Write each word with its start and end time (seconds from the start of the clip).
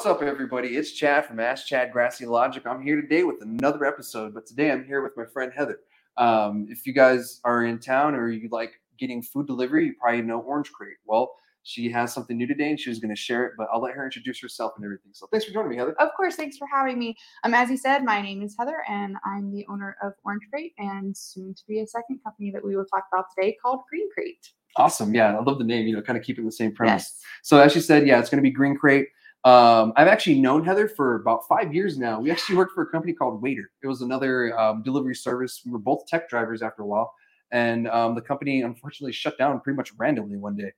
What's 0.00 0.08
up, 0.08 0.22
everybody? 0.22 0.78
It's 0.78 0.92
Chad 0.92 1.26
from 1.26 1.40
Ask 1.40 1.66
Chad 1.66 1.92
Grassy 1.92 2.24
Logic. 2.24 2.66
I'm 2.66 2.80
here 2.80 2.98
today 2.98 3.22
with 3.22 3.42
another 3.42 3.84
episode, 3.84 4.32
but 4.32 4.46
today 4.46 4.70
I'm 4.70 4.82
here 4.82 5.02
with 5.02 5.14
my 5.14 5.26
friend 5.26 5.52
Heather. 5.54 5.80
Um, 6.16 6.66
if 6.70 6.86
you 6.86 6.94
guys 6.94 7.38
are 7.44 7.66
in 7.66 7.78
town 7.78 8.14
or 8.14 8.30
you 8.30 8.48
like 8.50 8.80
getting 8.98 9.20
food 9.20 9.46
delivery, 9.46 9.84
you 9.84 9.94
probably 10.00 10.22
know 10.22 10.40
Orange 10.40 10.72
Crate. 10.72 10.96
Well, 11.04 11.34
she 11.64 11.90
has 11.90 12.14
something 12.14 12.34
new 12.34 12.46
today 12.46 12.70
and 12.70 12.80
she 12.80 12.88
was 12.88 12.98
going 12.98 13.14
to 13.14 13.20
share 13.20 13.44
it, 13.44 13.52
but 13.58 13.68
I'll 13.70 13.82
let 13.82 13.92
her 13.92 14.02
introduce 14.02 14.40
herself 14.40 14.72
and 14.76 14.86
everything. 14.86 15.12
So 15.12 15.26
thanks 15.26 15.44
for 15.44 15.52
joining 15.52 15.68
me, 15.68 15.76
Heather. 15.76 15.92
Of 16.00 16.08
course, 16.16 16.34
thanks 16.34 16.56
for 16.56 16.66
having 16.72 16.98
me. 16.98 17.14
Um, 17.44 17.52
as 17.52 17.68
you 17.68 17.76
said, 17.76 18.02
my 18.02 18.22
name 18.22 18.40
is 18.40 18.56
Heather, 18.58 18.82
and 18.88 19.18
I'm 19.26 19.52
the 19.52 19.66
owner 19.68 19.98
of 20.02 20.14
Orange 20.24 20.44
Crate, 20.50 20.72
and 20.78 21.14
soon 21.14 21.52
to 21.52 21.62
be 21.68 21.80
a 21.80 21.86
second 21.86 22.20
company 22.24 22.50
that 22.52 22.64
we 22.64 22.74
will 22.74 22.86
talk 22.86 23.04
about 23.12 23.26
today 23.36 23.54
called 23.62 23.80
Green 23.90 24.08
Crate. 24.14 24.48
Awesome. 24.76 25.14
Yeah, 25.14 25.36
I 25.36 25.42
love 25.42 25.58
the 25.58 25.64
name, 25.64 25.86
you 25.86 25.94
know, 25.94 26.00
kind 26.00 26.16
of 26.16 26.24
keeping 26.24 26.46
the 26.46 26.52
same 26.52 26.72
premise. 26.72 27.02
Yes. 27.02 27.22
So 27.42 27.60
as 27.60 27.72
she 27.72 27.80
said, 27.80 28.06
yeah, 28.06 28.18
it's 28.18 28.30
going 28.30 28.42
to 28.42 28.42
be 28.42 28.50
Green 28.50 28.74
Crate. 28.74 29.08
Um, 29.44 29.92
I've 29.96 30.08
actually 30.08 30.38
known 30.38 30.64
Heather 30.64 30.86
for 30.86 31.14
about 31.16 31.48
five 31.48 31.72
years 31.74 31.98
now. 31.98 32.20
We 32.20 32.30
actually 32.30 32.56
worked 32.56 32.72
for 32.74 32.82
a 32.82 32.86
company 32.86 33.14
called 33.14 33.40
Waiter. 33.40 33.70
It 33.82 33.86
was 33.86 34.02
another 34.02 34.58
um, 34.58 34.82
delivery 34.82 35.14
service. 35.14 35.62
We 35.64 35.72
were 35.72 35.78
both 35.78 36.06
tech 36.06 36.28
drivers 36.28 36.60
after 36.60 36.82
a 36.82 36.86
while, 36.86 37.14
and 37.50 37.88
um, 37.88 38.14
the 38.14 38.20
company 38.20 38.60
unfortunately 38.62 39.12
shut 39.12 39.38
down 39.38 39.60
pretty 39.60 39.76
much 39.76 39.92
randomly 39.96 40.36
one 40.36 40.56
day. 40.56 40.72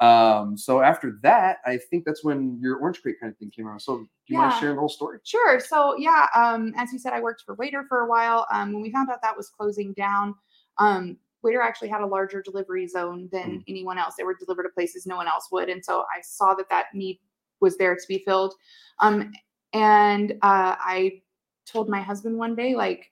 Um, 0.00 0.56
so 0.56 0.80
after 0.80 1.18
that, 1.22 1.58
I 1.66 1.76
think 1.78 2.04
that's 2.04 2.22
when 2.22 2.58
your 2.60 2.76
Orange 2.78 3.00
Crate 3.02 3.16
kind 3.20 3.32
of 3.32 3.38
thing 3.38 3.50
came 3.50 3.66
around. 3.66 3.80
So 3.80 3.98
do 3.98 4.06
you 4.26 4.38
want 4.38 4.52
to 4.52 4.58
share 4.60 4.74
the 4.74 4.78
whole 4.78 4.88
story? 4.88 5.18
Sure. 5.24 5.58
So 5.60 5.96
yeah, 5.98 6.26
um, 6.36 6.72
as 6.76 6.92
you 6.92 6.98
said, 6.98 7.12
I 7.12 7.20
worked 7.20 7.42
for 7.46 7.54
Waiter 7.56 7.84
for 7.88 8.00
a 8.00 8.08
while. 8.08 8.46
Um, 8.52 8.72
when 8.72 8.82
we 8.82 8.90
found 8.92 9.08
out 9.10 9.22
that 9.22 9.36
was 9.36 9.48
closing 9.50 9.92
down, 9.94 10.34
um, 10.78 11.16
Waiter 11.42 11.62
actually 11.62 11.88
had 11.88 12.00
a 12.00 12.06
larger 12.06 12.42
delivery 12.42 12.86
zone 12.86 13.28
than 13.30 13.58
Mm. 13.58 13.64
anyone 13.68 13.98
else. 13.98 14.14
They 14.16 14.24
were 14.24 14.34
delivered 14.34 14.64
to 14.64 14.68
places 14.70 15.04
no 15.06 15.16
one 15.16 15.28
else 15.28 15.48
would, 15.52 15.68
and 15.68 15.84
so 15.84 16.04
I 16.16 16.20
saw 16.22 16.54
that 16.54 16.68
that 16.70 16.86
need 16.94 17.20
was 17.64 17.76
there 17.76 17.96
to 17.96 18.08
be 18.08 18.18
filled. 18.18 18.54
Um, 19.00 19.32
and 19.72 20.32
uh, 20.42 20.76
I 20.78 21.22
told 21.66 21.88
my 21.88 22.00
husband 22.00 22.38
one 22.38 22.54
day, 22.54 22.76
like, 22.76 23.10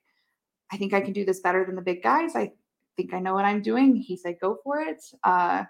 I 0.71 0.77
think 0.77 0.93
I 0.93 1.01
can 1.01 1.11
do 1.11 1.25
this 1.25 1.41
better 1.41 1.65
than 1.65 1.75
the 1.75 1.81
big 1.81 2.01
guys. 2.01 2.35
I 2.35 2.51
think 2.95 3.13
I 3.13 3.19
know 3.19 3.33
what 3.33 3.45
I'm 3.45 3.61
doing. 3.61 3.95
He 3.95 4.15
said, 4.15 4.37
go 4.39 4.59
for 4.63 4.79
it. 4.79 5.03
Uh, 5.23 5.63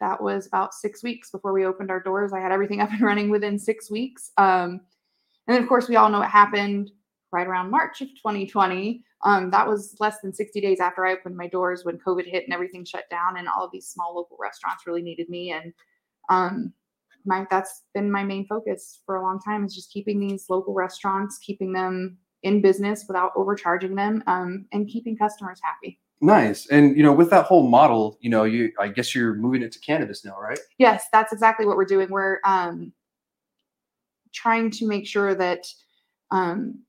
that 0.00 0.22
was 0.22 0.46
about 0.46 0.72
six 0.72 1.02
weeks 1.02 1.30
before 1.30 1.52
we 1.52 1.66
opened 1.66 1.90
our 1.90 2.00
doors. 2.00 2.32
I 2.32 2.40
had 2.40 2.52
everything 2.52 2.80
up 2.84 2.90
and 2.90 3.02
running 3.02 3.28
within 3.28 3.58
six 3.58 3.90
weeks. 3.90 4.30
Um, 4.38 4.80
and 5.46 5.56
then, 5.56 5.62
of 5.62 5.68
course, 5.68 5.88
we 5.88 5.96
all 5.96 6.08
know 6.08 6.20
what 6.20 6.30
happened 6.30 6.90
right 7.32 7.46
around 7.46 7.70
March 7.70 8.00
of 8.00 8.08
2020. 8.08 9.04
Um, 9.22 9.50
that 9.50 9.68
was 9.68 9.96
less 10.00 10.20
than 10.20 10.32
60 10.32 10.60
days 10.60 10.80
after 10.80 11.04
I 11.04 11.12
opened 11.12 11.36
my 11.36 11.46
doors 11.46 11.84
when 11.84 11.98
COVID 11.98 12.24
hit 12.24 12.44
and 12.44 12.54
everything 12.54 12.84
shut 12.84 13.08
down, 13.10 13.36
and 13.36 13.48
all 13.48 13.64
of 13.64 13.72
these 13.72 13.86
small 13.86 14.14
local 14.16 14.38
restaurants 14.40 14.86
really 14.86 15.02
needed 15.02 15.28
me. 15.28 15.52
And 15.52 15.74
um, 16.30 16.72
my 17.24 17.46
that's 17.50 17.82
been 17.94 18.10
my 18.10 18.24
main 18.24 18.46
focus 18.46 19.00
for 19.06 19.16
a 19.16 19.22
long 19.22 19.40
time 19.40 19.64
is 19.64 19.74
just 19.74 19.92
keeping 19.92 20.20
these 20.20 20.46
local 20.48 20.74
restaurants, 20.74 21.38
keeping 21.38 21.72
them 21.72 22.18
in 22.42 22.62
business 22.62 23.04
without 23.06 23.32
overcharging 23.36 23.94
them, 23.94 24.22
um, 24.26 24.66
and 24.72 24.88
keeping 24.88 25.16
customers 25.16 25.60
happy. 25.62 26.00
Nice. 26.20 26.66
And 26.68 26.96
you 26.96 27.02
know, 27.02 27.12
with 27.12 27.30
that 27.30 27.46
whole 27.46 27.68
model, 27.68 28.18
you 28.20 28.30
know, 28.30 28.44
you 28.44 28.72
I 28.78 28.88
guess 28.88 29.14
you're 29.14 29.34
moving 29.34 29.62
it 29.62 29.72
to 29.72 29.78
cannabis 29.80 30.24
now, 30.24 30.38
right? 30.38 30.58
Yes, 30.78 31.06
that's 31.12 31.32
exactly 31.32 31.66
what 31.66 31.76
we're 31.76 31.84
doing. 31.84 32.08
We're 32.10 32.40
um, 32.44 32.92
trying 34.32 34.70
to 34.72 34.86
make 34.86 35.06
sure 35.06 35.34
that 35.34 35.66
um, 36.30 36.82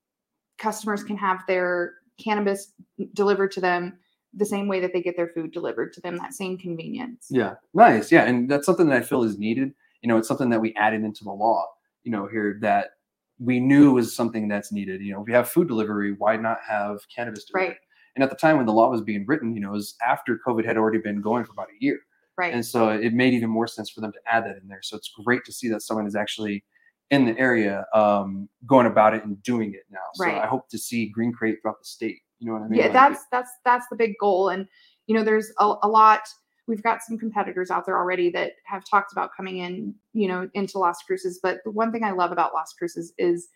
customers 0.57 1.03
can 1.03 1.17
have 1.17 1.43
their 1.47 1.95
cannabis 2.21 2.73
delivered 3.13 3.51
to 3.53 3.61
them 3.61 3.97
the 4.33 4.45
same 4.45 4.67
way 4.67 4.79
that 4.79 4.93
they 4.93 5.01
get 5.01 5.17
their 5.17 5.29
food 5.29 5.51
delivered 5.51 5.91
to 5.93 6.01
them, 6.01 6.17
that 6.17 6.33
same 6.33 6.57
convenience. 6.57 7.27
Yeah. 7.29 7.55
Nice. 7.73 8.11
Yeah. 8.11 8.23
And 8.23 8.49
that's 8.49 8.65
something 8.65 8.87
that 8.87 8.97
I 8.97 9.01
feel 9.01 9.23
is 9.23 9.37
needed. 9.37 9.73
You 10.01 10.07
know, 10.07 10.17
it's 10.17 10.27
something 10.27 10.49
that 10.49 10.61
we 10.61 10.73
added 10.75 11.03
into 11.03 11.23
the 11.23 11.31
law, 11.31 11.65
you 12.03 12.11
know, 12.11 12.27
here 12.27 12.57
that 12.61 12.91
we 13.39 13.59
knew 13.59 13.93
was 13.93 14.15
something 14.15 14.47
that's 14.47 14.71
needed. 14.71 15.01
You 15.01 15.13
know, 15.13 15.21
if 15.21 15.27
we 15.27 15.33
have 15.33 15.49
food 15.49 15.67
delivery, 15.67 16.13
why 16.17 16.37
not 16.37 16.57
have 16.67 16.99
cannabis 17.13 17.45
delivery? 17.45 17.69
Right. 17.69 17.77
And 18.15 18.23
at 18.23 18.29
the 18.29 18.35
time 18.35 18.57
when 18.57 18.65
the 18.65 18.73
law 18.73 18.89
was 18.89 19.01
being 19.01 19.25
written, 19.27 19.55
you 19.55 19.61
know, 19.61 19.69
it 19.69 19.73
was 19.73 19.95
after 20.05 20.39
COVID 20.45 20.65
had 20.65 20.77
already 20.77 20.99
been 20.99 21.21
going 21.21 21.45
for 21.45 21.53
about 21.53 21.67
a 21.69 21.83
year. 21.83 21.99
Right. 22.37 22.53
And 22.53 22.65
so 22.65 22.89
it 22.89 23.13
made 23.13 23.33
even 23.33 23.49
more 23.49 23.67
sense 23.67 23.89
for 23.89 24.01
them 24.01 24.11
to 24.11 24.19
add 24.31 24.45
that 24.45 24.57
in 24.57 24.67
there. 24.67 24.81
So 24.81 24.97
it's 24.97 25.11
great 25.23 25.45
to 25.45 25.51
see 25.51 25.69
that 25.69 25.81
someone 25.81 26.07
is 26.07 26.15
actually 26.15 26.63
in 27.09 27.25
the 27.25 27.37
area 27.37 27.85
um, 27.93 28.49
going 28.65 28.85
about 28.85 29.13
it 29.13 29.23
and 29.23 29.41
doing 29.43 29.73
it 29.73 29.83
now. 29.91 29.99
So 30.15 30.25
Right. 30.25 30.41
I 30.41 30.47
hope 30.47 30.69
to 30.69 30.77
see 30.77 31.07
Green 31.09 31.33
Crate 31.33 31.57
throughout 31.61 31.79
the 31.79 31.85
state. 31.85 32.19
You 32.39 32.47
know 32.47 32.53
what 32.53 32.63
I 32.63 32.67
mean? 32.67 32.79
yeah, 32.79 32.87
that's 32.87 33.25
that's 33.31 33.51
that's 33.63 33.85
the 33.91 33.95
big 33.95 34.13
goal. 34.19 34.49
And 34.49 34.65
you 35.07 35.15
know, 35.15 35.23
there's 35.23 35.51
a, 35.59 35.73
a 35.83 35.87
lot. 35.87 36.21
We've 36.67 36.83
got 36.83 37.01
some 37.01 37.17
competitors 37.17 37.71
out 37.71 37.85
there 37.85 37.97
already 37.97 38.29
that 38.31 38.53
have 38.65 38.83
talked 38.85 39.11
about 39.11 39.31
coming 39.35 39.57
in, 39.57 39.95
you 40.13 40.27
know, 40.27 40.49
into 40.53 40.77
Las 40.77 41.01
Cruces. 41.03 41.39
But 41.41 41.59
the 41.65 41.71
one 41.71 41.91
thing 41.91 42.03
I 42.03 42.11
love 42.11 42.31
about 42.31 42.53
Las 42.53 42.73
Cruces 42.73 43.13
is 43.17 43.49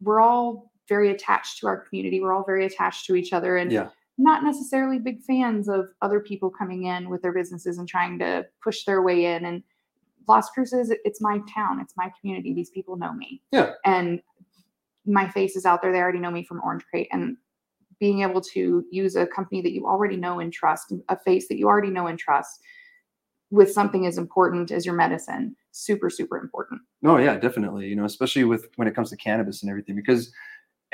we're 0.00 0.20
all 0.20 0.72
very 0.88 1.10
attached 1.10 1.58
to 1.60 1.66
our 1.66 1.78
community. 1.78 2.20
We're 2.20 2.32
all 2.32 2.44
very 2.44 2.66
attached 2.66 3.06
to 3.06 3.14
each 3.14 3.32
other, 3.32 3.56
and 3.56 3.70
Yeah. 3.72 3.90
not 4.18 4.42
necessarily 4.42 4.98
big 4.98 5.22
fans 5.22 5.68
of 5.68 5.88
other 6.02 6.20
people 6.20 6.50
coming 6.50 6.84
in 6.84 7.08
with 7.08 7.22
their 7.22 7.32
businesses 7.32 7.78
and 7.78 7.88
trying 7.88 8.18
to 8.18 8.46
push 8.62 8.84
their 8.84 9.00
way 9.02 9.24
in. 9.26 9.44
And 9.44 9.62
Las 10.28 10.50
Cruces, 10.50 10.92
it's 11.04 11.20
my 11.20 11.40
town, 11.52 11.80
it's 11.80 11.96
my 11.96 12.12
community. 12.20 12.52
These 12.52 12.70
people 12.70 12.96
know 12.96 13.12
me. 13.12 13.42
Yeah. 13.52 13.72
And 13.84 14.22
my 15.06 15.28
face 15.28 15.56
is 15.56 15.64
out 15.64 15.80
there. 15.80 15.92
They 15.92 16.00
already 16.00 16.18
know 16.18 16.30
me 16.30 16.44
from 16.44 16.60
Orange 16.62 16.84
Crate. 16.90 17.08
And 17.10 17.36
being 18.00 18.22
able 18.22 18.40
to 18.40 18.84
use 18.90 19.14
a 19.14 19.26
company 19.26 19.60
that 19.62 19.72
you 19.72 19.86
already 19.86 20.16
know 20.16 20.40
and 20.40 20.52
trust, 20.52 20.92
a 21.08 21.18
face 21.18 21.46
that 21.48 21.58
you 21.58 21.68
already 21.68 21.90
know 21.90 22.06
and 22.06 22.18
trust 22.18 22.60
with 23.50 23.70
something 23.70 24.06
as 24.06 24.16
important 24.16 24.70
as 24.70 24.86
your 24.86 24.94
medicine, 24.94 25.54
super, 25.72 26.08
super 26.08 26.38
important. 26.38 26.80
No, 27.02 27.18
yeah, 27.18 27.36
definitely. 27.36 27.88
You 27.88 27.96
know, 27.96 28.04
especially 28.04 28.44
with 28.44 28.68
when 28.76 28.88
it 28.88 28.94
comes 28.94 29.10
to 29.10 29.16
cannabis 29.16 29.62
and 29.62 29.70
everything, 29.70 29.96
because, 29.96 30.32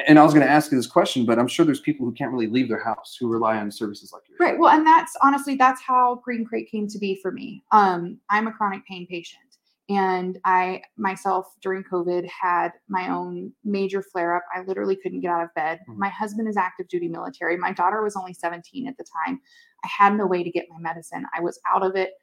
and 0.08 0.18
I 0.18 0.22
was 0.22 0.32
going 0.32 0.44
to 0.44 0.50
ask 0.50 0.72
you 0.72 0.76
this 0.78 0.86
question, 0.86 1.26
but 1.26 1.38
I'm 1.38 1.48
sure 1.48 1.64
there's 1.64 1.80
people 1.80 2.06
who 2.06 2.12
can't 2.12 2.32
really 2.32 2.46
leave 2.46 2.68
their 2.68 2.82
house 2.82 3.16
who 3.20 3.28
rely 3.28 3.58
on 3.58 3.70
services 3.70 4.12
like 4.12 4.22
yours. 4.28 4.38
Right. 4.40 4.58
Well, 4.58 4.74
and 4.74 4.86
that's 4.86 5.14
honestly 5.22 5.54
that's 5.54 5.82
how 5.82 6.20
Green 6.24 6.44
Crate 6.44 6.70
came 6.70 6.88
to 6.88 6.98
be 6.98 7.18
for 7.22 7.30
me. 7.30 7.62
Um, 7.72 8.18
I'm 8.30 8.46
a 8.46 8.52
chronic 8.52 8.86
pain 8.86 9.06
patient, 9.06 9.45
and 9.88 10.38
I 10.44 10.82
myself 10.96 11.46
during 11.62 11.84
COVID 11.84 12.28
had 12.28 12.72
my 12.88 13.08
own 13.08 13.52
major 13.64 14.02
flare 14.02 14.34
up. 14.36 14.42
I 14.54 14.62
literally 14.62 14.96
couldn't 14.96 15.20
get 15.20 15.30
out 15.30 15.44
of 15.44 15.54
bed. 15.54 15.80
Mhm. 15.88 15.96
My 15.96 16.08
husband 16.08 16.48
is 16.48 16.56
active 16.56 16.88
duty 16.88 17.08
military. 17.08 17.56
My 17.56 17.72
daughter 17.72 18.02
was 18.02 18.16
only 18.16 18.32
17 18.34 18.88
at 18.88 18.96
the 18.96 19.04
time. 19.26 19.40
I 19.84 19.88
had 19.88 20.14
no 20.16 20.26
way 20.26 20.42
to 20.42 20.50
get 20.50 20.66
my 20.70 20.78
medicine. 20.80 21.24
I 21.36 21.40
was 21.40 21.60
out 21.72 21.84
of 21.84 21.94
it, 21.96 22.14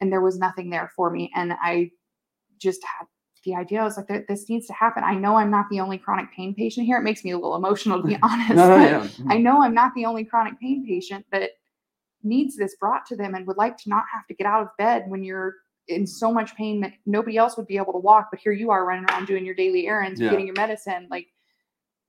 and 0.00 0.10
there 0.12 0.22
was 0.22 0.38
nothing 0.38 0.70
there 0.70 0.90
for 0.96 1.10
me. 1.10 1.30
And 1.34 1.52
I 1.60 1.90
just 2.58 2.82
had 2.84 3.06
the 3.44 3.54
idea. 3.54 3.80
I 3.80 3.84
was 3.84 3.96
like, 3.96 4.26
this 4.28 4.48
needs 4.50 4.66
to 4.66 4.74
happen. 4.74 5.02
I 5.02 5.14
know 5.14 5.36
I'm 5.36 5.50
not 5.50 5.66
the 5.70 5.80
only 5.80 5.96
chronic 5.98 6.30
pain 6.32 6.54
patient 6.54 6.84
here. 6.86 6.98
It 6.98 7.02
makes 7.02 7.24
me 7.24 7.30
a 7.30 7.36
little 7.36 7.56
emotional 7.56 8.00
to 8.02 8.06
be 8.06 8.16
honest. 8.22 8.50
No, 8.50 8.68
no, 8.68 8.76
yeah. 8.84 9.00
Mhm. 9.06 9.32
I 9.32 9.38
know 9.38 9.62
I'm 9.62 9.72
not 9.74 9.94
the 9.94 10.04
only 10.04 10.24
chronic 10.24 10.58
pain 10.60 10.84
patient 10.86 11.24
that 11.32 11.50
needs 12.22 12.56
this 12.56 12.76
brought 12.76 13.06
to 13.06 13.16
them 13.16 13.34
and 13.34 13.46
would 13.46 13.56
like 13.56 13.76
to 13.78 13.88
not 13.88 14.04
have 14.12 14.26
to 14.26 14.34
get 14.34 14.46
out 14.46 14.62
of 14.62 14.68
bed 14.76 15.04
when 15.08 15.22
you're 15.24 15.54
in 15.88 16.06
so 16.06 16.32
much 16.32 16.54
pain 16.56 16.80
that 16.80 16.92
nobody 17.06 17.36
else 17.36 17.56
would 17.56 17.66
be 17.66 17.76
able 17.76 17.92
to 17.92 17.98
walk, 17.98 18.28
but 18.30 18.40
here 18.40 18.52
you 18.52 18.70
are 18.70 18.84
running 18.86 19.04
around 19.06 19.26
doing 19.26 19.44
your 19.44 19.54
daily 19.54 19.86
errands, 19.86 20.20
Yeah. 20.20 20.30
getting 20.30 20.46
your 20.46 20.56
medicine. 20.56 21.08
Like 21.10 21.26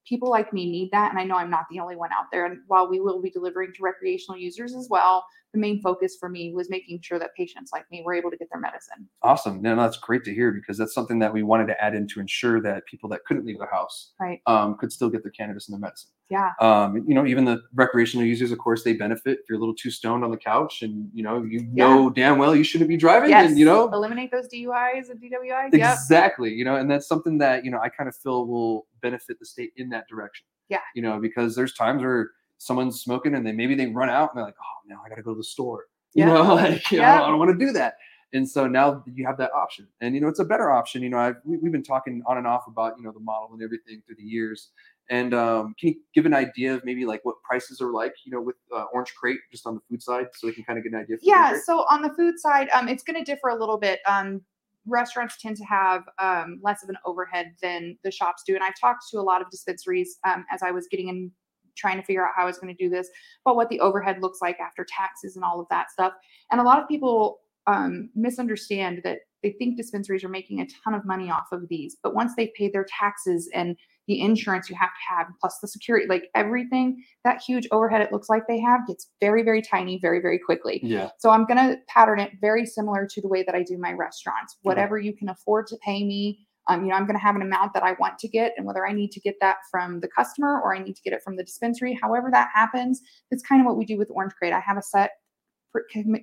people 0.06 0.30
like 0.30 0.51
me 0.53 0.69
need 0.69 0.89
that. 0.92 1.12
And 1.12 1.19
I 1.19 1.24
know 1.24 1.36
I'm 1.36 1.50
not 1.50 1.65
the 1.69 1.80
only 1.80 1.95
one 1.95 2.12
out 2.12 2.25
there. 2.31 2.45
And 2.45 2.59
while 2.68 2.89
we 2.89 3.00
will 3.00 3.21
be 3.21 3.30
delivering 3.30 3.71
to 3.74 3.83
recreational 3.83 4.39
users 4.39 4.74
as 4.75 4.88
well, 4.89 5.25
the 5.53 5.59
main 5.59 5.81
focus 5.81 6.15
for 6.18 6.30
me 6.30 6.53
was 6.53 6.69
making 6.69 7.01
sure 7.01 7.19
that 7.19 7.36
patients 7.36 7.71
like 7.74 7.83
me 7.92 8.01
were 8.06 8.13
able 8.13 8.31
to 8.31 8.38
get 8.38 8.48
their 8.50 8.62
medicine. 8.62 9.07
Awesome. 9.21 9.62
No, 9.62 9.75
that's 9.75 9.98
great 9.98 10.24
to 10.24 10.33
hear 10.33 10.51
because 10.53 10.77
that's 10.77 10.94
something 10.94 11.19
that 11.19 11.33
we 11.33 11.44
wanted 11.44 11.68
to 11.68 11.83
add 11.83 11.94
in 11.94 12.07
to 12.07 12.21
ensure 12.21 12.62
that 12.62 12.86
people 12.86 13.09
that 13.09 13.25
couldn't 13.25 13.45
leave 13.45 13.57
their 13.59 13.69
house 13.69 14.13
Right. 14.19 14.42
um, 14.48 14.77
could 14.77 14.94
still 14.94 15.09
get 15.09 15.24
their 15.24 15.31
cannabis 15.31 15.68
and 15.68 15.74
their 15.75 15.81
medicine. 15.81 16.12
Yeah. 16.30 16.51
Um, 16.62 17.04
you 17.06 17.13
know, 17.13 17.25
even 17.25 17.44
the 17.44 17.62
recreational 17.74 18.25
users, 18.25 18.54
of 18.54 18.59
course, 18.59 18.83
they 18.83 18.94
benefit 18.94 19.39
if 19.39 19.50
you're 19.50 19.57
a 19.57 19.59
little 19.59 19.75
too 19.75 19.92
stoned 19.92 20.24
on 20.24 20.31
the 20.31 20.38
couch 20.38 20.83
and, 20.83 21.09
you 21.13 21.21
know, 21.21 21.44
you 21.44 21.68
Yeah. 21.74 21.88
know 21.89 22.09
damn 22.09 22.38
well 22.38 22.56
you 22.56 22.63
shouldn't 22.63 22.88
be 22.88 22.95
driving 22.95 23.31
Yes. 23.31 23.50
and, 23.50 23.59
you 23.59 23.65
know, 23.65 23.89
eliminate 23.92 24.31
those 24.31 24.47
DUIs 24.47 25.09
and 25.09 25.19
DWIs. 25.19 25.74
Yep. 25.74 25.94
Exactly. 25.94 26.54
You 26.54 26.63
know, 26.63 26.77
and 26.77 26.89
that's 26.89 27.07
something 27.07 27.38
that, 27.39 27.65
you 27.65 27.71
know, 27.71 27.80
I 27.81 27.89
kind 27.89 28.07
of 28.07 28.15
feel 28.15 28.47
will 28.47 28.88
benefit 29.01 29.39
the 29.39 29.45
state 29.45 29.71
in 29.77 29.89
that 29.89 30.07
direction. 30.07 30.45
Yeah. 30.69 30.80
You 30.95 31.01
know, 31.01 31.19
because 31.19 31.56
there's 31.56 31.74
times 31.74 32.01
where 32.01 32.31
someone's 32.57 33.01
smoking 33.01 33.36
and 33.36 33.45
they 33.45 33.51
maybe 33.51 33.75
they 33.75 33.88
run 33.88 34.09
out 34.09 34.30
and 34.31 34.38
they're 34.38 34.45
like, 34.45 34.56
oh 34.62 34.88
no, 34.88 34.98
I 35.06 35.09
gotta 35.09 35.21
go 35.24 35.33
to 35.33 35.38
the 35.38 35.44
store. 35.44 35.86
You 36.13 36.25
Yeah. 36.25 36.33
know, 36.33 36.56
like 36.56 36.92
you 36.92 36.98
know, 36.98 37.03
Yeah. 37.03 37.24
I 37.24 37.30
don't 37.30 37.39
want 37.39 37.57
to 37.57 37.65
do 37.65 37.71
that. 37.74 37.95
And 38.33 38.48
so 38.50 38.68
now 38.68 39.03
you 39.13 39.25
have 39.25 39.38
that 39.38 39.51
option. 39.53 39.88
And 40.01 40.13
you 40.15 40.21
know, 40.21 40.27
it's 40.27 40.39
a 40.39 40.45
better 40.45 40.69
option. 40.71 41.01
You 41.01 41.09
know, 41.09 41.18
I've 41.18 41.36
we, 41.45 41.57
we've 41.57 41.71
been 41.71 41.83
talking 41.83 42.21
on 42.25 42.38
and 42.38 42.45
off 42.48 42.68
about, 42.68 42.98
you 42.98 43.03
know, 43.03 43.12
the 43.12 43.19
model 43.19 43.50
and 43.53 43.62
everything 43.63 44.01
through 44.06 44.15
the 44.18 44.24
years. 44.24 44.69
And 45.09 45.33
um, 45.33 45.74
can 45.80 45.89
you 45.89 45.95
give 46.13 46.25
an 46.25 46.33
idea 46.33 46.74
of 46.74 46.86
maybe 46.86 47.04
like 47.06 47.19
what 47.25 47.36
prices 47.44 47.81
are 47.81 47.92
like, 47.92 48.13
you 48.24 48.31
know, 48.31 48.39
with 48.42 48.56
uh, 48.74 48.86
Orange 48.94 49.13
Crate 49.19 49.39
just 49.51 49.68
on 49.68 49.75
the 49.75 49.81
food 49.89 50.01
side, 50.01 50.27
so 50.33 50.47
we 50.47 50.54
can 50.54 50.63
kind 50.63 50.77
of 50.80 50.83
get 50.86 50.94
an 50.94 51.00
idea. 51.00 51.18
Yeah, 51.21 51.59
so 51.65 51.80
on 51.89 52.01
the 52.01 52.13
food 52.13 52.39
side, 52.39 52.69
um, 52.74 52.88
it's 52.88 53.04
going 53.04 53.18
to 53.18 53.24
differ 53.30 53.50
a 53.50 53.56
little 53.59 53.77
bit. 53.77 54.00
Um, 54.07 54.42
restaurants 54.88 55.38
tend 55.42 55.57
to 55.57 55.63
have 55.63 56.04
um, 56.19 56.60
less 56.62 56.83
of 56.83 56.89
an 56.89 56.98
overhead 57.06 57.54
than 57.62 57.98
the 58.04 58.12
shops 58.12 58.44
do, 58.45 58.56
and 58.56 58.63
I've 58.63 58.80
talked 58.80 59.04
to 59.12 59.19
a 59.19 59.22
lot 59.22 59.42
of 59.42 59.50
dispensaries 59.50 60.18
um, 60.28 60.45
as 60.51 60.62
I 60.63 60.72
was 60.72 60.88
getting 60.89 61.10
in, 61.10 61.31
trying 61.75 61.98
to 61.98 62.04
figure 62.04 62.25
out 62.25 62.31
how 62.36 62.44
I 62.44 62.45
was 62.45 62.57
going 62.57 62.75
to 62.75 62.83
do 62.83 62.89
this, 62.89 63.10
but 63.45 63.56
what 63.56 63.69
the 63.69 63.80
overhead 63.80 64.22
looks 64.22 64.39
like 64.42 64.60
after 64.60 64.86
taxes 64.88 65.36
and 65.36 65.45
all 65.45 65.60
of 65.60 65.68
that 65.69 65.92
stuff. 65.92 66.13
And 66.51 66.60
a 66.60 66.63
lot 66.63 66.81
of 66.81 66.88
people 66.88 67.39
um, 67.68 68.10
misunderstand 68.16 69.01
that 69.04 69.19
they 69.44 69.51
think 69.51 69.78
dispensaries 69.78 70.24
are 70.24 70.30
making 70.30 70.62
a 70.62 70.68
ton 70.83 70.94
of 70.94 71.06
money 71.06 71.31
off 71.31 71.48
of 71.51 71.68
these, 71.69 71.98
but 72.04 72.13
once 72.13 72.33
they 72.36 72.51
pay 72.56 72.69
their 72.69 72.86
taxes 73.00 73.50
and 73.54 73.75
the 74.12 74.19
insurance 74.19 74.69
you 74.69 74.75
have 74.75 74.90
to 74.90 75.16
have, 75.16 75.28
plus 75.40 75.60
the 75.62 75.68
security, 75.69 76.06
like 76.06 76.30
everything, 76.36 77.02
that 77.24 77.42
huge 77.42 77.66
overhead 77.72 78.02
it 78.02 78.12
looks 78.12 78.28
like 78.28 78.44
they 78.46 78.60
have 78.60 78.86
gets 78.86 79.08
very, 79.22 79.42
very 79.42 79.62
tiny 79.62 79.98
very, 80.00 80.19
very 80.19 80.38
quickly. 80.38 80.81
Yeah. 80.84 81.10
So 81.18 81.30
I'm 81.30 81.46
going 81.46 81.58
to 81.58 81.78
pattern 81.88 82.19
it 82.19 82.31
very 82.42 82.66
similar 82.66 83.08
to 83.10 83.22
the 83.22 83.30
way 83.30 83.42
that 83.44 83.56
I 83.56 83.63
do 83.63 83.78
my 83.78 83.94
restaurants. 83.94 84.58
Whatever 84.63 84.98
you 84.98 85.16
can 85.16 85.30
afford 85.30 85.68
to 85.68 85.78
pay 85.78 86.04
me, 86.04 86.46
um, 86.68 86.84
you 86.84 86.90
know, 86.90 86.96
I'm 86.96 87.06
going 87.06 87.16
to 87.16 87.24
have 87.24 87.38
an 87.38 87.42
amount 87.42 87.74
that 87.74 87.84
I 87.84 87.94
want 88.02 88.19
to 88.19 88.28
get, 88.28 88.52
and 88.58 88.66
whether 88.66 88.86
I 88.86 88.92
need 88.92 89.12
to 89.13 89.22
get 89.22 89.36
that 89.40 89.58
from 89.72 90.02
the 90.02 90.10
customer 90.10 90.60
or 90.62 90.75
I 90.75 90.80
need 90.80 90.98
to 90.98 91.02
get 91.04 91.14
it 91.14 91.24
from 91.24 91.38
the 91.38 91.44
dispensary, 91.44 91.98
however 92.02 92.28
that 92.34 92.50
happens, 92.54 93.00
it's 93.31 93.44
kind 93.44 93.62
of 93.62 93.66
what 93.66 93.78
we 93.78 93.86
do 93.86 93.98
with 93.98 94.12
Orange 94.12 94.34
Crate. 94.34 94.52
I 94.52 94.60
have 94.60 94.78
a 94.78 94.81
set 94.81 95.12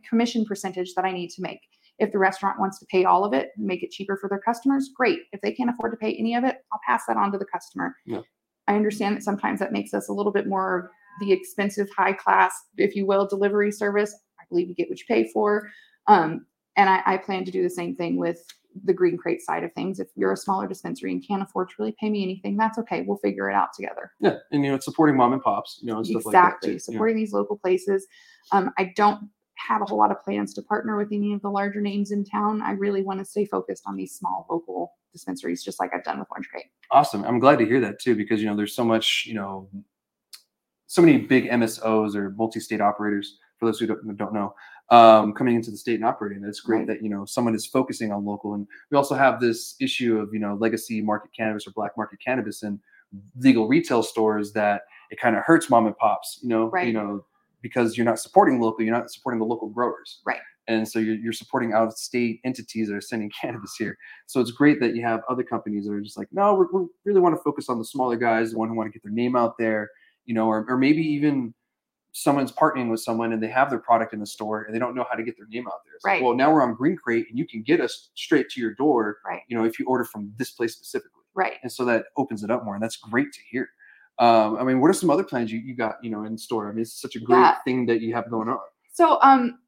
commission 0.07 0.45
percentage 0.45 0.93
that 0.95 1.07
I 1.07 1.13
need 1.13 1.31
to 1.31 1.41
make. 1.41 1.61
If 1.99 2.13
the 2.13 2.19
restaurant 2.19 2.61
wants 2.61 2.79
to 2.79 2.87
pay 2.87 3.05
all 3.05 3.25
of 3.25 3.33
it, 3.33 3.51
make 3.57 3.83
it 3.83 3.91
cheaper 3.91 4.17
for 4.17 4.29
their 4.29 4.41
customers, 4.41 4.91
great. 4.95 5.21
If 5.33 5.41
they 5.41 5.53
can't 5.53 5.71
afford 5.71 5.93
to 5.93 5.97
pay 5.97 6.15
any 6.15 6.35
of 6.35 6.45
it, 6.45 6.59
I'll 6.73 6.81
pass 6.87 7.03
that 7.09 7.17
on 7.17 7.33
to 7.33 7.39
the 7.39 7.45
customer. 7.45 7.97
Yeah. 8.07 8.21
I 8.69 8.77
understand 8.77 9.17
that 9.17 9.23
sometimes 9.23 9.61
that 9.61 9.73
makes 9.73 9.95
us 9.95 10.09
a 10.09 10.13
little 10.13 10.33
bit 10.33 10.47
more 10.47 10.91
the 11.21 11.33
expensive, 11.33 11.89
high 11.97 12.13
class, 12.13 12.55
if 12.77 12.95
you 12.95 13.07
will, 13.07 13.27
delivery 13.27 13.73
service. 13.73 14.15
I 14.41 14.45
believe 14.49 14.69
you 14.69 14.75
get 14.75 14.89
what 14.89 15.01
you 15.01 15.07
pay 15.09 15.29
for. 15.33 15.69
Um, 16.07 16.47
and 16.77 16.89
I, 16.89 17.03
I 17.05 17.17
plan 17.17 17.45
to 17.45 17.51
do 17.51 17.63
the 17.63 17.71
same 17.71 17.97
thing 17.97 18.17
with 18.17 18.45
the 18.85 18.93
green 18.93 19.17
crate 19.17 19.41
side 19.41 19.65
of 19.65 19.73
things. 19.73 19.99
If 19.99 20.09
you're 20.15 20.33
a 20.33 20.37
smaller 20.37 20.69
dispensary 20.69 21.11
and 21.11 21.27
can't 21.27 21.43
afford 21.43 21.71
to 21.71 21.75
really 21.79 21.95
pay 21.99 22.11
me 22.11 22.23
anything, 22.23 22.57
that's 22.57 22.79
okay. 22.79 23.03
We'll 23.03 23.19
figure 23.19 23.51
it 23.51 23.55
out 23.55 23.71
together. 23.75 24.13
Yeah. 24.21 24.37
And 24.53 24.63
you 24.63 24.71
know, 24.71 24.77
it's 24.77 24.85
supporting 24.85 25.17
mom 25.17 25.33
and 25.33 25.43
pops, 25.43 25.81
you 25.83 25.91
know, 25.91 25.99
and 25.99 26.07
stuff 26.07 26.27
like 26.27 26.33
that. 26.33 26.55
exactly. 26.63 26.79
Supporting 26.79 27.17
these 27.17 27.33
local 27.33 27.59
places. 27.59 28.07
Um, 28.53 28.71
I 28.79 28.93
don't 28.97 29.29
have 29.67 29.83
a 29.83 29.85
whole 29.85 29.99
lot 29.99 30.11
of 30.11 30.23
plans 30.23 30.55
to 30.55 30.63
partner 30.63 30.97
with 30.97 31.09
any 31.13 31.33
of 31.35 31.43
the 31.43 31.49
larger 31.51 31.81
names 31.81 32.11
in 32.13 32.25
town. 32.25 32.63
I 32.63 32.73
really 32.73 33.03
want 33.03 33.19
to 33.21 33.25
stay 33.25 33.45
focused 33.45 33.83
on 33.87 33.97
these 33.97 34.15
small 34.15 34.47
local 34.51 34.93
dispensaries, 35.13 35.65
just 35.65 35.81
like 35.81 35.91
I've 35.95 36.05
done 36.05 36.19
with 36.19 36.29
Orange 36.31 36.49
Crate. 36.49 36.67
Awesome. 36.93 37.25
I'm 37.25 37.39
glad 37.39 37.59
to 37.59 37.67
hear 37.67 37.81
that 37.81 37.99
too, 38.01 38.15
because 38.15 38.41
you 38.41 38.47
know, 38.49 38.57
there's 38.57 38.75
so 38.75 38.85
much, 38.85 39.25
you 39.27 39.35
know, 39.35 39.69
so 40.87 41.03
many 41.03 41.19
big 41.19 41.49
MSOs 41.51 42.15
or 42.15 42.31
multi-state 42.31 42.81
operators. 42.81 43.39
For 43.59 43.67
those 43.67 43.81
who 43.81 43.89
don't, 43.89 44.17
don't 44.17 44.33
know, 44.33 44.55
um, 44.91 45.33
coming 45.33 45.57
into 45.57 45.73
the 45.73 45.77
state 45.77 45.97
and 45.97 46.05
operating, 46.05 46.45
it's 46.45 46.61
great 46.61 46.79
Right. 46.79 46.87
that 46.87 47.03
you 47.03 47.09
know 47.11 47.25
someone 47.25 47.55
is 47.57 47.67
focusing 47.67 48.13
on 48.13 48.25
local. 48.25 48.55
And 48.55 48.67
we 48.93 48.97
also 48.97 49.17
have 49.17 49.41
this 49.41 49.75
issue 49.81 50.19
of 50.19 50.33
you 50.33 50.39
know 50.39 50.55
legacy 50.55 51.01
market 51.03 51.33
cannabis 51.37 51.67
or 51.67 51.73
black 51.73 51.97
market 51.97 52.21
cannabis 52.25 52.63
in 52.63 52.79
legal 53.41 53.67
retail 53.67 54.03
stores 54.05 54.53
that 54.53 54.83
it 55.11 55.19
kind 55.21 55.35
of 55.35 55.43
hurts 55.43 55.69
mom 55.69 55.87
and 55.87 55.97
pops. 55.99 56.39
You 56.43 56.51
know, 56.51 56.67
Right. 56.71 56.87
you 56.87 56.93
know, 56.93 57.25
because 57.63 57.97
you're 57.97 58.07
not 58.07 58.19
supporting 58.19 58.61
local, 58.61 58.85
you're 58.85 58.95
not 58.95 59.11
supporting 59.11 59.39
the 59.39 59.47
local 59.47 59.69
growers. 59.69 60.21
Right. 60.25 60.41
And 60.69 60.87
so 60.87 60.99
you're, 60.99 61.17
you're 61.17 61.33
supporting 61.33 61.73
out 61.73 61.89
of 61.89 61.95
state 61.95 62.41
entities 62.45 62.89
that 62.89 62.95
are 62.95 63.01
sending 63.01 63.31
cannabis 63.41 63.75
here. 63.79 63.97
So 64.27 64.41
it's 64.41 64.51
great 64.51 64.81
that 64.81 64.95
you 64.95 65.03
have 65.03 65.21
other 65.29 65.43
companies 65.43 65.87
that 65.87 65.93
are 65.93 66.01
just 66.01 66.19
like, 66.19 66.29
no, 66.31 66.55
we 66.73 66.87
really 67.05 67.21
want 67.21 67.35
to 67.37 67.43
focus 67.43 67.69
on 67.69 67.79
the 67.79 67.85
smaller 67.85 68.17
guys, 68.17 68.53
the 68.53 68.59
one 68.59 68.69
who 68.69 68.75
want 68.75 68.87
to 68.89 68.93
get 68.93 69.03
their 69.03 69.13
name 69.13 69.35
out 69.35 69.57
there, 69.59 69.91
you 70.27 70.35
know, 70.35 70.47
or, 70.47 70.67
or 70.69 70.77
maybe 70.77 71.01
even 71.03 71.55
someone's 72.13 72.53
partnering 72.53 72.91
with 72.91 73.01
someone 73.01 73.33
and 73.33 73.43
they 73.43 73.49
have 73.49 73.71
their 73.71 73.79
product 73.79 74.13
in 74.13 74.21
the 74.21 74.27
store 74.27 74.63
and 74.65 74.75
they 74.75 74.79
don't 74.79 74.95
know 74.95 75.07
how 75.09 75.17
to 75.17 75.23
get 75.23 75.37
their 75.37 75.47
name 75.49 75.67
out 75.69 75.81
there. 75.85 75.95
It's 75.95 76.05
like, 76.05 76.13
Right. 76.15 76.23
well, 76.23 76.35
now 76.35 76.53
we're 76.53 76.63
on 76.63 76.75
Green 76.75 76.97
Crate 76.97 77.27
and 77.29 77.39
you 77.39 77.47
can 77.47 77.63
get 77.63 77.81
us 77.81 78.11
straight 78.15 78.49
to 78.51 78.61
your 78.61 78.75
door, 78.75 79.19
Right. 79.27 79.43
you 79.49 79.57
know, 79.57 79.65
if 79.65 79.79
you 79.79 79.87
order 79.87 80.05
from 80.05 80.33
this 80.37 80.51
place 80.51 80.75
specifically. 80.75 81.23
Right. 81.35 81.55
And 81.63 81.71
so 81.71 81.85
that 81.85 82.07
opens 82.17 82.43
it 82.43 82.51
up 82.51 82.65
more. 82.65 82.75
And 82.75 82.83
that's 82.83 82.97
great 82.97 83.33
to 83.33 83.41
hear. 83.51 83.69
Um, 84.19 84.57
I 84.57 84.65
mean, 84.65 84.81
what 84.81 84.89
are 84.89 84.95
some 84.95 85.11
other 85.11 85.23
plans 85.23 85.53
you, 85.53 85.61
you 85.61 85.75
got, 85.75 85.97
you 86.03 86.11
know, 86.11 86.25
in 86.25 86.37
store? 86.37 86.69
I 86.69 86.73
mean, 86.73 86.83
it's 86.83 87.01
such 87.01 87.15
a 87.15 87.21
great 87.21 87.39
Yeah. 87.39 87.57
thing 87.65 87.87
that 87.87 88.01
you 88.01 88.15
have 88.15 88.29
going 88.31 88.49
on. 88.49 88.59
So, 88.93 89.19
um, 89.23 89.61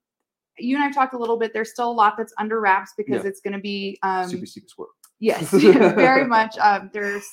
you 0.58 0.74
and 0.76 0.84
I 0.84 0.90
talked 0.90 1.14
a 1.14 1.18
little 1.18 1.36
bit. 1.38 1.52
There's 1.52 1.70
still 1.70 1.90
a 1.90 1.92
lot 1.92 2.16
that's 2.16 2.34
under 2.38 2.60
wraps 2.60 2.92
because 2.96 3.22
Yeah. 3.22 3.28
it's 3.28 3.40
going 3.40 3.54
to 3.54 3.60
be 3.60 3.98
um, 4.02 4.28
Super 4.28 4.46
secret 4.46 4.70
squirrel. 4.70 4.90
Yes, 5.20 5.50
very 5.52 6.24
much. 6.24 6.56
Um, 6.58 6.90
there's 6.92 7.24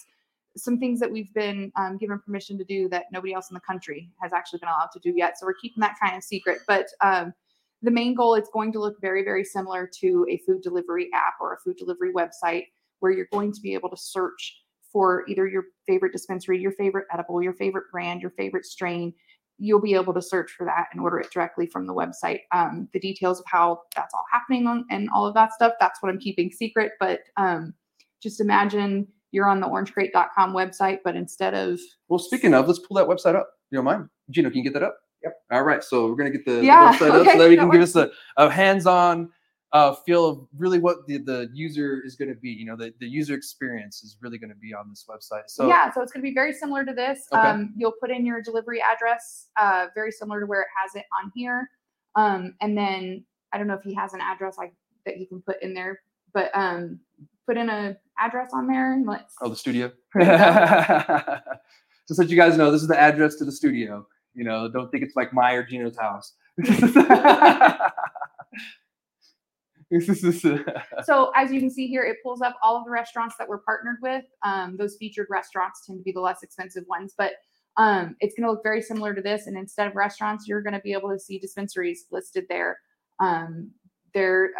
some 0.55 0.77
things 0.79 0.99
that 0.99 1.11
we've 1.11 1.33
been 1.33 1.71
um, 1.75 1.97
given 1.97 2.19
permission 2.19 2.57
to 2.57 2.63
do 2.63 2.89
that 2.89 3.05
nobody 3.11 3.33
else 3.33 3.49
in 3.49 3.53
the 3.55 3.61
country 3.61 4.11
has 4.21 4.33
actually 4.33 4.59
been 4.59 4.69
allowed 4.69 4.89
to 4.93 4.99
do 4.99 5.13
yet. 5.15 5.39
So 5.39 5.45
we're 5.45 5.53
keeping 5.55 5.81
that 5.81 5.95
kind 6.01 6.15
of 6.15 6.23
secret. 6.23 6.59
But 6.67 6.87
um, 7.01 7.33
the 7.81 7.91
main 7.91 8.13
goal 8.13 8.35
is 8.35 8.49
going 8.53 8.71
to 8.73 8.79
look 8.79 8.99
very, 9.01 9.23
very 9.23 9.43
similar 9.43 9.89
to 9.99 10.25
a 10.29 10.37
food 10.45 10.61
delivery 10.61 11.09
app 11.13 11.35
or 11.39 11.53
a 11.53 11.57
food 11.59 11.77
delivery 11.77 12.11
website 12.13 12.65
where 12.99 13.11
you're 13.11 13.27
going 13.31 13.51
to 13.53 13.61
be 13.61 13.73
able 13.73 13.89
to 13.89 13.97
search 13.97 14.61
for 14.91 15.25
either 15.27 15.47
your 15.47 15.63
favorite 15.85 16.11
dispensary, 16.11 16.59
your 16.59 16.71
favorite 16.71 17.05
edible, 17.11 17.41
your 17.41 17.53
favorite 17.53 17.85
brand, 17.91 18.21
your 18.21 18.31
favorite 18.31 18.65
strain. 18.65 19.13
You'll 19.59 19.81
be 19.81 19.95
able 19.95 20.13
to 20.13 20.21
search 20.21 20.51
for 20.51 20.65
that 20.65 20.87
and 20.91 21.01
order 21.01 21.19
it 21.19 21.31
directly 21.31 21.65
from 21.65 21.87
the 21.87 21.93
website. 21.93 22.41
Um, 22.51 22.87
the 22.93 22.99
details 22.99 23.39
of 23.39 23.45
how 23.47 23.81
that's 23.95 24.13
all 24.13 24.25
happening 24.31 24.67
on, 24.67 24.85
and 24.91 25.09
all 25.13 25.25
of 25.25 25.33
that 25.33 25.53
stuff, 25.53 25.73
that's 25.79 26.01
what 26.01 26.09
I'm 26.09 26.19
keeping 26.19 26.51
secret. 26.51 26.91
But 26.99 27.21
um, 27.37 27.73
just 28.21 28.39
imagine 28.39 29.07
you're 29.31 29.49
on 29.49 29.59
the 29.59 29.67
orangecrate.com 29.67 30.53
website, 30.53 30.99
but 31.03 31.15
instead 31.15 31.53
of 31.53 31.79
Well, 32.07 32.19
speaking 32.19 32.53
of, 32.53 32.67
let's 32.67 32.79
pull 32.79 32.95
that 32.97 33.07
website 33.07 33.35
up. 33.35 33.49
You 33.71 33.77
don't 33.77 33.85
mind? 33.85 34.09
Gino, 34.29 34.49
can 34.49 34.59
you 34.59 34.63
get 34.63 34.73
that 34.73 34.83
up? 34.83 34.97
Yep. 35.23 35.33
All 35.51 35.63
right. 35.63 35.83
So 35.83 36.07
we're 36.07 36.15
gonna 36.15 36.29
get 36.29 36.45
the, 36.45 36.51
the 36.53 36.65
Yeah, 36.65 36.93
website 36.93 37.11
up 37.11 37.25
so 37.27 37.37
that 37.37 37.49
we 37.49 37.55
that 37.55 37.61
can 37.61 37.69
give 37.71 37.81
us 37.81 37.95
a, 37.95 38.11
a 38.37 38.49
hands-on 38.49 39.29
uh, 39.73 39.93
feel 40.05 40.25
of 40.25 40.47
really 40.57 40.79
what 40.79 41.05
the, 41.07 41.17
the 41.17 41.49
user 41.53 42.01
is 42.05 42.15
gonna 42.15 42.35
be. 42.35 42.49
You 42.49 42.65
know, 42.65 42.75
the, 42.75 42.93
the 42.99 43.07
user 43.07 43.35
experience 43.35 44.03
is 44.03 44.17
really 44.21 44.37
gonna 44.37 44.55
be 44.55 44.73
on 44.73 44.89
this 44.89 45.05
website. 45.09 45.43
So 45.47 45.67
yeah, 45.67 45.91
so 45.91 46.01
it's 46.01 46.11
going 46.11 46.21
to 46.21 46.29
be 46.29 46.33
very 46.33 46.53
similar 46.53 46.85
to 46.85 46.93
this. 46.93 47.27
Okay. 47.33 47.41
Um, 47.41 47.73
you'll 47.75 47.93
put 47.99 48.11
in 48.11 48.25
your 48.25 48.41
delivery 48.41 48.81
address, 48.81 49.47
uh, 49.59 49.87
very 49.93 50.11
similar 50.11 50.39
to 50.39 50.45
where 50.45 50.61
it 50.61 50.67
has 50.81 50.95
it 50.95 51.05
on 51.21 51.31
here. 51.35 51.69
Um, 52.15 52.55
and 52.61 52.77
then 52.77 53.23
I 53.53 53.57
don't 53.57 53.67
know 53.67 53.75
if 53.75 53.83
he 53.83 53.93
has 53.95 54.13
an 54.13 54.21
address 54.21 54.57
like 54.57 54.73
that 55.05 55.15
he 55.15 55.25
can 55.25 55.41
put 55.41 55.61
in 55.61 55.73
there, 55.73 56.01
but 56.33 56.49
um, 56.53 56.99
put 57.45 57.57
in 57.57 57.69
a 57.69 57.97
address 58.19 58.51
on 58.53 58.67
there 58.67 58.93
and 58.93 59.05
let's. 59.05 59.35
oh, 59.41 59.49
the 59.49 59.55
studio. 59.55 59.91
Just 62.07 62.19
let 62.19 62.29
you 62.29 62.37
guys 62.37 62.57
know, 62.57 62.71
this 62.71 62.81
is 62.81 62.87
the 62.87 62.99
address 62.99 63.35
to 63.35 63.45
the 63.45 63.51
studio. 63.51 64.07
You 64.33 64.43
know, 64.43 64.69
don't 64.69 64.89
think 64.91 65.03
it's 65.03 65.15
like 65.15 65.33
my 65.33 65.53
or 65.53 65.63
Gino's 65.63 65.97
house. 65.97 66.33
So 71.03 71.31
as 71.35 71.51
you 71.51 71.59
can 71.59 71.69
see 71.69 71.87
here, 71.87 72.03
it 72.03 72.17
pulls 72.23 72.41
up 72.41 72.57
all 72.63 72.77
of 72.77 72.85
the 72.85 72.91
restaurants 72.91 73.35
that 73.37 73.47
we're 73.47 73.59
partnered 73.59 73.97
with. 74.01 74.25
Um, 74.43 74.75
those 74.77 74.97
featured 74.97 75.27
restaurants 75.29 75.85
tend 75.85 75.99
to 75.99 76.03
be 76.03 76.11
the 76.11 76.21
less 76.21 76.43
expensive 76.43 76.83
ones, 76.87 77.13
but 77.17 77.33
um, 77.77 78.15
it's 78.19 78.35
going 78.35 78.45
to 78.45 78.51
look 78.51 78.63
very 78.63 78.81
similar 78.81 79.13
to 79.13 79.21
this. 79.21 79.47
And 79.47 79.57
instead 79.57 79.87
of 79.87 79.95
restaurants, 79.95 80.47
you're 80.47 80.61
going 80.61 80.73
to 80.73 80.79
be 80.79 80.93
able 80.93 81.09
to 81.09 81.19
see 81.19 81.39
dispensaries 81.39 82.05
listed 82.11 82.45
there. 82.49 82.79
Um, 83.19 83.71
there 84.13 84.51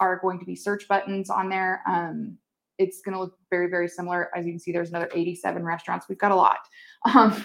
are 0.00 0.18
going 0.20 0.38
to 0.38 0.44
be 0.44 0.54
search 0.54 0.86
buttons 0.86 1.30
on 1.30 1.48
there. 1.48 1.82
Um, 1.88 2.36
it's 2.78 3.00
going 3.00 3.14
to 3.14 3.20
look 3.20 3.36
very, 3.50 3.68
very 3.68 3.88
similar. 3.88 4.30
As 4.36 4.46
you 4.46 4.52
can 4.52 4.60
see, 4.60 4.70
there's 4.70 4.90
another 4.90 5.10
87 5.12 5.64
restaurants. 5.64 6.08
We've 6.08 6.18
got 6.18 6.32
a 6.32 6.36
lot. 6.36 6.58
Um, 7.14 7.44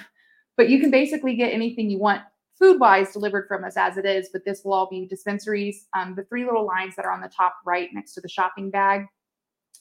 but 0.58 0.70
you 0.70 0.80
can 0.80 0.92
basically 0.92 1.36
get 1.36 1.54
anything 1.54 1.90
you 1.90 2.00
want 2.00 2.22
food 2.58 2.80
wise 2.80 3.12
delivered 3.12 3.48
from 3.48 3.64
us 3.64 3.78
as 3.78 3.98
it 3.98 4.06
is, 4.06 4.30
but 4.32 4.46
this 4.46 4.64
will 4.64 4.74
all 4.74 4.90
be 4.90 5.06
dispensaries. 5.06 5.88
Um, 5.96 6.16
the 6.16 6.24
three 6.24 6.46
little 6.46 6.66
lines 6.66 6.96
that 6.96 7.06
are 7.06 7.12
on 7.12 7.22
the 7.22 7.30
top 7.30 7.56
right 7.66 7.90
next 7.94 8.14
to 8.14 8.22
the 8.22 8.30
shopping 8.30 8.70
bag 8.70 9.06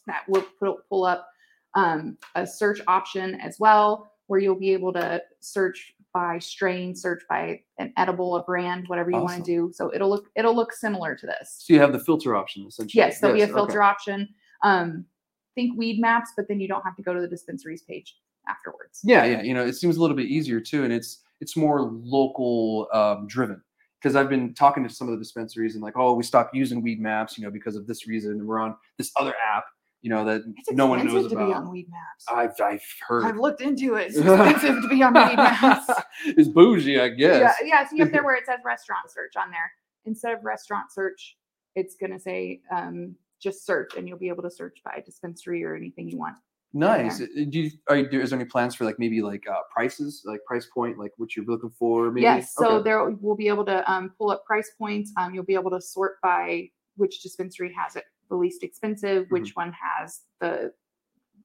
that 0.07 0.23
will 0.29 0.45
pull, 0.59 0.79
pull 0.89 1.05
up 1.05 1.29
um, 1.75 2.17
a 2.35 2.47
search 2.47 2.81
option 2.87 3.41
as 3.41 3.57
well, 3.59 4.13
where 4.27 4.41
you'll 4.41 4.59
be 4.59 4.73
able 4.73 4.93
to 4.95 5.23
search 5.41 5.95
by 6.13 6.39
strain, 6.39 6.95
search 6.95 7.23
by 7.29 7.61
an 7.79 7.93
edible, 7.97 8.37
a 8.37 8.43
brand, 8.43 8.87
whatever 8.89 9.11
you 9.11 9.19
want 9.19 9.39
to 9.39 9.43
do. 9.43 9.71
So 9.75 9.93
it'll 9.95 10.11
look 10.11 10.27
it'll 10.37 10.55
look 10.55 10.73
similar 10.73 11.15
to 11.17 11.27
this. 11.27 11.57
so 11.59 11.73
you 11.73 11.81
have 11.81 11.93
the 11.93 11.99
filter 11.99 12.37
option 12.37 12.67
essentially. 12.67 12.99
Yes, 13.03 13.21
there'll 13.21 13.37
be 13.37 13.43
a 13.43 13.45
okay. 13.45 13.53
filter 13.55 13.83
option. 13.83 14.29
Um, 14.63 15.07
think 15.55 15.79
Weedmaps, 15.79 16.29
but 16.37 16.49
then 16.49 16.61
you 16.61 16.69
don't 16.69 16.83
have 16.83 16.97
to 16.97 17.03
go 17.03 17.15
to 17.15 17.21
the 17.21 17.29
dispensaries 17.29 17.83
page 17.83 18.17
afterwards. 18.49 19.01
Yeah, 19.05 19.25
yeah. 19.25 19.43
You 19.43 19.55
know, 19.55 19.65
it 19.65 19.75
seems 19.75 19.97
a 19.97 20.01
little 20.01 20.17
bit 20.17 20.27
easier 20.27 20.61
too, 20.61 20.85
and 20.85 20.93
it's 20.93 21.22
it's 21.43 21.57
more 21.57 21.83
local 21.83 22.89
um, 22.95 23.27
driven. 23.27 23.61
Because 24.01 24.17
I've 24.17 24.29
been 24.29 24.55
talking 24.55 24.83
to 24.83 24.89
some 24.89 25.09
of 25.09 25.13
the 25.13 25.19
dispensaries 25.19 25.75
and 25.75 25.83
like, 25.83 25.97
oh, 25.97 26.15
we 26.15 26.23
stopped 26.25 26.55
using 26.55 26.83
Weedmaps, 26.83 27.37
you 27.37 27.45
know, 27.45 27.51
because 27.51 27.77
of 27.77 27.87
this 27.87 28.09
reason, 28.09 28.33
and 28.33 28.47
we're 28.47 28.59
on 28.59 28.75
this 28.99 29.13
other 29.21 29.33
app, 29.55 29.65
you 30.01 30.11
know, 30.11 30.25
that 30.25 30.43
It's 30.57 30.73
no 30.73 30.87
one 30.87 30.99
knows 31.07 31.27
expensive 31.27 31.31
to 31.31 31.37
be 31.37 31.51
about. 31.53 31.65
on 31.65 31.67
Weedmaps. 31.69 32.35
I've 32.35 32.61
I've 32.61 32.83
heard. 33.07 33.25
I've 33.25 33.37
looked 33.37 33.61
into 33.61 33.95
it. 33.97 34.09
It's 34.09 34.17
expensive 34.19 34.83
to 34.83 34.89
be 34.89 35.03
on 35.03 35.15
Weedmaps. 35.15 36.03
it's 36.27 36.49
bougie, 36.49 37.01
I 37.01 37.11
guess. 37.11 37.55
Yeah, 37.61 37.67
yeah. 37.67 37.89
See 37.89 38.03
up 38.03 38.11
there 38.11 38.25
where 38.25 38.35
it 38.35 38.47
says 38.47 38.59
restaurant 38.65 39.11
search 39.11 39.35
on 39.37 39.51
there. 39.51 39.71
Instead 40.05 40.33
of 40.33 40.45
restaurant 40.45 40.93
search, 40.93 41.37
it's 41.77 41.95
gonna 41.95 42.19
say 42.19 42.61
um, 42.73 43.15
just 43.41 43.65
search, 43.67 43.95
and 43.97 44.09
you'll 44.09 44.19
be 44.19 44.29
able 44.29 44.43
to 44.43 44.51
search 44.51 44.79
by 44.85 45.01
dispensary 45.05 45.63
or 45.65 45.77
anything 45.77 46.09
you 46.09 46.19
want. 46.19 46.37
Nice. 46.75 47.21
Uh, 47.21 47.27
Do 47.51 47.61
you, 47.61 47.71
are 47.89 47.97
you, 47.97 48.21
is 48.21 48.31
there 48.31 48.39
any 48.41 48.49
plans 48.49 48.75
for 48.75 48.85
like 48.85 48.99
maybe 48.99 49.21
like 49.21 49.45
uh, 49.49 49.61
prices, 49.73 50.23
like 50.25 50.41
price 50.47 50.67
point, 50.73 50.99
like 50.99 51.13
what 51.19 51.37
you're 51.37 51.45
looking 51.45 51.71
for? 51.71 52.11
Maybe. 52.11 52.23
Yes. 52.23 52.55
So 52.55 52.77
Okay. 52.77 52.85
there 52.85 53.11
we'll 53.11 53.37
be 53.37 53.49
able 53.49 53.65
to 53.67 53.91
um, 53.93 54.13
pull 54.17 54.31
up 54.31 54.45
price 54.47 54.71
points. 54.79 55.13
Um, 55.19 55.35
you'll 55.35 55.45
be 55.45 55.55
able 55.55 55.71
to 55.71 55.81
sort 55.81 56.21
by 56.23 56.71
which 56.97 57.23
dispensary 57.23 57.75
has 57.79 57.97
it 57.97 58.05
the 58.31 58.37
least 58.37 58.63
expensive, 58.63 59.25
Mm-hmm. 59.25 59.33
which 59.35 59.51
one 59.55 59.73
has 59.73 60.23
the 60.41 60.73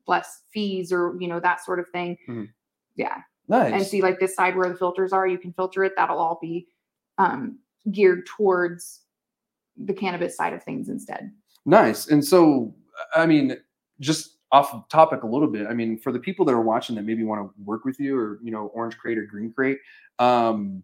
less 0.07 0.43
fees, 0.53 0.93
or 0.93 1.17
you 1.19 1.27
know 1.27 1.39
that 1.41 1.63
sort 1.65 1.79
of 1.79 1.89
thing. 1.89 2.17
Mhm. 2.29 2.48
Yeah. 2.96 3.17
nice. 3.50 3.74
and 3.74 3.86
see 3.86 4.01
like 4.01 4.19
this 4.19 4.36
side 4.36 4.55
where 4.55 4.69
the 4.69 4.75
filters 4.75 5.12
are 5.13 5.27
you 5.27 5.38
can 5.38 5.53
filter 5.53 5.84
it 5.84 5.93
that'll 5.98 6.17
all 6.19 6.39
be 6.41 6.67
um, 7.17 7.60
geared 7.91 8.25
towards 8.25 9.01
the 9.77 9.93
cannabis 9.93 10.36
side 10.38 10.53
of 10.53 10.63
things 10.63 10.89
instead. 10.89 11.31
Nice. 11.65 12.07
And 12.07 12.24
so, 12.24 12.74
I 13.15 13.25
mean, 13.25 13.57
just 14.00 14.37
off 14.51 14.88
topic 14.89 15.24
a 15.24 15.27
little 15.27 15.48
bit. 15.48 15.68
I 15.68 15.74
mean, 15.74 15.98
for 16.00 16.12
the 16.12 16.20
people 16.20 16.46
that 16.46 16.54
are 16.54 16.62
watching 16.62 16.96
that 16.96 17.04
maybe 17.04 17.24
want 17.24 17.42
to 17.42 17.54
work 17.63 17.86
with 17.86 18.00
you, 18.00 18.18
or 18.18 18.39
you 18.44 18.51
know, 18.51 18.68
Orange 18.74 18.98
Crate 18.98 19.18
or 19.18 19.25
Green 19.25 19.51
Crate, 19.51 19.80
um, 20.20 20.84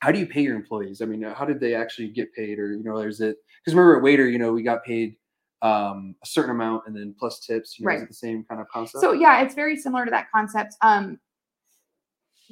how 0.00 0.10
do 0.12 0.18
you 0.18 0.26
pay 0.26 0.42
your 0.42 0.56
employees? 0.56 1.02
I 1.02 1.04
mean, 1.06 1.22
how 1.22 1.44
did 1.44 1.60
they 1.60 1.74
actually 1.74 2.08
get 2.08 2.32
paid, 2.34 2.58
or 2.58 2.72
you 2.72 2.84
know, 2.84 2.98
is 2.98 3.20
it 3.20 3.36
because 3.64 3.74
remember 3.74 3.96
at 3.96 4.02
Waiter, 4.02 4.28
you 4.28 4.38
know, 4.38 4.52
we 4.52 4.62
got 4.62 4.84
paid 4.84 5.16
um, 5.62 6.14
a 6.22 6.26
certain 6.26 6.50
amount 6.50 6.84
and 6.86 6.94
then 6.94 7.14
plus 7.18 7.40
tips. 7.40 7.78
You 7.78 7.86
know, 7.86 7.92
Is 7.92 7.96
Right. 7.96 8.02
it 8.04 8.08
the 8.08 8.14
same 8.14 8.44
kind 8.48 8.60
of 8.60 8.68
concept? 8.68 9.02
So 9.02 9.12
yeah, 9.12 9.42
it's 9.42 9.54
very 9.54 9.76
similar 9.76 10.04
to 10.04 10.10
that 10.10 10.30
concept. 10.30 10.76
Um, 10.82 11.18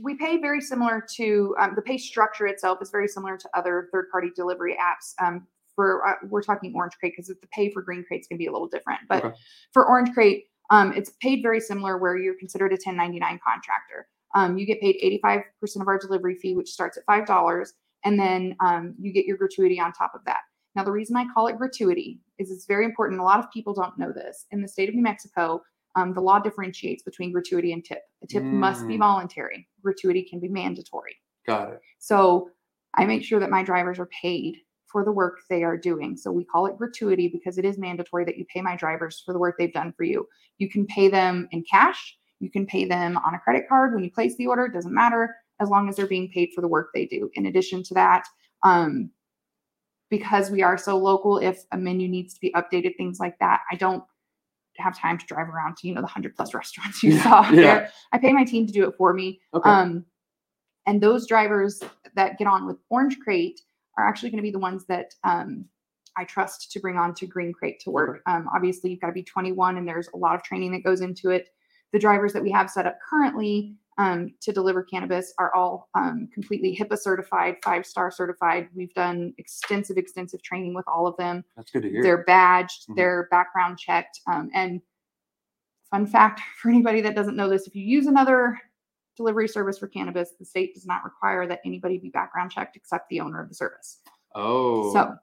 we 0.03 0.17
pay 0.17 0.39
very 0.39 0.61
similar 0.61 1.05
to 1.17 1.55
um, 1.61 1.75
the 1.77 1.83
pay 1.83 1.99
structure 1.99 2.47
itself 2.49 2.79
is 2.83 2.91
very 2.91 3.07
similar 3.07 3.37
to 3.37 3.49
other 3.55 3.89
third-party 3.93 4.31
delivery 4.35 4.77
apps. 4.81 5.15
Um, 5.25 5.47
for 5.75 6.07
uh, 6.07 6.15
we're 6.29 6.43
talking 6.43 6.73
Orange 6.75 6.95
Crate 6.99 7.13
because 7.17 7.29
the 7.29 7.37
pay 7.53 7.71
for 7.71 7.83
Green 7.83 8.05
Crate's 8.07 8.27
can 8.29 8.39
be 8.39 8.47
a 8.47 8.53
little 8.53 8.69
different, 8.69 9.01
but 9.09 9.25
Okay. 9.25 9.37
for 9.73 9.87
Orange 9.87 10.13
Crate, 10.15 10.45
um, 10.71 10.93
it's 10.93 11.11
paid 11.21 11.43
very 11.43 11.61
similar 11.61 11.99
where 11.99 12.17
you're 12.17 12.37
considered 12.39 12.73
a 12.73 12.77
1099 12.77 13.41
contractor. 13.47 14.09
Um, 14.35 14.59
you 14.59 14.67
get 14.67 14.81
paid 14.81 14.97
85% 15.25 15.45
of 15.81 15.89
our 15.89 15.99
delivery 15.99 16.35
fee, 16.37 16.55
which 16.55 16.71
starts 16.71 16.97
at 16.97 17.05
five 17.07 17.27
dollars, 17.27 17.75
and 18.05 18.19
then 18.19 18.57
um, 18.61 18.95
you 19.01 19.13
get 19.13 19.27
your 19.27 19.37
gratuity 19.37 19.79
on 19.81 19.93
top 19.93 20.13
of 20.15 20.25
that. 20.27 20.41
Now, 20.75 20.83
the 20.83 20.91
reason 20.93 21.17
I 21.17 21.27
call 21.33 21.47
it 21.47 21.57
gratuity 21.57 22.19
is 22.39 22.51
it's 22.51 22.67
very 22.67 22.85
important. 22.85 23.21
A 23.21 23.25
lot 23.25 23.39
of 23.39 23.51
people 23.53 23.73
don't 23.75 23.97
know 23.97 24.11
this. 24.13 24.47
In 24.51 24.61
the 24.61 24.67
state 24.69 24.89
of 24.89 24.95
New 24.97 25.03
Mexico, 25.03 25.63
um, 25.95 26.13
the 26.13 26.21
law 26.21 26.41
differentiates 26.41 27.05
between 27.05 27.31
gratuity 27.31 27.73
and 27.73 27.85
tip. 27.85 28.01
A 28.25 28.27
tip 28.27 28.51
must 28.53 28.89
be 28.89 28.95
Mm. 28.97 28.99
voluntary. 29.01 29.69
Gratuity 29.83 30.23
can 30.23 30.41
be 30.41 30.49
mandatory. 30.49 31.17
got 31.47 31.73
it. 31.75 31.81
So 31.99 32.51
I 32.95 33.05
make 33.05 33.23
sure 33.23 33.39
that 33.39 33.51
my 33.51 33.63
drivers 33.63 33.99
are 34.01 34.07
paid 34.07 34.57
for 34.95 35.05
the 35.05 35.11
work 35.11 35.41
they 35.51 35.65
are 35.65 35.77
doing. 35.77 36.17
So 36.17 36.31
we 36.31 36.45
call 36.45 36.67
it 36.67 36.79
gratuity 36.79 37.27
because 37.27 37.59
it 37.59 37.65
is 37.65 37.79
mandatory 37.79 38.25
that 38.27 38.39
you 38.39 38.45
pay 38.45 38.63
my 38.63 38.77
drivers 38.77 39.21
for 39.27 39.33
the 39.33 39.41
work 39.41 39.57
they've 39.59 39.73
done 39.73 39.93
for 39.97 40.05
you. 40.05 40.29
You 40.59 40.71
can 40.71 40.87
pay 40.87 41.09
them 41.09 41.49
in 41.51 41.65
cash. 41.69 42.17
You 42.39 42.49
can 42.49 42.65
pay 42.65 42.85
them 42.85 43.17
on 43.27 43.35
a 43.35 43.41
credit 43.41 43.65
card 43.69 43.93
when 43.93 44.05
you 44.05 44.11
place 44.13 44.37
the 44.37 44.47
order. 44.47 44.67
It 44.67 44.73
doesn't 44.73 44.95
matter 44.95 45.35
as 45.61 45.69
long 45.69 45.89
as 45.89 45.97
they're 45.97 46.07
being 46.07 46.31
paid 46.31 46.51
for 46.55 46.61
the 46.61 46.69
work 46.69 46.91
they 46.95 47.07
do. 47.07 47.29
In 47.35 47.47
addition 47.47 47.83
to 47.83 47.95
that, 47.95 48.25
um, 48.63 49.11
because 50.11 50.49
we 50.49 50.63
are 50.63 50.79
so 50.79 50.97
local, 50.97 51.39
if 51.39 51.65
a 51.73 51.77
menu 51.77 52.07
needs 52.07 52.33
to 52.35 52.41
be 52.41 52.53
updated, 52.53 52.97
things 52.97 53.19
like 53.19 53.37
that, 53.41 53.63
I 53.73 53.75
don't 53.75 54.05
have 54.77 54.97
time 54.97 55.19
to 55.19 55.27
drive 55.27 55.49
around 55.49 55.77
to 55.79 55.89
you 55.89 55.95
know 55.95 56.03
the 56.03 56.07
hundred 56.07 56.37
plus 56.37 56.55
restaurants 56.61 57.03
you 57.03 57.15
Yeah, 57.15 57.23
saw 57.25 57.51
yeah. 57.51 57.57
there. 57.63 57.91
I 58.13 58.19
pay 58.19 58.33
my 58.33 58.45
team 58.45 58.65
to 58.69 58.73
do 58.73 58.89
it 58.89 58.95
for 58.97 59.13
me. 59.13 59.41
Okay. 59.55 59.69
Um, 59.69 60.05
and 60.87 61.01
those 61.03 61.27
drivers 61.27 61.83
that 62.15 62.39
get 62.39 62.47
on 62.47 62.65
with 62.65 62.77
Orange 62.91 63.19
Crate 63.19 63.61
are 63.97 64.07
actually 64.09 64.31
going 64.31 64.39
to 64.39 64.43
be 64.43 64.51
the 64.51 64.59
ones 64.59 64.85
that 64.87 65.15
um, 65.25 65.65
I 66.17 66.25
trust 66.25 66.71
to 66.73 66.81
bring 66.81 66.97
on 66.97 67.15
to 67.15 67.27
Green 67.27 67.53
Crate 67.53 67.81
to 67.81 67.91
work. 67.91 68.23
Um, 68.27 68.49
obviously, 68.55 68.91
you've 68.91 69.01
got 69.01 69.09
to 69.09 69.13
be 69.13 69.23
21, 69.23 69.77
and 69.77 69.87
there's 69.87 70.09
a 70.15 70.17
lot 70.17 70.35
of 70.35 70.43
training 70.43 70.73
that 70.73 70.85
goes 70.85 71.01
into 71.01 71.31
it. 71.31 71.49
The 71.93 71.99
drivers 71.99 72.33
that 72.33 72.43
we 72.43 72.51
have 72.51 72.71
set 72.71 72.87
up 72.87 72.99
currently 73.09 73.77
um, 73.99 74.35
to 74.41 74.53
deliver 74.53 74.83
cannabis 74.83 75.33
are 75.39 75.55
all 75.55 75.89
um, 75.95 76.29
completely 76.33 76.77
HIPAA 76.77 76.99
certified, 76.99 77.57
five 77.63 77.87
star 77.87 78.11
certified. 78.11 78.69
We've 78.75 78.93
done 78.95 79.33
extensive, 79.39 79.97
extensive 79.97 80.43
training 80.43 80.75
with 80.75 80.87
all 80.89 81.07
of 81.07 81.17
them. 81.17 81.45
That's 81.57 81.71
good 81.71 81.83
to 81.83 81.91
hear. 81.91 82.03
They're 82.03 82.25
badged, 82.25 82.89
Mhm. 82.89 82.97
they're 82.97 83.29
background 83.31 83.79
checked. 83.79 84.21
Um, 84.27 84.51
and 84.53 84.81
fun 85.91 86.07
fact 86.07 86.41
for 86.61 86.69
anybody 86.71 87.01
that 87.03 87.15
doesn't 87.15 87.37
know 87.37 87.49
this, 87.49 87.67
if 87.69 87.77
you 87.77 87.85
use 87.85 88.07
another 88.07 88.61
delivery 89.17 89.49
service 89.49 89.79
for 89.79 89.87
cannabis, 89.89 90.31
the 90.39 90.45
state 90.45 90.75
does 90.75 90.87
not 90.87 91.05
require 91.05 91.47
that 91.47 91.61
anybody 91.65 91.99
be 91.99 92.09
background 92.09 92.51
checked 92.51 92.77
except 92.77 93.09
the 93.09 93.21
owner 93.21 93.41
of 93.41 93.49
the 93.49 93.55
service. 93.55 93.99
oh. 94.35 94.93
So 94.93 95.15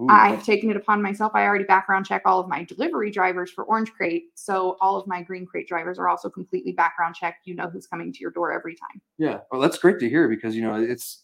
Ooh. 0.00 0.08
I've 0.10 0.44
taken 0.44 0.70
it 0.70 0.76
upon 0.76 1.00
myself. 1.02 1.32
I 1.36 1.44
already 1.44 1.62
background 1.64 2.04
check 2.04 2.22
all 2.26 2.40
of 2.40 2.48
my 2.48 2.64
delivery 2.64 3.12
drivers 3.12 3.50
for 3.52 3.62
Orange 3.64 3.92
Crate. 3.92 4.24
So 4.34 4.76
all 4.80 4.96
of 4.96 5.06
my 5.06 5.22
Green 5.22 5.46
Crate 5.46 5.68
drivers 5.68 6.00
are 6.00 6.08
also 6.08 6.28
completely 6.28 6.72
background 6.72 7.14
checked. 7.14 7.46
You 7.46 7.54
know 7.54 7.68
who's 7.70 7.86
coming 7.86 8.12
to 8.12 8.18
your 8.18 8.32
door 8.32 8.52
every 8.52 8.74
time. 8.74 9.00
Yeah, 9.18 9.38
well, 9.52 9.60
that's 9.60 9.78
great 9.78 10.00
to 10.00 10.08
hear 10.08 10.28
because 10.28 10.56
you 10.56 10.62
know 10.62 10.74
it's 10.74 11.22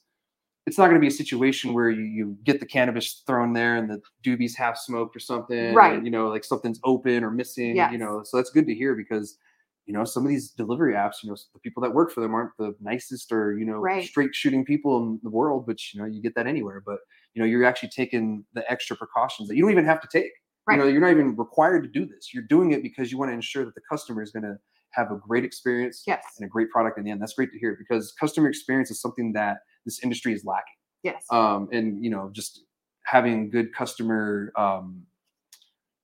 it's 0.66 0.78
not 0.78 0.84
going 0.84 0.94
to 0.94 1.00
be 1.00 1.08
a 1.08 1.10
situation 1.10 1.72
where 1.72 1.90
you, 1.90 2.04
you 2.04 2.36
get 2.44 2.60
the 2.60 2.66
cannabis 2.66 3.24
thrown 3.26 3.52
there 3.54 3.76
and 3.76 3.90
the 3.90 4.00
doobie's 4.22 4.54
half 4.54 4.76
smoked 4.76 5.16
or 5.16 5.18
something, 5.18 5.72
or, 5.72 5.72
Right. 5.74 6.04
you 6.04 6.10
know, 6.10 6.28
like 6.28 6.44
something's 6.44 6.78
open 6.84 7.24
or 7.24 7.30
missing. 7.32 7.74
Yes. 7.74 7.90
You 7.90 7.98
know, 7.98 8.22
so 8.22 8.36
that's 8.36 8.50
good 8.50 8.66
to 8.68 8.74
hear 8.74 8.94
because 8.94 9.38
you 9.86 9.94
know 9.94 10.04
some 10.04 10.22
of 10.24 10.28
these 10.28 10.50
delivery 10.50 10.94
apps, 10.94 11.22
you 11.22 11.30
know, 11.30 11.36
the 11.54 11.58
people 11.60 11.82
that 11.82 11.92
work 11.94 12.10
for 12.12 12.20
them 12.20 12.34
aren't 12.34 12.56
the 12.58 12.74
nicest 12.80 13.32
or 13.32 13.58
you 13.58 13.64
know 13.64 13.78
Right. 13.80 14.04
straight 14.04 14.34
shooting 14.34 14.64
people 14.64 14.98
in 14.98 15.20
the 15.22 15.30
world, 15.30 15.66
but 15.66 15.78
you 15.92 16.00
know 16.00 16.06
you 16.06 16.22
get 16.22 16.34
that 16.36 16.46
anywhere. 16.46 16.82
But 16.84 16.98
you 17.34 17.42
know 17.42 17.46
you're 17.46 17.64
actually 17.64 17.90
taking 17.90 18.44
the 18.54 18.68
extra 18.70 18.96
precautions 18.96 19.48
that 19.48 19.56
you 19.56 19.62
don't 19.62 19.72
even 19.72 19.84
have 19.86 20.00
to 20.02 20.08
take. 20.12 20.32
Right. 20.66 20.76
You 20.78 20.82
know, 20.84 20.88
you're 20.88 21.00
not 21.00 21.10
even 21.10 21.34
required 21.36 21.82
to 21.84 21.88
do 21.88 22.06
this. 22.06 22.32
You're 22.34 22.44
doing 22.44 22.72
it 22.72 22.82
because 22.82 23.10
you 23.10 23.18
want 23.18 23.30
to 23.30 23.34
ensure 23.34 23.64
that 23.64 23.74
the 23.74 23.80
customer 23.90 24.22
is 24.22 24.30
going 24.30 24.42
to 24.44 24.56
have 24.92 25.10
a 25.10 25.16
great 25.16 25.44
experience 25.44 26.04
Yes. 26.06 26.22
and 26.38 26.44
a 26.46 26.48
great 26.48 26.70
product 26.70 26.98
in 26.98 27.04
the 27.04 27.10
end. 27.10 27.20
That's 27.22 27.32
great 27.34 27.50
to 27.52 27.58
hear 27.58 27.74
because 27.78 28.12
customer 28.12 28.48
experience 28.48 28.90
is 28.90 29.00
something 29.00 29.32
that 29.32 29.58
this 29.86 30.02
industry 30.04 30.32
is 30.34 30.44
lacking. 30.44 30.74
Yes. 31.02 31.24
Um, 31.32 31.68
and 31.72 32.04
you 32.04 32.10
know, 32.10 32.28
just 32.32 32.64
having 33.04 33.50
good 33.50 33.74
customer 33.74 34.52
um, 34.56 35.06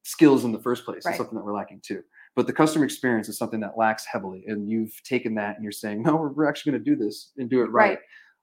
skills 0.05 0.45
in 0.45 0.53
the 0.53 0.59
first 0.59 0.85
place 0.85 1.05
Right. 1.05 1.13
is 1.13 1.19
something 1.19 1.37
that 1.37 1.45
we're 1.45 1.55
lacking 1.55 1.81
too. 1.85 2.03
But 2.37 2.47
the 2.47 2.53
customer 2.53 2.85
experience 2.85 3.31
is 3.31 3.39
something 3.39 3.61
that 3.61 3.79
lacks 3.79 4.05
heavily, 4.05 4.45
and 4.47 4.71
you've 4.71 5.03
taken 5.03 5.35
that 5.37 5.57
and 5.57 5.65
you're 5.65 5.73
saying, 5.73 6.03
no, 6.03 6.17
we're, 6.17 6.29
we're 6.29 6.49
actually 6.49 6.73
going 6.73 6.85
to 6.85 6.91
do 6.91 6.95
this 6.95 7.33
and 7.39 7.49
do 7.49 7.63
it 7.63 7.71
right. 7.71 7.89
Right. 7.89 7.99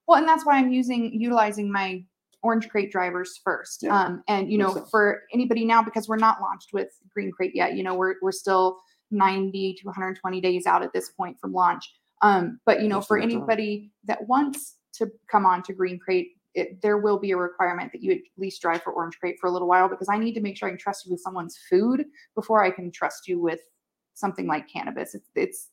Well, 0.08 0.18
and 0.18 0.28
that's 0.28 0.44
why 0.44 0.58
I'm 0.58 0.72
using 0.72 1.12
utilizing 1.18 1.70
my 1.70 2.04
orange 2.42 2.68
crate 2.68 2.92
drivers 2.92 3.40
first. 3.42 3.84
Yeah, 3.84 3.98
Um, 3.98 4.22
and 4.28 4.50
you 4.50 4.58
makes 4.58 4.68
know, 4.68 4.74
sense. 4.74 4.90
for 4.90 5.22
anybody 5.32 5.64
now, 5.64 5.82
because 5.82 6.08
we're 6.08 6.16
not 6.16 6.40
launched 6.40 6.70
with 6.72 6.88
green 7.08 7.30
crate 7.30 7.52
yet, 7.54 7.74
you 7.74 7.82
know, 7.82 7.94
we're 7.94 8.16
we're 8.20 8.32
still 8.32 8.78
90 9.12 9.74
to 9.74 9.86
120 9.86 10.40
days 10.40 10.66
out 10.66 10.82
at 10.82 10.92
this 10.92 11.10
point 11.10 11.38
from 11.40 11.52
launch. 11.52 11.94
Um, 12.20 12.58
but 12.66 12.82
you 12.82 12.88
know, 12.88 13.00
for 13.00 13.18
the 13.18 13.26
time. 13.26 13.30
anybody 13.30 13.92
that 14.04 14.26
wants 14.26 14.76
to 14.94 15.10
come 15.30 15.46
on 15.46 15.62
to 15.64 15.72
green 15.72 15.98
crate, 15.98 16.32
it, 16.54 16.82
there 16.82 16.98
will 16.98 17.18
be 17.18 17.30
a 17.30 17.36
requirement 17.36 17.92
that 17.92 18.02
you 18.02 18.12
at 18.12 18.18
least 18.36 18.60
drive 18.60 18.82
for 18.82 18.92
orange 18.92 19.18
crate 19.18 19.36
for 19.40 19.46
a 19.46 19.50
little 19.50 19.68
while 19.68 19.88
because 19.88 20.08
I 20.08 20.18
need 20.18 20.34
to 20.34 20.40
make 20.40 20.56
sure 20.56 20.68
I 20.68 20.72
can 20.72 20.78
trust 20.78 21.06
you 21.06 21.12
with 21.12 21.20
someone's 21.20 21.58
food 21.70 22.04
before 22.34 22.64
I 22.64 22.70
can 22.70 22.90
trust 22.90 23.28
you 23.28 23.40
with 23.40 23.60
something 24.14 24.46
like 24.46 24.68
cannabis. 24.68 25.14
It's, 25.14 25.28
it's 25.34 25.70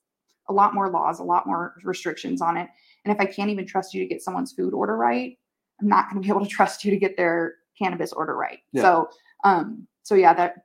a 0.49 0.53
lot 0.53 0.73
more 0.73 0.89
laws, 0.89 1.19
a 1.19 1.23
lot 1.23 1.47
more 1.47 1.75
restrictions 1.83 2.41
on 2.41 2.57
it. 2.57 2.67
And 3.05 3.13
if 3.13 3.19
I 3.19 3.25
can't 3.25 3.49
even 3.49 3.65
trust 3.65 3.93
you 3.93 4.01
to 4.01 4.07
get 4.07 4.21
someone's 4.21 4.53
food 4.53 4.73
order 4.73 4.95
right, 4.95 5.37
I'm 5.79 5.87
not 5.87 6.09
going 6.09 6.21
to 6.21 6.25
be 6.25 6.31
able 6.31 6.45
to 6.45 6.51
trust 6.51 6.83
you 6.83 6.91
to 6.91 6.97
get 6.97 7.17
their 7.17 7.55
cannabis 7.81 8.11
order 8.11 8.35
right. 8.35 8.59
Yeah. 8.73 8.81
So, 8.81 9.09
um, 9.43 9.87
so 10.03 10.15
yeah, 10.15 10.33
that 10.33 10.55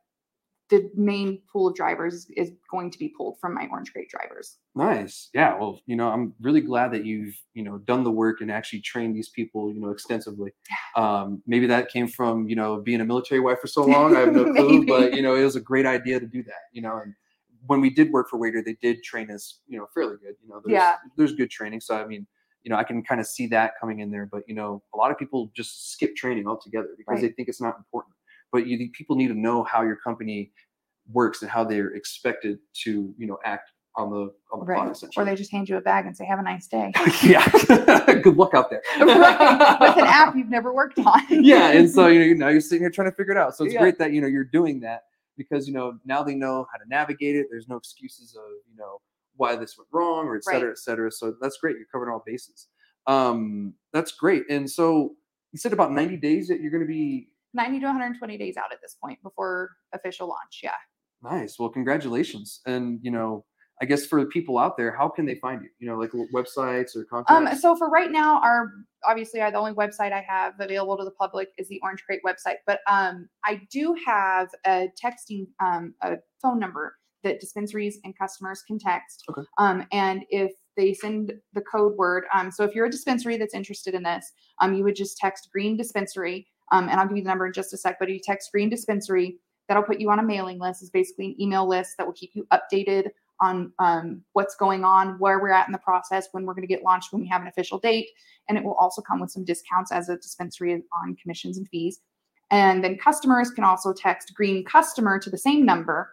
the 0.69 0.91
main 0.97 1.41
pool 1.53 1.69
of 1.69 1.77
drivers 1.77 2.15
is, 2.15 2.31
is 2.37 2.53
going 2.71 2.91
to 2.91 2.99
be 2.99 3.09
pulled 3.17 3.39
from 3.39 3.55
my 3.55 3.69
orange 3.71 3.93
crate 3.93 4.11
drivers. 4.11 4.57
Nice. 4.75 5.29
Yeah. 5.33 5.57
Well, 5.57 5.81
you 5.87 5.95
know, 5.95 6.09
I'm 6.09 6.35
really 6.41 6.61
glad 6.61 6.93
that 6.93 7.05
you've, 7.05 7.37
you 7.55 7.63
know, 7.63 7.79
done 7.79 8.03
the 8.03 8.11
work 8.11 8.41
and 8.41 8.51
actually 8.51 8.81
trained 8.81 9.15
these 9.15 9.29
people, 9.29 9.73
you 9.73 9.81
know, 9.81 9.91
extensively. 9.91 10.51
Um, 10.97 11.41
maybe 11.47 11.69
that 11.69 11.89
came 11.89 12.09
from, 12.09 12.49
you 12.49 12.57
know, 12.57 12.79
being 12.79 13.01
a 13.01 13.05
military 13.05 13.41
wife 13.41 13.61
for 13.61 13.69
so 13.69 13.85
long. 13.85 14.17
I 14.17 14.21
have 14.21 14.35
no 14.35 14.45
clue, 14.55 14.85
but 14.87 15.15
you 15.15 15.23
know, 15.23 15.37
it 15.37 15.45
was 15.45 15.55
a 15.55 15.61
great 15.61 15.87
idea 15.87 16.19
to 16.19 16.27
do 16.27 16.43
that, 16.43 16.63
you 16.73 16.83
know, 16.83 17.01
and 17.03 17.15
when 17.67 17.81
we 17.81 17.91
did 17.91 18.11
work 18.11 18.29
for 18.29 18.39
Waiter, 18.39 18.63
they 18.63 18.77
did 18.83 19.03
train 19.03 19.31
us, 19.31 19.61
you 19.67 19.79
know, 19.79 19.87
fairly 19.95 20.17
good. 20.23 20.35
You 20.43 20.49
know, 20.49 20.61
there's, 20.65 20.73
Yeah. 20.75 20.95
there's 21.17 21.35
good 21.35 21.51
training. 21.51 21.81
So, 21.81 21.97
I 21.97 22.07
mean, 22.07 22.27
you 22.63 22.71
know, 22.71 22.77
I 22.77 22.85
can 22.85 23.03
kind 23.03 23.21
of 23.21 23.27
see 23.27 23.47
that 23.49 23.73
coming 23.81 24.01
in 24.01 24.11
there, 24.11 24.27
but 24.31 24.43
you 24.49 24.55
know, 24.55 24.83
a 24.93 24.97
lot 24.97 25.11
of 25.13 25.19
people 25.19 25.51
just 25.57 25.93
skip 25.93 26.17
training 26.17 26.47
altogether 26.49 26.89
because 26.99 27.21
they 27.21 27.29
think 27.29 27.49
it's 27.49 27.61
not 27.61 27.77
important. 27.79 28.15
But 28.53 28.67
you 28.67 28.91
people 28.93 29.15
need 29.17 29.29
to 29.29 29.35
know 29.35 29.63
how 29.65 29.83
your 29.83 29.97
company 29.97 30.53
works 31.13 31.43
and 31.43 31.51
how 31.51 31.63
they're 31.63 31.95
expected 31.95 32.59
to, 32.85 33.15
you 33.17 33.27
know, 33.27 33.39
act 33.45 33.71
on 33.95 34.11
the 34.11 34.33
on 34.53 34.59
the 34.61 34.67
Right. 34.67 34.97
fly 34.97 35.09
Or 35.17 35.25
they 35.25 35.35
just 35.37 35.51
hand 35.53 35.69
you 35.69 35.77
a 35.77 35.81
bag 35.81 36.07
and 36.07 36.17
say, 36.17 36.25
have 36.27 36.39
a 36.39 36.43
nice 36.43 36.67
day. 36.67 36.93
yeah. 37.25 37.47
Good 38.23 38.37
luck 38.37 38.53
out 38.55 38.69
there. 38.69 38.83
right. 39.01 39.81
With 39.81 39.97
an 39.99 40.05
app 40.07 40.35
you've 40.37 40.49
never 40.51 40.73
worked 40.73 40.99
on. 40.99 41.23
yeah, 41.31 41.71
and 41.71 41.89
so 41.91 42.09
you 42.09 42.35
know 42.35 42.47
now 42.47 42.51
you're 42.51 42.61
sitting 42.61 42.81
here 42.83 42.91
trying 42.91 43.11
to 43.11 43.17
figure 43.17 43.33
it 43.33 43.39
out. 43.39 43.57
So 43.57 43.65
it's 43.65 43.75
Yeah. 43.75 43.81
great 43.81 43.99
that 43.99 44.13
you 44.13 44.21
know 44.21 44.27
you're 44.27 44.45
doing 44.45 44.81
that 44.81 45.05
because 45.37 45.67
you 45.69 45.75
know 45.75 45.99
now 46.05 46.23
they 46.23 46.35
know 46.35 46.67
how 46.73 46.79
to 46.79 46.89
navigate 46.89 47.37
it. 47.37 47.47
There's 47.51 47.69
no 47.69 47.77
excuses 47.77 48.35
of 48.37 48.45
you 48.71 48.77
know 48.77 49.01
why 49.37 49.55
this 49.57 49.77
went 49.77 49.89
wrong 49.93 50.27
or 50.27 50.37
et 50.37 50.45
cetera, 50.45 50.69
Right. 50.69 50.71
et 50.73 50.79
cetera. 50.79 51.11
So 51.13 51.35
that's 51.41 51.59
great. 51.59 51.77
You're 51.77 51.87
covering 51.93 52.11
all 52.13 52.23
bases. 52.25 52.69
Um, 53.07 53.75
that's 53.93 54.13
great. 54.13 54.45
And 54.51 54.69
so 54.71 55.15
you 55.53 55.59
said 55.59 55.73
about 55.73 55.93
90 55.93 56.17
days 56.17 56.49
that 56.49 56.61
you're 56.61 56.71
going 56.71 56.83
to 56.83 56.87
be 56.89 57.29
90 57.55 57.81
to 57.81 57.87
120 57.87 58.37
days 58.39 58.57
out 58.57 58.73
at 58.73 58.81
this 58.83 58.97
point 59.03 59.23
before 59.23 59.71
official 59.93 60.29
launch. 60.29 60.61
Yeah. 60.63 60.73
nice. 61.23 61.59
Well, 61.59 61.69
congratulations. 61.69 62.61
And 62.67 62.99
you 63.03 63.11
know, 63.11 63.45
I 63.83 63.85
guess 63.85 64.07
for 64.07 64.21
the 64.21 64.27
people 64.27 64.59
out 64.59 64.77
there, 64.77 64.97
how 64.97 65.09
can 65.09 65.27
they 65.27 65.35
find 65.35 65.63
you? 65.63 65.69
You 65.79 65.89
know, 65.89 65.99
like 65.99 66.13
websites 66.35 66.97
or 66.97 67.05
contacts. 67.05 67.31
Um, 67.31 67.59
so 67.59 67.77
for 67.77 67.91
right 67.91 68.11
now, 68.11 68.41
our 68.41 68.73
obviously 69.05 69.41
I, 69.43 69.51
the 69.51 69.59
only 69.59 69.75
website 69.75 70.13
I 70.13 70.25
have 70.27 70.55
available 70.59 70.97
to 70.97 71.05
the 71.05 71.11
public 71.11 71.49
is 71.59 71.69
the 71.69 71.79
Orange 71.83 72.03
Crate 72.05 72.21
website, 72.27 72.57
but 72.67 72.81
um, 72.89 73.29
I 73.45 73.61
do 73.71 73.95
have 74.07 74.49
a 74.67 74.89
texting 75.03 75.47
um, 75.61 75.95
a 76.03 76.17
phone 76.41 76.59
number 76.59 76.97
that 77.23 77.41
dispensaries 77.41 77.99
and 78.05 78.17
customers 78.17 78.63
can 78.67 78.79
text. 78.79 79.25
Okay. 79.31 79.43
Um, 79.59 79.87
and 79.93 80.25
if 80.31 80.53
they 80.77 80.95
send 80.95 81.33
the 81.55 81.61
code 81.61 81.97
word, 81.97 82.25
um, 82.33 82.51
so 82.51 82.65
if 82.65 82.75
you're 82.75 82.87
a 82.87 82.91
dispensary 82.91 83.37
that's 83.37 83.55
interested 83.55 83.95
in 83.95 84.03
this, 84.03 84.33
um, 84.61 84.75
you 84.75 84.85
would 84.85 84.97
just 84.97 85.19
text 85.19 85.49
Green 85.53 85.77
Dispensary 85.77 86.47
Um, 86.73 86.89
and 86.89 86.99
I'll 86.99 87.07
give 87.07 87.17
you 87.17 87.23
the 87.23 87.29
number 87.29 87.47
in 87.47 87.53
just 87.53 87.73
a 87.73 87.77
sec. 87.77 87.97
But 87.99 88.09
if 88.09 88.15
you 88.15 88.21
text 88.25 88.51
Green 88.53 88.69
Dispensary, 88.69 89.39
that'll 89.69 89.83
put 89.83 90.01
you 90.01 90.11
on 90.11 90.19
a 90.19 90.23
mailing 90.23 90.59
list. 90.59 90.83
It's 90.83 90.91
basically 90.91 91.27
an 91.27 91.41
email 91.41 91.69
list 91.69 91.95
that 91.99 92.07
will 92.07 92.15
keep 92.15 92.33
you 92.35 92.47
updated 92.53 93.09
on 93.41 93.73
um, 93.79 94.23
what's 94.33 94.57
going 94.57 94.85
on, 94.85 95.19
where 95.19 95.41
we're 95.41 95.51
at 95.51 95.67
in 95.67 95.73
the 95.73 95.79
process, 95.79 96.29
when 96.33 96.45
we're 96.45 96.55
going 96.55 96.67
to 96.67 96.73
get 96.75 96.83
launched, 96.83 97.13
when 97.13 97.23
we 97.23 97.29
have 97.29 97.43
an 97.43 97.49
official 97.49 97.79
date. 97.79 98.09
And 98.49 98.57
it 98.57 98.65
will 98.65 98.75
also 98.75 99.03
come 99.03 99.21
with 99.21 99.31
some 99.31 99.45
discounts 99.45 99.93
as 99.93 100.09
a 100.09 100.17
dispensary 100.17 100.73
on 100.73 101.17
commissions 101.17 101.59
and 101.59 101.69
fees. 101.69 102.01
And 102.51 102.83
then 102.83 102.97
customers 102.97 103.51
can 103.51 103.65
also 103.65 103.93
text 103.93 104.33
Green 104.35 104.65
Customer 104.65 105.19
to 105.19 105.31
the 105.31 105.39
same 105.39 105.65
number. 105.65 106.13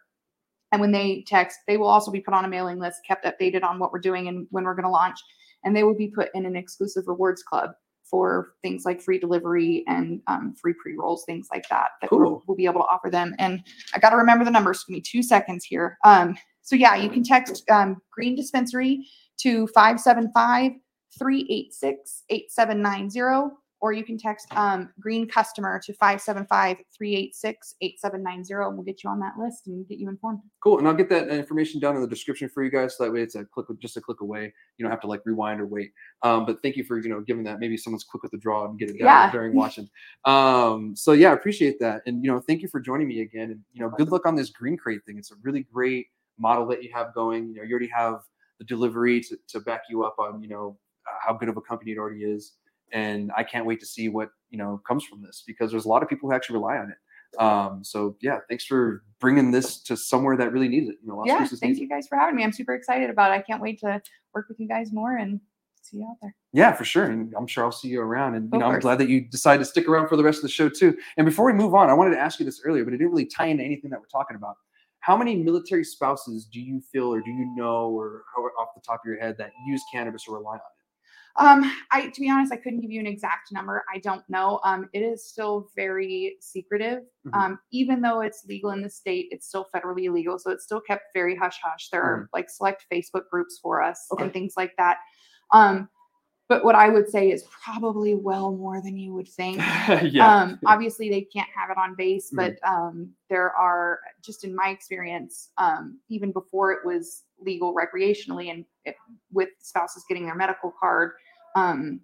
And 0.72 0.82
when 0.82 0.92
they 0.92 1.24
text, 1.27 1.60
they 1.68 1.77
will 1.77 1.88
also 1.88 2.10
be 2.12 2.20
put 2.22 2.34
on 2.34 2.46
a 2.46 2.50
mailing 2.50 2.80
list, 2.80 3.01
kept 3.08 3.25
updated 3.25 3.63
on 3.63 3.77
what 3.77 3.92
we're 3.92 4.00
doing 4.00 4.27
and 4.27 4.48
when 4.50 4.63
we're 4.63 4.74
going 4.74 4.84
to 4.86 4.89
launch. 4.89 5.20
And 5.63 5.75
they 5.75 5.84
will 5.84 5.96
be 5.96 6.08
put 6.08 6.30
in 6.34 6.46
an 6.46 6.56
exclusive 6.56 7.03
rewards 7.08 7.44
club 7.44 7.72
for 8.03 8.53
things 8.62 8.84
like 8.86 9.01
free 9.01 9.18
delivery 9.18 9.84
and 9.88 10.22
um, 10.27 10.53
free 10.60 10.74
pre 10.74 10.96
rolls, 10.96 11.24
things 11.25 11.48
like 11.51 11.68
that, 11.70 11.89
that 12.01 12.12
we'll, 12.12 12.20
Cool. 12.20 12.44
we'll 12.48 12.58
be 12.58 12.65
able 12.65 12.82
to 12.82 12.88
offer 12.88 13.10
them. 13.10 13.34
And 13.39 13.63
I 13.96 14.00
got 14.00 14.10
to 14.10 14.18
remember 14.18 14.44
the 14.44 14.51
numbers. 14.51 14.84
Give 14.84 14.94
me 14.94 15.01
two 15.01 15.24
seconds 15.24 15.63
here. 15.63 15.98
Um, 16.03 16.36
so, 16.63 16.75
yeah, 16.75 16.96
you 16.96 17.10
can 17.10 17.24
text 17.24 17.70
um, 17.70 18.01
Green 18.12 18.36
Dispensary 18.36 19.05
to 19.41 19.67
575 19.67 20.72
386 21.20 22.24
8790, 22.29 23.55
or 23.82 23.91
you 23.91 24.05
can 24.05 24.17
text 24.17 24.48
um, 24.55 24.89
Green 24.98 25.27
Customer 25.27 25.77
to 25.84 25.93
575 25.93 26.77
386 26.98 27.75
8790, 27.82 28.53
and 28.65 28.77
we'll 28.77 28.86
get 28.86 29.03
you 29.03 29.10
on 29.10 29.20
that 29.20 29.34
list 29.38 29.67
and 29.67 29.86
get 29.89 30.00
you 30.00 30.08
informed. 30.08 30.39
Cool, 30.63 30.79
and 30.79 30.88
I'll 30.88 30.93
get 30.93 31.10
that 31.10 31.27
information 31.27 31.82
down 31.82 31.96
in 31.98 32.01
the 32.01 32.08
description 32.08 32.48
for 32.48 32.63
you 32.63 32.72
guys. 32.72 32.96
So 32.98 33.03
that 33.03 33.12
way, 33.12 33.22
it's 33.22 33.36
a 33.36 33.43
click, 33.43 33.67
just 33.79 33.98
a 33.98 34.01
click 34.01 34.22
away. 34.22 34.53
You 34.77 34.84
don't 34.86 34.89
have 34.91 35.01
to 35.01 35.08
like 35.08 35.22
rewind 35.25 35.60
or 35.60 35.67
wait. 35.67 35.91
Um, 36.22 36.46
but 36.46 36.62
thank 36.62 36.77
you 36.77 36.86
for 36.86 36.98
you 36.98 37.10
know 37.10 37.20
giving 37.20 37.43
that. 37.43 37.60
Maybe 37.60 37.75
someone's 37.75 38.05
quick 38.05 38.24
with 38.24 38.32
the 38.32 38.38
draw 38.38 38.65
and 38.70 38.79
get 38.79 38.89
it 38.89 38.93
done 38.93 39.08
Yeah. 39.08 39.32
during 39.32 39.53
watching. 39.53 39.89
Um, 40.24 40.96
so 40.96 41.12
yeah, 41.12 41.32
I 41.32 41.34
appreciate 41.34 41.77
that, 41.82 42.03
and 42.08 42.24
you 42.24 42.32
know, 42.32 42.39
thank 42.39 42.62
you 42.62 42.70
for 42.70 42.79
joining 42.79 43.10
me 43.10 43.19
again. 43.21 43.52
And 43.52 43.60
you 43.73 43.82
know, 43.82 43.89
good 43.89 44.10
luck 44.12 44.26
on 44.26 44.36
this 44.36 44.49
green 44.49 44.78
crate 44.78 45.02
thing. 45.06 45.17
It's 45.17 45.32
a 45.32 45.36
really 45.43 45.67
great 45.73 46.08
model 46.38 46.67
that 46.67 46.84
you 46.84 46.89
have 46.93 47.13
going. 47.13 47.50
You 47.50 47.56
know, 47.56 47.63
you 47.63 47.72
already 47.72 47.91
have 47.96 48.22
the 48.60 48.65
delivery 48.65 49.22
to, 49.22 49.38
to 49.50 49.60
back 49.60 49.84
you 49.89 50.04
up 50.04 50.15
on 50.19 50.41
you 50.41 50.50
know 50.50 50.78
uh, 51.08 51.17
how 51.26 51.34
good 51.34 51.50
of 51.50 51.58
a 51.58 51.62
company 51.62 51.91
it 51.91 51.98
already 51.98 52.24
is. 52.24 52.54
And 52.91 53.32
I 53.36 53.43
can't 53.43 53.65
wait 53.65 53.80
to 53.80 53.86
see 53.86 54.10
what 54.10 54.30
you 54.50 54.58
know 54.58 54.82
comes 54.88 55.04
from 55.04 55.22
this 55.22 55.43
because 55.46 55.72
there's 55.72 55.86
a 55.86 55.89
lot 55.89 56.04
of 56.04 56.10
people 56.10 56.30
who 56.30 56.36
actually 56.36 56.58
rely 56.58 56.78
on 56.78 56.89
it. 56.91 56.98
Um, 57.39 57.84
so 57.84 58.15
yeah, 58.22 58.39
thanks 58.48 58.65
for 58.65 59.04
bringing 59.19 59.52
this 59.52 59.82
to 59.84 59.98
somewhere 59.98 60.38
that 60.38 60.52
really 60.52 60.67
needs 60.67 60.89
it. 60.89 60.98
You 61.02 61.10
know, 61.10 61.17
Las 61.17 61.28
yeah, 61.28 61.46
thank 61.46 61.80
you 61.80 61.89
guys 61.89 62.08
for 62.08 62.17
having 62.17 62.36
me. 62.36 62.43
I'm 62.43 62.52
super 62.52 62.76
excited 62.76 63.10
about 63.10 63.32
it. 63.32 63.36
I 63.36 63.41
can't 63.41 63.62
wait 63.62 63.80
to 63.80 64.02
work 64.34 64.48
with 64.50 64.60
you 64.60 64.67
guys 64.67 64.91
more 64.91 65.17
and 65.17 65.39
see 65.82 65.98
you 65.98 66.08
out 66.10 66.17
there. 66.22 66.36
Yeah, 66.54 66.74
for 66.74 66.86
sure. 66.86 67.06
And 67.06 67.34
I'm 67.38 67.48
sure 67.48 67.63
I'll 67.63 67.72
see 67.72 67.88
you 67.88 68.02
around. 68.02 68.36
And 68.36 68.50
you 68.54 68.60
know, 68.60 68.67
I'm 68.67 68.80
glad 68.80 69.00
that 69.00 69.10
you 69.10 69.22
decided 69.22 69.60
to 69.60 69.65
stick 69.65 69.88
around 69.88 70.08
for 70.08 70.15
the 70.15 70.24
rest 70.24 70.38
of 70.38 70.43
the 70.43 70.50
show 70.50 70.69
too. 70.69 70.96
And 71.17 71.26
before 71.26 71.46
we 71.46 71.54
move 71.54 71.74
on, 71.74 71.89
I 71.89 71.93
wanted 71.93 72.12
to 72.12 72.19
ask 72.19 72.39
you 72.39 72.46
this 72.46 72.62
earlier, 72.63 72.84
but 72.84 72.93
it 72.93 72.98
didn't 72.98 73.12
really 73.12 73.26
tie 73.26 73.48
into 73.48 73.63
anything 73.63 73.89
that 73.91 74.00
we're 74.00 74.08
talking 74.08 74.36
about. 74.36 74.58
How 75.04 75.18
many 75.18 75.36
military 75.36 75.84
spouses 75.84 76.46
do 76.46 76.62
you 76.62 76.80
feel, 76.80 77.13
or 77.13 77.20
do 77.20 77.30
you 77.30 77.54
know, 77.58 77.89
or 77.89 78.24
off 78.58 78.70
the 78.74 78.82
top 78.82 79.02
of 79.04 79.06
your 79.06 79.20
head, 79.20 79.36
that 79.38 79.52
use 79.68 79.84
cannabis 79.92 80.26
or 80.30 80.38
rely 80.38 80.54
on 80.54 80.58
it? 80.58 80.74
Um, 81.36 81.72
I 81.92 82.08
to 82.08 82.22
be 82.22 82.30
honest, 82.30 82.54
I 82.54 82.58
couldn't 82.58 82.80
give 82.80 82.92
you 82.92 83.02
an 83.02 83.08
exact 83.08 83.52
number. 83.52 83.84
I 83.94 83.98
don't 83.98 84.24
know. 84.30 84.62
Um, 84.63 84.88
it 84.94 85.00
is 85.00 85.28
still 85.28 85.68
very 85.76 86.38
secretive. 86.39 87.02
Mhm. 87.26 87.34
Um, 87.34 87.60
even 87.72 88.02
though 88.02 88.22
it's 88.22 88.46
legal 88.46 88.70
in 88.70 88.82
the 88.82 88.89
state, 88.89 89.28
it's 89.32 89.48
still 89.48 89.68
federally 89.76 90.06
illegal, 90.06 90.39
so 90.39 90.52
it's 90.52 90.63
still 90.63 90.80
kept 90.80 91.12
very 91.13 91.36
hush 91.36 91.60
hush. 91.62 91.89
There 91.89 92.02
are 92.04 92.30
like 92.34 92.50
select 92.50 92.86
Facebook 92.89 93.28
groups 93.30 93.60
for 93.62 93.82
us 93.82 94.08
Okay. 94.13 94.24
and 94.24 94.32
things 94.32 94.54
like 94.56 94.74
that. 94.78 95.00
Um, 95.52 95.89
but 96.49 96.65
what 96.65 96.75
I 96.75 96.89
would 96.89 97.10
say 97.10 97.32
is 97.32 97.45
probably 97.63 98.15
well 98.15 98.51
more 98.51 98.82
than 98.82 98.97
you 98.97 99.13
would 99.13 99.27
think. 99.27 99.60
Um, 100.21 100.60
obviously, 100.65 101.10
they 101.10 101.21
can't 101.21 101.49
have 101.56 101.69
it 101.69 101.77
on 101.77 101.95
base, 101.95 102.32
Mhm. 102.32 102.36
but 102.36 102.69
um, 102.69 103.12
there 103.29 103.51
are, 103.56 103.99
just 104.21 104.43
in 104.43 104.56
my 104.56 104.69
experience, 104.69 105.49
um, 105.58 105.99
even 106.10 106.32
before 106.32 106.71
it 106.71 106.86
was 106.86 107.23
legal 107.39 107.73
recreationally 107.73 108.51
and 108.51 108.65
it, 108.86 108.95
with 109.32 109.49
spouses 109.60 110.03
getting 110.08 110.25
their 110.25 110.36
medical 110.36 110.73
card, 110.79 111.13
um, 111.56 112.01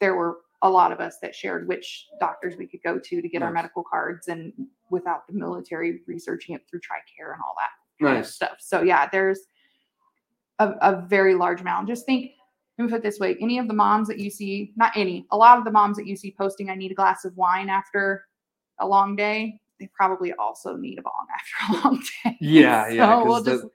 there 0.00 0.14
were 0.16 0.38
a 0.62 0.68
lot 0.70 0.90
of 0.90 0.98
us 1.00 1.18
that 1.22 1.34
shared 1.34 1.68
which 1.68 2.08
doctors 2.18 2.56
we 2.56 2.66
could 2.66 2.82
go 2.82 2.98
to 2.98 3.22
to 3.22 3.28
get 3.28 3.42
our 3.42 3.52
medical 3.52 3.84
cards 3.84 4.26
and 4.26 4.52
without 4.90 5.26
the 5.28 5.32
military 5.32 6.00
researching 6.08 6.54
it 6.54 6.62
through 6.68 6.80
TRICARE 6.80 7.32
and 7.32 7.40
all 7.42 7.54
that 7.56 8.04
kind 8.04 8.18
of 8.18 8.26
stuff. 8.26 8.56
So, 8.58 8.82
yeah, 8.82 9.08
there's 9.10 9.40
a, 10.58 10.70
a 10.80 11.06
very 11.06 11.34
large 11.34 11.60
amount. 11.60 11.86
Just 11.86 12.06
think, 12.06 12.32
let 12.78 12.84
me 12.84 12.90
put 12.90 12.98
it 12.98 13.02
this 13.02 13.18
way 13.18 13.36
any 13.40 13.58
of 13.58 13.66
the 13.68 13.74
moms 13.74 14.06
that 14.08 14.18
you 14.18 14.30
see, 14.30 14.72
not 14.76 14.92
any, 14.96 15.26
a 15.32 15.36
lot 15.36 15.58
of 15.58 15.64
the 15.64 15.70
moms 15.70 15.96
that 15.96 16.06
you 16.06 16.16
see 16.16 16.34
posting, 16.38 16.70
I 16.70 16.74
need 16.76 16.92
a 16.92 16.94
glass 16.94 17.24
of 17.24 17.36
wine 17.36 17.68
after 17.68 18.24
a 18.78 18.86
long 18.86 19.16
day, 19.16 19.60
they 19.80 19.88
probably 19.94 20.32
also 20.34 20.76
need 20.76 20.98
a 20.98 21.02
bong 21.02 21.26
after 21.34 21.72
a 21.72 21.88
long 21.88 22.00
day. 22.24 22.36
Yeah, 22.40 22.88
yeah, 22.88 23.06
So 23.06 23.16
'cause 23.18 23.26
we'll 23.26 23.42
the- 23.42 23.50
just, 23.62 23.66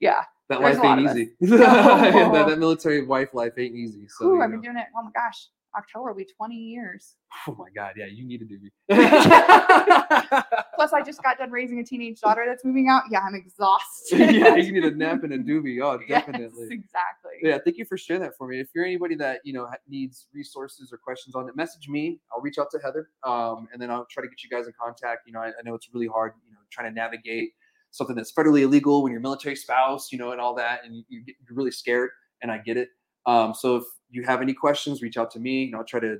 yeah. 0.00 0.22
That 0.48 0.60
life 0.60 0.78
ain't 0.84 1.00
easy. 1.00 1.30
that, 1.40 2.12
No. 2.14 2.48
that 2.48 2.58
military 2.58 3.04
wife 3.06 3.32
life 3.32 3.54
ain't 3.56 3.74
easy. 3.74 4.06
So 4.08 4.26
Ooh, 4.26 4.42
I've 4.42 4.50
been 4.50 4.60
doing 4.60 4.76
it. 4.76 4.86
Oh 4.96 5.02
my 5.02 5.10
gosh. 5.14 5.46
October 5.76 6.08
will 6.10 6.18
be 6.18 6.26
20 6.36 6.54
years. 6.54 7.14
oh 7.48 7.54
my 7.58 7.68
god, 7.74 7.92
yeah, 7.96 8.06
you 8.06 8.26
need 8.26 8.38
to 8.38 8.44
do 8.44 8.58
me. 8.60 8.70
Plus, 10.74 10.92
I 10.92 11.02
just 11.04 11.22
got 11.22 11.38
done 11.38 11.50
raising 11.50 11.78
a 11.80 11.84
teenage 11.84 12.20
daughter 12.20 12.44
that's 12.46 12.64
moving 12.64 12.88
out. 12.88 13.04
Yeah, 13.10 13.20
I'm 13.20 13.34
exhausted. 13.34 14.18
yeah, 14.34 14.56
you 14.56 14.72
need 14.72 14.84
a 14.84 14.90
nap 14.94 15.22
and 15.24 15.32
a 15.32 15.38
doobie. 15.38 15.80
Oh, 15.82 15.98
Yes, 16.08 16.26
definitely. 16.26 16.66
exactly. 16.70 17.32
yeah 17.42 17.58
thank 17.64 17.76
you 17.78 17.84
for 17.84 17.96
sharing 17.96 18.22
that 18.22 18.32
for 18.36 18.46
me 18.48 18.60
if 18.60 18.68
you're 18.74 18.84
anybody 18.84 19.14
that 19.14 19.40
you 19.44 19.52
know 19.52 19.68
needs 19.88 20.26
resources 20.34 20.92
or 20.92 20.98
questions 20.98 21.34
on 21.34 21.48
it 21.48 21.56
message 21.56 21.88
me 21.88 22.18
i'll 22.34 22.40
reach 22.42 22.58
out 22.58 22.68
to 22.70 22.78
heather 22.78 23.08
um, 23.24 23.68
and 23.72 23.80
then 23.80 23.90
i'll 23.90 24.06
try 24.10 24.22
to 24.22 24.28
get 24.28 24.42
you 24.42 24.50
guys 24.50 24.66
in 24.66 24.72
contact 24.82 25.20
you 25.26 25.32
know 25.32 25.40
I, 25.40 25.48
I 25.48 25.62
know 25.64 25.74
it's 25.74 25.88
really 25.92 26.06
hard 26.06 26.32
you 26.46 26.52
know 26.52 26.58
trying 26.70 26.90
to 26.90 26.94
navigate 26.94 27.50
something 27.90 28.16
that's 28.16 28.32
federally 28.32 28.62
illegal 28.62 29.02
when 29.02 29.12
you're 29.12 29.20
a 29.20 29.22
military 29.22 29.56
spouse 29.56 30.10
you 30.12 30.18
know 30.18 30.32
and 30.32 30.40
all 30.40 30.54
that 30.56 30.80
and 30.84 30.96
you, 30.96 31.02
you 31.08 31.24
get, 31.24 31.34
you're 31.46 31.56
really 31.56 31.70
scared 31.70 32.10
and 32.42 32.50
i 32.50 32.58
get 32.58 32.76
it 32.76 32.88
um, 33.26 33.54
so 33.54 33.76
if 33.76 33.84
you 34.12 34.22
have 34.22 34.40
any 34.40 34.54
questions 34.54 35.02
reach 35.02 35.16
out 35.16 35.30
to 35.30 35.40
me 35.40 35.64
and 35.64 35.74
i'll 35.74 35.84
try 35.84 36.00
to 36.00 36.18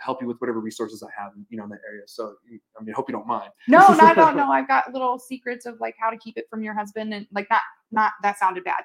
help 0.00 0.20
you 0.20 0.28
with 0.28 0.38
whatever 0.38 0.60
resources 0.60 1.02
i 1.02 1.08
have 1.16 1.32
you 1.48 1.56
know 1.56 1.64
in 1.64 1.70
that 1.70 1.80
area 1.88 2.02
so 2.06 2.34
i 2.78 2.82
mean 2.82 2.92
I 2.92 2.96
hope 2.96 3.08
you 3.08 3.12
don't 3.12 3.26
mind 3.26 3.50
No, 3.68 3.78
at 3.78 4.18
all. 4.18 4.34
No, 4.34 4.50
I've 4.50 4.68
got 4.68 4.92
little 4.92 5.18
secrets 5.18 5.66
of 5.66 5.80
like 5.80 5.96
how 5.98 6.10
to 6.10 6.16
keep 6.16 6.36
it 6.36 6.46
from 6.48 6.62
your 6.62 6.74
husband 6.74 7.12
and 7.12 7.26
like 7.32 7.48
not 7.50 7.62
not 7.90 8.12
that 8.22 8.38
sounded 8.38 8.64
bad. 8.64 8.84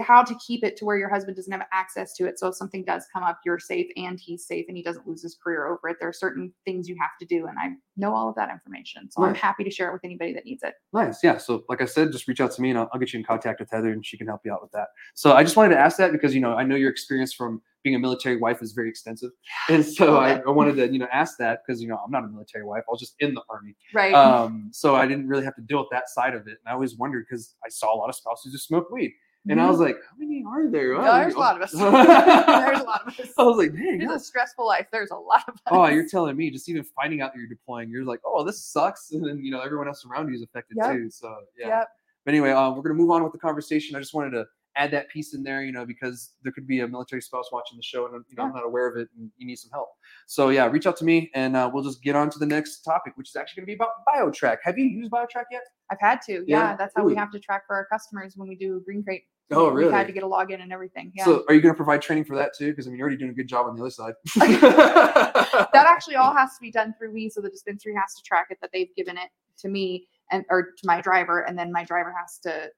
How 0.00 0.22
to 0.22 0.34
keep 0.46 0.64
it 0.64 0.76
to 0.78 0.84
where 0.84 0.96
your 0.96 1.08
husband 1.08 1.36
doesn't 1.36 1.52
have 1.52 1.66
access 1.72 2.14
to 2.14 2.26
it. 2.26 2.38
So 2.38 2.48
if 2.48 2.56
something 2.56 2.84
does 2.84 3.06
come 3.12 3.22
up, 3.22 3.40
you're 3.44 3.58
safe 3.58 3.90
and 3.96 4.18
he's 4.20 4.46
safe 4.46 4.66
and 4.68 4.76
he 4.76 4.82
doesn't 4.82 5.06
lose 5.06 5.22
his 5.22 5.36
career 5.42 5.66
over 5.66 5.88
it. 5.88 5.96
There 6.00 6.08
are 6.08 6.12
certain 6.12 6.52
things 6.64 6.88
you 6.88 6.96
have 7.00 7.10
to 7.20 7.26
do, 7.26 7.46
and 7.46 7.56
I 7.58 7.70
know 7.96 8.14
all 8.14 8.28
of 8.28 8.34
that 8.36 8.50
information. 8.50 9.10
So 9.10 9.22
I'm 9.22 9.34
happy 9.34 9.64
to 9.64 9.70
share 9.70 9.88
it 9.88 9.92
with 9.92 10.04
anybody 10.04 10.32
that 10.34 10.44
needs 10.44 10.62
it. 10.62 10.74
Nice. 10.92 11.22
Yeah. 11.22 11.36
So, 11.38 11.64
like 11.68 11.82
I 11.82 11.84
said, 11.84 12.12
just 12.12 12.26
reach 12.26 12.40
out 12.40 12.52
to 12.52 12.62
me 12.62 12.70
and 12.70 12.78
I'll, 12.78 12.88
I'll 12.92 13.00
get 13.00 13.12
you 13.12 13.18
in 13.18 13.24
contact 13.24 13.60
with 13.60 13.70
Heather 13.70 13.92
and 13.92 14.04
she 14.04 14.16
can 14.16 14.26
help 14.26 14.40
you 14.44 14.52
out 14.52 14.62
with 14.62 14.72
that. 14.72 14.88
So, 15.14 15.34
I 15.34 15.42
just 15.42 15.56
wanted 15.56 15.74
to 15.74 15.80
ask 15.80 15.96
that 15.98 16.12
because, 16.12 16.34
you 16.34 16.40
know, 16.40 16.54
I 16.54 16.64
know 16.64 16.76
your 16.76 16.90
experience 16.90 17.32
from 17.32 17.60
being 17.82 17.94
a 17.94 17.98
military 17.98 18.36
wife 18.36 18.62
is 18.62 18.72
very 18.72 18.88
extensive. 18.88 19.30
And 19.68 19.84
so, 19.84 20.16
I. 20.16 20.40
I 20.46 20.50
wanted 20.50 20.76
to, 20.76 20.92
you 20.92 20.98
know, 20.98 21.08
ask 21.12 21.36
that 21.38 21.60
because, 21.66 21.82
you 21.82 21.88
know, 21.88 21.98
I'm 22.02 22.10
not 22.10 22.24
a 22.24 22.28
military 22.28 22.64
wife. 22.64 22.84
I 22.88 22.90
was 22.90 23.00
just 23.00 23.14
in 23.20 23.34
the 23.34 23.42
army. 23.50 23.76
Right. 23.92 24.14
Um, 24.14 24.70
so, 24.72 24.96
I 24.96 25.06
didn't 25.06 25.28
really 25.28 25.44
have 25.44 25.56
to 25.56 25.62
deal 25.62 25.78
with 25.78 25.88
that 25.92 26.08
side 26.08 26.34
of 26.34 26.46
it. 26.46 26.58
And 26.64 26.68
I 26.68 26.72
always 26.72 26.96
wondered 26.96 27.26
because 27.28 27.54
I 27.64 27.68
saw 27.68 27.94
a 27.94 27.96
lot 27.96 28.08
of 28.08 28.14
spouses 28.14 28.52
who 28.52 28.58
smoke 28.58 28.90
weed. 28.90 29.12
And 29.48 29.60
I 29.60 29.64
Mhm. 29.64 29.70
was 29.70 29.80
like, 29.80 29.96
how 30.08 30.16
many 30.18 30.44
are 30.46 30.68
there? 30.70 30.92
No, 30.94 31.00
Oh, 31.00 31.18
there's 31.18 31.34
a 31.34 31.38
lot 31.38 31.56
of 31.56 31.62
us. 31.62 31.72
oh. 31.76 31.90
there's 31.90 32.80
a 32.80 32.84
lot 32.84 33.02
of 33.06 33.18
us. 33.18 33.30
I 33.38 33.42
was 33.42 33.56
like, 33.56 33.72
dang. 33.72 34.02
It's 34.02 34.12
a 34.12 34.18
stressful 34.18 34.66
life. 34.66 34.86
There's 34.92 35.10
a 35.10 35.16
lot 35.16 35.44
of 35.48 35.54
us. 35.54 35.60
Oh, 35.68 35.86
you're 35.86 36.06
telling 36.08 36.36
me 36.36 36.50
just 36.50 36.68
even 36.68 36.84
finding 36.84 37.22
out 37.22 37.32
that 37.32 37.38
you're 37.38 37.48
deploying, 37.48 37.88
you're 37.90 38.04
like, 38.04 38.20
oh, 38.24 38.44
this 38.44 38.62
sucks. 38.62 39.12
And 39.12 39.24
then, 39.26 39.42
you 39.42 39.50
know, 39.50 39.60
everyone 39.60 39.88
else 39.88 40.04
around 40.04 40.28
you 40.28 40.34
is 40.34 40.42
affected 40.42 40.76
Yep. 40.78 40.92
too. 40.92 41.10
So, 41.10 41.34
yeah. 41.58 41.68
Yep. 41.68 41.88
But 42.26 42.34
anyway, 42.34 42.50
um, 42.50 42.76
we're 42.76 42.82
going 42.82 42.94
to 42.96 43.00
move 43.02 43.10
on 43.10 43.22
with 43.24 43.32
the 43.32 43.38
conversation. 43.38 43.96
I 43.96 43.98
just 44.00 44.12
wanted 44.12 44.32
to 44.32 44.44
add 44.76 44.90
that 44.92 45.08
piece 45.08 45.34
in 45.34 45.42
there, 45.42 45.62
you 45.62 45.72
know, 45.72 45.84
because 45.84 46.32
there 46.42 46.52
could 46.52 46.66
be 46.66 46.80
a 46.80 46.88
military 46.88 47.20
spouse 47.20 47.50
watching 47.52 47.76
the 47.76 47.82
show 47.82 48.06
and, 48.06 48.24
you 48.28 48.36
know, 48.36 48.44
I'm 48.44 48.52
not 48.52 48.64
aware 48.64 48.88
of 48.88 48.96
it 48.96 49.08
and 49.16 49.30
you 49.36 49.46
need 49.46 49.56
some 49.56 49.70
help. 49.70 49.88
So, 50.26 50.50
yeah, 50.50 50.66
reach 50.66 50.86
out 50.86 50.96
to 50.98 51.04
me 51.04 51.30
and 51.34 51.56
uh, 51.56 51.70
we'll 51.72 51.82
just 51.82 52.02
get 52.02 52.16
on 52.16 52.30
to 52.30 52.38
the 52.38 52.46
next 52.46 52.82
topic, 52.82 53.14
which 53.16 53.28
is 53.28 53.36
actually 53.36 53.62
going 53.62 53.66
to 53.66 53.70
be 53.70 53.74
about 53.74 53.90
BioTrack. 54.08 54.58
Have 54.62 54.78
you 54.78 54.84
used 54.84 55.10
BioTrack 55.10 55.44
yet? 55.50 55.62
I've 55.90 56.00
had 56.00 56.20
to. 56.26 56.44
Yeah? 56.46 56.70
Yeah, 56.70 56.76
that's 56.76 56.92
how 56.96 57.04
we 57.04 57.14
have 57.16 57.30
to 57.32 57.40
track 57.40 57.66
for 57.66 57.74
our 57.74 57.86
customers 57.86 58.34
when 58.36 58.48
we 58.48 58.54
do 58.54 58.80
Green 58.84 59.02
Crate. 59.02 59.24
Oh, 59.52 59.68
really? 59.68 59.92
had 59.92 60.06
to 60.06 60.12
get 60.12 60.22
a 60.22 60.28
login 60.28 60.62
and 60.62 60.72
everything. 60.72 61.10
Yeah. 61.14 61.24
So, 61.24 61.44
are 61.48 61.54
you 61.54 61.60
going 61.60 61.74
to 61.74 61.76
provide 61.76 62.00
training 62.00 62.24
for 62.24 62.36
that 62.36 62.56
too? 62.56 62.70
Because, 62.70 62.86
I 62.86 62.90
mean, 62.90 62.98
you're 62.98 63.06
already 63.06 63.18
doing 63.18 63.32
a 63.32 63.34
good 63.34 63.48
job 63.48 63.66
on 63.66 63.74
the 63.74 63.82
other 63.82 63.90
side. 63.90 64.14
that 64.36 65.72
actually 65.74 66.14
all 66.14 66.32
has 66.32 66.50
to 66.50 66.60
be 66.60 66.70
done 66.70 66.94
through 66.96 67.12
me. 67.12 67.28
So 67.28 67.40
the 67.40 67.50
dispensary 67.50 67.94
has 67.94 68.14
to 68.14 68.22
track 68.22 68.46
it 68.50 68.58
that 68.60 68.70
they've 68.72 68.94
given 68.96 69.18
it 69.18 69.28
to 69.58 69.68
me 69.68 70.06
and 70.30 70.44
or 70.50 70.62
to 70.62 70.86
my 70.86 71.00
driver, 71.00 71.40
and 71.40 71.58
then 71.58 71.72
my 71.72 71.84
driver 71.84 72.14
has 72.16 72.38
to 72.44 72.70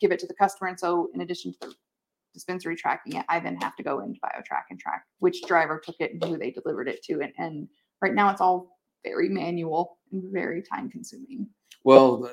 give 0.00 0.12
it 0.12 0.18
to 0.20 0.26
the 0.26 0.34
customer. 0.34 0.68
And 0.68 0.78
so 0.78 1.08
in 1.14 1.20
addition 1.20 1.52
to 1.52 1.58
the 1.60 1.74
dispensary 2.34 2.76
tracking 2.76 3.14
it, 3.14 3.24
I 3.28 3.40
then 3.40 3.56
have 3.56 3.76
to 3.76 3.82
go 3.82 4.00
into 4.00 4.20
BioTrack 4.20 4.64
and 4.70 4.78
track 4.78 5.04
which 5.18 5.42
driver 5.42 5.80
took 5.84 5.96
it 6.00 6.12
and 6.12 6.24
who 6.24 6.38
they 6.38 6.50
delivered 6.50 6.88
it 6.88 7.02
to. 7.04 7.20
And, 7.20 7.32
and 7.38 7.68
right 8.02 8.14
now 8.14 8.30
it's 8.30 8.40
all 8.40 8.78
very 9.04 9.28
manual 9.28 9.98
and 10.12 10.32
very 10.32 10.62
time 10.62 10.90
consuming. 10.90 11.48
Well, 11.84 12.30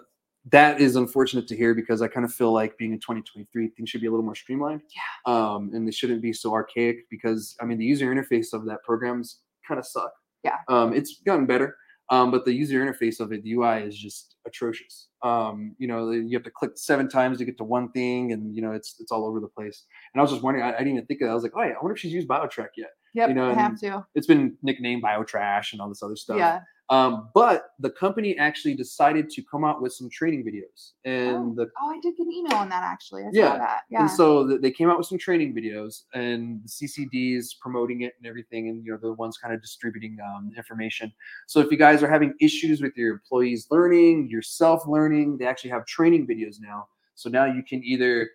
that 0.51 0.81
is 0.81 0.95
unfortunate 0.95 1.47
to 1.47 1.55
hear 1.55 1.73
because 1.73 2.01
I 2.01 2.07
kind 2.07 2.25
of 2.25 2.33
feel 2.33 2.51
like 2.51 2.77
being 2.77 2.91
in 2.91 2.99
2023, 2.99 3.69
things 3.69 3.89
should 3.89 4.01
be 4.01 4.07
a 4.07 4.11
little 4.11 4.25
more 4.25 4.35
streamlined. 4.35 4.81
Yeah. 4.93 5.33
Um, 5.33 5.71
and 5.73 5.87
they 5.87 5.91
shouldn't 5.91 6.21
be 6.21 6.33
so 6.33 6.51
archaic 6.51 7.09
because 7.09 7.55
I 7.61 7.65
mean 7.65 7.77
the 7.77 7.85
user 7.85 8.13
interface 8.13 8.51
of 8.51 8.65
that 8.65 8.83
programs 8.83 9.39
kind 9.65 9.79
of 9.79 9.85
suck. 9.85 10.11
Yeah. 10.43 10.57
Um, 10.67 10.93
it's 10.93 11.21
gotten 11.25 11.45
better. 11.45 11.77
Um, 12.09 12.31
but 12.31 12.45
the 12.45 12.53
user 12.53 12.85
interface 12.85 13.19
of 13.19 13.31
it, 13.31 13.43
the 13.43 13.53
UI 13.53 13.83
is 13.83 13.97
just 13.97 14.35
atrocious. 14.45 15.07
Um, 15.23 15.75
you 15.77 15.87
know, 15.87 16.11
you 16.11 16.35
have 16.37 16.43
to 16.43 16.51
click 16.51 16.71
seven 16.75 17.07
times 17.07 17.37
to 17.37 17.45
get 17.45 17.57
to 17.57 17.63
one 17.63 17.91
thing, 17.91 18.33
and 18.33 18.55
you 18.55 18.61
know, 18.61 18.71
it's 18.71 18.95
it's 18.99 19.11
all 19.11 19.25
over 19.25 19.39
the 19.39 19.47
place. 19.47 19.85
And 20.13 20.19
I 20.19 20.23
was 20.23 20.31
just 20.31 20.43
wondering, 20.43 20.65
I, 20.65 20.69
I 20.69 20.77
didn't 20.79 20.95
even 20.95 21.05
think 21.05 21.21
of 21.21 21.27
that. 21.27 21.31
I 21.31 21.35
was 21.35 21.43
like, 21.43 21.53
oh 21.55 21.63
yeah, 21.63 21.73
I 21.73 21.81
wonder 21.81 21.93
if 21.93 21.99
she's 21.99 22.13
used 22.13 22.27
BioTrack 22.27 22.69
yet. 22.77 22.89
Yep, 23.13 23.29
You 23.29 23.35
know, 23.35 23.49
I 23.51 23.53
have 23.53 23.79
to. 23.81 24.05
It's 24.15 24.27
been 24.27 24.57
nicknamed 24.63 25.03
BioTrash 25.03 25.73
and 25.73 25.81
all 25.81 25.89
this 25.89 26.01
other 26.03 26.15
stuff. 26.15 26.37
Yeah. 26.37 26.61
Um, 26.89 27.29
but 27.33 27.69
the 27.79 27.89
company 27.89 28.37
actually 28.37 28.75
decided 28.75 29.29
to 29.31 29.41
come 29.49 29.63
out 29.63 29.81
with 29.81 29.93
some 29.93 30.09
training 30.09 30.43
videos, 30.43 30.91
and 31.05 31.55
the 31.55 31.69
Oh, 31.81 31.89
I 31.89 31.99
did 32.01 32.17
get 32.17 32.25
an 32.27 32.31
email 32.33 32.57
on 32.57 32.67
that 32.69 32.83
actually. 32.83 33.23
I 33.23 33.29
Yeah, 33.31 33.51
saw 33.53 33.57
that. 33.57 33.81
Yeah. 33.89 34.01
and 34.01 34.11
so 34.11 34.47
th- 34.47 34.61
they 34.61 34.69
came 34.69 34.89
out 34.89 34.97
with 34.97 35.07
some 35.07 35.17
training 35.17 35.55
videos, 35.55 36.03
and 36.13 36.61
the 36.61 36.67
CCD 36.67 37.37
is 37.37 37.53
promoting 37.61 38.01
it 38.01 38.13
and 38.19 38.27
everything, 38.27 38.67
and 38.67 38.85
you 38.85 38.91
know 38.91 38.97
the 39.01 39.13
ones 39.13 39.37
kind 39.37 39.53
of 39.53 39.61
distributing 39.61 40.17
um, 40.23 40.51
information. 40.57 41.11
So 41.47 41.61
if 41.61 41.71
you 41.71 41.77
guys 41.77 42.03
are 42.03 42.09
having 42.09 42.33
issues 42.41 42.81
with 42.81 42.95
your 42.97 43.13
employees 43.13 43.67
learning, 43.71 44.29
yourself 44.29 44.83
learning, 44.85 45.37
they 45.37 45.45
actually 45.45 45.69
have 45.71 45.85
training 45.85 46.27
videos 46.27 46.57
now. 46.59 46.87
So 47.15 47.29
now 47.29 47.45
you 47.45 47.63
can 47.63 47.81
either 47.85 48.29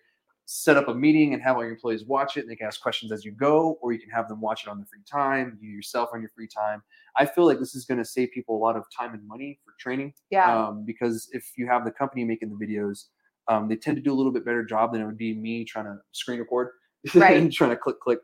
set 0.51 0.77
up 0.77 0.87
a 0.87 0.95
meeting 0.95 1.35
and 1.35 1.43
have 1.43 1.57
all 1.57 1.61
your 1.61 1.73
employees 1.73 2.05
watch 2.05 2.35
it, 2.35 2.39
and 2.39 2.49
they 2.49 2.55
can 2.55 2.65
ask 2.65 2.81
questions 2.81 3.11
as 3.11 3.23
you 3.23 3.31
go, 3.31 3.77
or 3.83 3.93
you 3.93 3.99
can 3.99 4.09
have 4.09 4.27
them 4.27 4.41
watch 4.41 4.63
it 4.63 4.69
on 4.69 4.77
their 4.77 4.87
free 4.87 5.03
time, 5.09 5.59
you 5.61 5.69
yourself 5.69 6.09
on 6.11 6.21
your 6.21 6.31
free 6.35 6.47
time. 6.47 6.81
I 7.17 7.27
feel 7.27 7.45
like 7.45 7.59
this 7.59 7.75
is 7.75 7.85
going 7.85 7.99
to 7.99 8.05
save 8.05 8.31
people 8.31 8.57
a 8.57 8.57
lot 8.57 8.75
of 8.75 8.83
time 8.97 9.13
and 9.13 9.27
money 9.27 9.59
for 9.63 9.73
training 9.79 10.11
yeah. 10.31 10.67
um, 10.67 10.85
because 10.85 11.29
if 11.33 11.51
you 11.55 11.67
have 11.67 11.85
the 11.85 11.91
company 11.91 12.23
making 12.23 12.49
the 12.49 12.65
videos, 12.65 13.05
um, 13.47 13.69
they 13.69 13.75
tend 13.75 13.97
to 13.97 14.01
do 14.01 14.11
a 14.11 14.17
little 14.17 14.31
bit 14.31 14.43
better 14.43 14.63
job 14.63 14.91
than 14.91 15.01
it 15.01 15.05
would 15.05 15.19
be 15.19 15.35
me 15.35 15.65
trying 15.65 15.85
to 15.85 15.97
screen 16.13 16.39
record 16.39 16.69
Right. 17.13 17.37
and 17.37 17.53
trying 17.53 17.69
to 17.69 17.77
click 17.77 17.99
click. 17.99 18.17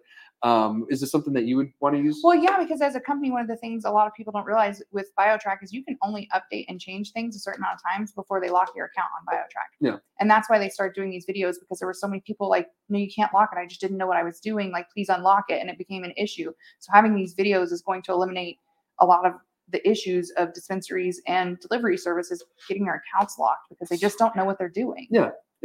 Um, 0.45 0.85
is 0.91 1.01
this 1.01 1.09
something 1.09 1.33
that 1.33 1.45
you 1.45 1.57
would 1.57 1.71
want 1.79 1.95
to 1.95 2.01
use? 2.01 2.21
Well, 2.23 2.35
yeah, 2.35 2.59
because 2.59 2.79
as 2.79 2.93
a 2.93 2.99
company, 2.99 3.31
one 3.31 3.41
of 3.41 3.47
the 3.47 3.55
things 3.55 3.83
a 3.83 3.89
lot 3.89 4.05
of 4.05 4.13
people 4.13 4.31
don't 4.31 4.45
realize 4.45 4.79
with 4.91 5.07
BioTrack 5.17 5.63
is 5.63 5.73
you 5.73 5.83
can 5.83 5.97
only 6.03 6.29
update 6.35 6.65
and 6.69 6.79
change 6.79 7.13
things 7.13 7.35
a 7.35 7.39
certain 7.39 7.63
amount 7.63 7.79
of 7.79 7.81
times 7.91 8.11
before 8.11 8.39
they 8.39 8.51
lock 8.51 8.69
your 8.75 8.85
account 8.85 9.07
on 9.19 9.35
BioTrack. 9.35 9.73
Yeah. 9.81 9.97
And 10.19 10.29
that's 10.29 10.47
why 10.47 10.59
they 10.59 10.69
started 10.69 10.93
doing 10.93 11.09
these 11.09 11.25
videos 11.25 11.55
because 11.59 11.79
there 11.79 11.87
were 11.87 11.95
so 11.95 12.07
many 12.07 12.21
people 12.21 12.47
like, 12.47 12.67
no, 12.89 12.99
you 12.99 13.09
can't 13.11 13.33
lock 13.33 13.49
it. 13.53 13.57
I 13.57 13.65
just 13.65 13.81
didn't 13.81 13.97
know 13.97 14.05
what 14.05 14.17
I 14.17 14.23
was 14.23 14.39
doing. 14.39 14.71
Like, 14.71 14.85
please 14.91 15.09
unlock 15.09 15.45
it. 15.49 15.59
And 15.61 15.67
it 15.67 15.79
became 15.79 16.03
an 16.03 16.13
issue. 16.15 16.51
So 16.77 16.91
having 16.93 17.15
these 17.15 17.33
videos 17.33 17.71
is 17.71 17.81
going 17.81 18.03
to 18.03 18.11
eliminate 18.11 18.59
a 18.99 19.05
lot 19.07 19.25
of 19.25 19.33
the 19.69 19.89
issues 19.89 20.31
of 20.37 20.53
dispensaries 20.53 21.19
and 21.25 21.59
delivery 21.59 21.97
services 21.97 22.43
getting 22.67 22.85
their 22.85 23.01
accounts 23.01 23.39
locked 23.39 23.67
because 23.69 23.89
they 23.89 23.97
just 23.97 24.19
don't 24.19 24.35
know 24.35 24.45
what 24.45 24.59
they're 24.59 24.69
doing. 24.69 25.07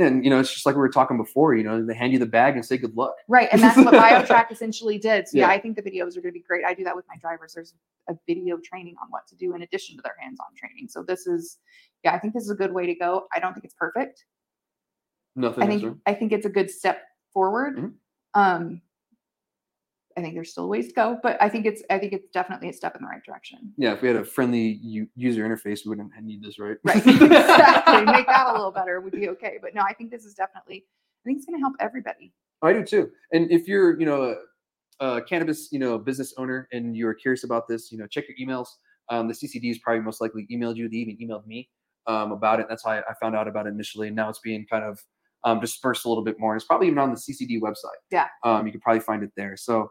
And 0.01 0.25
you 0.25 0.31
know, 0.31 0.41
it's 0.41 0.53
just 0.53 0.67
like 0.67 0.75
we 0.75 0.81
were 0.81 0.89
talking 0.89 1.17
before. 1.17 1.55
You 1.55 1.63
know, 1.63 1.85
they 1.85 1.95
hand 1.95 2.13
you 2.13 2.19
the 2.19 2.27
bag 2.27 2.55
and 2.55 2.65
say 2.65 2.77
good 2.77 2.97
luck. 2.97 3.15
Right. 3.29 3.49
And 3.53 3.63
that's 3.63 3.77
what 3.77 3.95
BioTrack 3.95 4.51
essentially 4.51 4.99
did. 4.99 5.29
So 5.29 5.37
yeah. 5.37 5.47
Yeah. 5.47 5.53
I 5.53 5.61
think 5.61 5.77
the 5.77 5.83
videos 5.83 6.17
are 6.17 6.23
going 6.23 6.33
to 6.33 6.39
be 6.39 6.45
great. 6.47 6.65
I 6.65 6.75
do 6.75 6.85
that 6.85 6.97
with 6.97 7.05
my 7.09 7.17
drivers. 7.17 7.55
There's 7.55 7.75
a 8.09 8.15
video 8.27 8.59
training 8.59 8.97
on 9.03 9.11
what 9.11 9.27
to 9.29 9.37
do 9.37 9.55
in 9.55 9.63
addition 9.63 9.97
to 9.97 10.03
their 10.03 10.17
hands-on 10.19 10.49
training. 10.57 10.89
So 10.89 11.03
this 11.03 11.27
is, 11.27 11.59
yeah, 12.03 12.15
I 12.15 12.19
think 12.19 12.35
this 12.35 12.45
is 12.45 12.51
a 12.51 12.55
good 12.55 12.73
way 12.73 12.87
to 12.87 12.95
go. 12.95 13.27
I 13.35 13.39
don't 13.39 13.53
think 13.53 13.65
it's 13.65 13.75
perfect. 13.75 14.25
Nothing. 15.37 15.63
I 15.63 15.67
think? 15.67 15.99
I 16.07 16.15
think 16.15 16.33
it's 16.33 16.47
a 16.47 16.51
good 16.51 16.71
step 16.71 17.03
forward. 17.33 17.77
Mhm. 17.77 17.93
Um, 18.35 18.83
I 20.20 20.24
think 20.24 20.35
there's 20.35 20.52
still 20.52 20.68
ways 20.68 20.88
to 20.88 20.94
go, 20.94 21.18
but 21.22 21.40
I 21.40 21.48
think 21.48 21.66
it's 21.66 21.83
I 21.90 21.98
think 21.98 22.12
it's 22.12 22.30
definitely 22.30 22.68
a 22.68 22.72
step 22.72 22.94
in 22.96 23.02
the 23.02 23.09
right 23.09 23.22
direction. 23.24 23.72
Yeah, 23.76 23.92
if 23.94 24.02
we 24.02 24.09
had 24.09 24.16
a 24.16 24.24
friendly 24.24 24.78
u- 24.83 25.09
user 25.16 25.48
interface, 25.48 25.85
we 25.85 25.90
wouldn't 25.90 26.12
need 26.22 26.42
this, 26.42 26.59
right? 26.59 26.76
Right. 26.85 26.96
exactly. 27.06 28.04
Make 28.12 28.26
that 28.26 28.46
a 28.48 28.52
little 28.52 28.70
better 28.72 29.00
would 29.00 29.12
be 29.12 29.28
okay. 29.30 29.59
But 29.61 29.74
no, 29.74 29.83
I 29.83 29.92
think 29.94 30.11
this 30.11 30.24
is 30.24 30.35
definitely 30.35 30.85
I 31.24 31.28
think 31.28 31.38
it's 31.38 31.46
going 31.46 31.59
to 31.59 31.61
help 31.61 31.74
everybody. 31.80 32.33
I 32.62 32.72
do 32.72 32.85
too. 32.85 33.11
And 33.33 33.50
if 33.50 33.68
you're, 33.68 33.98
you 33.98 34.06
know, 34.06 34.37
a, 35.00 35.06
a 35.06 35.22
cannabis, 35.22 35.68
you 35.72 35.78
know, 35.78 35.98
business 35.98 36.35
owner 36.37 36.68
and 36.72 36.96
you're 36.96 37.14
curious 37.14 37.44
about 37.44 37.68
this, 37.68 37.90
you 37.92 37.98
know, 37.98 38.06
check 38.06 38.24
your 38.28 38.37
emails. 38.48 38.68
Um, 39.09 39.28
the 39.28 39.35
is 39.35 39.78
probably 39.78 40.02
most 40.02 40.20
likely 40.20 40.46
emailed 40.52 40.76
you. 40.76 40.88
They 40.88 40.98
even 40.98 41.16
emailed 41.16 41.46
me 41.46 41.68
um, 42.06 42.33
about 42.33 42.61
it. 42.61 42.66
That's 42.68 42.85
how 42.85 42.92
I, 42.92 42.98
I 43.00 43.14
found 43.20 43.35
out 43.35 43.48
about 43.48 43.66
it 43.66 43.70
initially. 43.70 44.06
And 44.06 44.16
now 44.16 44.28
it's 44.28 44.38
being 44.38 44.66
kind 44.70 44.85
of 44.85 45.00
um, 45.44 45.59
dispersed 45.61 46.04
a 46.04 46.09
little 46.09 46.24
bit 46.24 46.38
more. 46.38 46.52
And 46.52 46.61
it's 46.61 46.66
probably 46.66 46.87
even 46.87 46.98
on 46.98 47.11
the 47.11 47.16
CCD 47.16 47.61
website. 47.61 47.98
Yeah. 48.11 48.28
Um, 48.44 48.66
you 48.66 48.72
can 48.72 48.80
probably 48.80 49.00
find 49.00 49.22
it 49.22 49.30
there. 49.37 49.56
So 49.56 49.90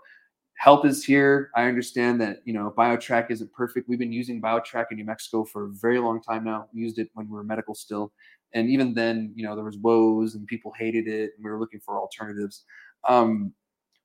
help 0.59 0.85
is 0.85 1.05
here. 1.05 1.51
I 1.55 1.63
understand 1.63 2.19
that, 2.19 2.41
you 2.43 2.53
know, 2.53 2.73
BioTrack 2.77 3.31
isn't 3.31 3.51
perfect. 3.53 3.87
We've 3.87 3.97
been 3.97 4.11
using 4.11 4.41
BioTrack 4.41 4.87
in 4.91 4.97
New 4.97 5.05
Mexico 5.05 5.45
for 5.45 5.65
a 5.65 5.69
very 5.69 5.99
long 5.99 6.21
time 6.21 6.43
now. 6.43 6.67
We 6.73 6.81
used 6.81 6.99
it 6.99 7.09
when 7.13 7.29
we 7.29 7.33
were 7.33 7.45
medical 7.45 7.73
still. 7.73 8.11
And 8.53 8.69
even 8.69 8.93
then, 8.93 9.31
you 9.35 9.45
know, 9.45 9.55
there 9.55 9.63
was 9.63 9.77
woes 9.77 10.35
and 10.35 10.45
people 10.47 10.73
hated 10.77 11.07
it 11.07 11.31
and 11.35 11.45
we 11.45 11.49
were 11.49 11.59
looking 11.59 11.79
for 11.79 11.97
alternatives. 11.97 12.65
Um, 13.07 13.53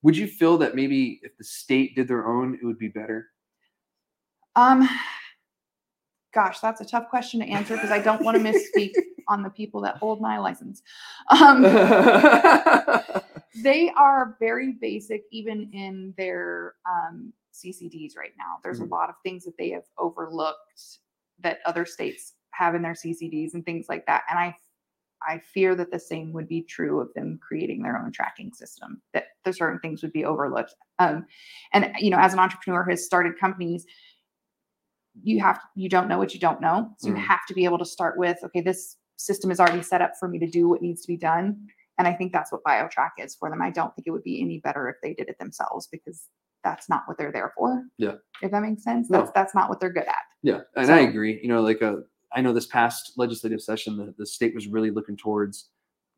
would 0.02 0.16
you 0.16 0.28
feel 0.28 0.56
that 0.58 0.76
maybe 0.76 1.18
if 1.24 1.36
the 1.36 1.44
state 1.44 1.96
did 1.96 2.06
their 2.06 2.28
own, 2.28 2.56
it 2.62 2.64
would 2.64 2.78
be 2.78 2.88
better? 2.88 3.30
Um, 4.54 4.88
gosh, 6.32 6.60
that's 6.60 6.80
a 6.80 6.84
tough 6.84 7.08
question 7.10 7.40
to 7.40 7.46
answer 7.46 7.74
because 7.74 7.90
I 7.90 7.98
don't 7.98 8.22
want 8.22 8.36
to 8.36 8.44
misspeak 8.52 8.92
on 9.26 9.42
the 9.42 9.50
people 9.50 9.80
that 9.80 9.96
hold 9.96 10.20
my 10.20 10.38
license. 10.38 10.82
Um, 11.30 11.64
they 13.62 13.90
are 13.90 14.36
very 14.40 14.72
basic, 14.72 15.24
even 15.30 15.70
in 15.72 16.14
their 16.16 16.74
um, 16.88 17.32
CCDs 17.52 18.16
right 18.16 18.32
now. 18.36 18.58
There's 18.62 18.80
Mhm. 18.80 18.90
a 18.90 18.94
lot 18.94 19.08
of 19.08 19.16
things 19.22 19.44
that 19.44 19.56
they 19.56 19.70
have 19.70 19.84
overlooked 19.98 20.98
that 21.38 21.60
other 21.66 21.84
states 21.84 22.34
have 22.50 22.74
in 22.74 22.82
their 22.82 22.94
CCDs 22.94 23.54
and 23.54 23.64
things 23.64 23.86
like 23.88 24.06
that. 24.06 24.24
And 24.30 24.38
I, 24.38 24.56
I 25.22 25.38
fear 25.38 25.74
that 25.76 25.90
the 25.90 25.98
same 25.98 26.32
would 26.32 26.48
be 26.48 26.62
true 26.62 27.00
of 27.00 27.12
them 27.14 27.38
creating 27.38 27.82
their 27.82 27.98
own 27.98 28.12
tracking 28.12 28.52
system. 28.52 29.00
That 29.12 29.28
there's 29.44 29.58
certain 29.58 29.80
things 29.80 30.02
would 30.02 30.12
be 30.12 30.24
overlooked. 30.24 30.74
Um, 30.98 31.26
and 31.72 31.92
you 31.98 32.10
know, 32.10 32.18
as 32.18 32.32
an 32.32 32.38
entrepreneur 32.40 32.82
who 32.84 32.90
has 32.90 33.04
started 33.04 33.38
companies, 33.38 33.86
you 35.22 35.40
have 35.40 35.60
you 35.76 35.88
don't 35.88 36.08
know 36.08 36.18
what 36.18 36.34
you 36.34 36.40
don't 36.40 36.60
know, 36.60 36.90
so 36.98 37.08
you 37.08 37.14
Mhm. 37.14 37.18
have 37.20 37.46
to 37.46 37.54
be 37.54 37.64
able 37.64 37.78
to 37.78 37.84
start 37.84 38.18
with 38.18 38.36
okay, 38.44 38.60
this 38.60 38.96
system 39.16 39.50
is 39.50 39.60
already 39.60 39.82
set 39.82 40.02
up 40.02 40.12
for 40.18 40.28
me 40.28 40.38
to 40.40 40.46
do 40.46 40.68
what 40.68 40.82
needs 40.82 41.02
to 41.02 41.08
be 41.08 41.16
done. 41.16 41.68
And 41.98 42.08
I 42.08 42.12
think 42.12 42.32
that's 42.32 42.50
what 42.50 42.62
BioTrack 42.64 43.10
is 43.18 43.34
for 43.34 43.50
them. 43.50 43.62
I 43.62 43.70
don't 43.70 43.94
think 43.94 44.06
it 44.06 44.10
would 44.10 44.24
be 44.24 44.40
any 44.40 44.58
better 44.58 44.88
if 44.88 44.96
they 45.02 45.14
did 45.14 45.28
it 45.28 45.38
themselves 45.38 45.88
because 45.90 46.28
that's 46.64 46.88
not 46.88 47.02
what 47.06 47.18
they're 47.18 47.32
there 47.32 47.52
for. 47.56 47.84
Yeah. 47.98 48.14
If 48.42 48.50
that 48.50 48.62
makes 48.62 48.82
sense. 48.82 49.10
No. 49.10 49.18
That's 49.18 49.30
that's 49.32 49.54
not 49.54 49.68
what 49.68 49.80
they're 49.80 49.92
good 49.92 50.08
at. 50.08 50.16
Yeah, 50.42 50.60
and 50.76 50.90
I 50.90 51.00
agree. 51.00 51.40
You 51.42 51.48
know, 51.48 51.62
like 51.62 51.80
uh, 51.82 51.96
I 52.34 52.42
know 52.42 52.52
this 52.52 52.66
past 52.66 53.12
legislative 53.16 53.62
session, 53.62 53.96
the, 53.96 54.14
the 54.18 54.26
state 54.26 54.54
was 54.54 54.66
really 54.66 54.90
looking 54.90 55.16
towards 55.16 55.70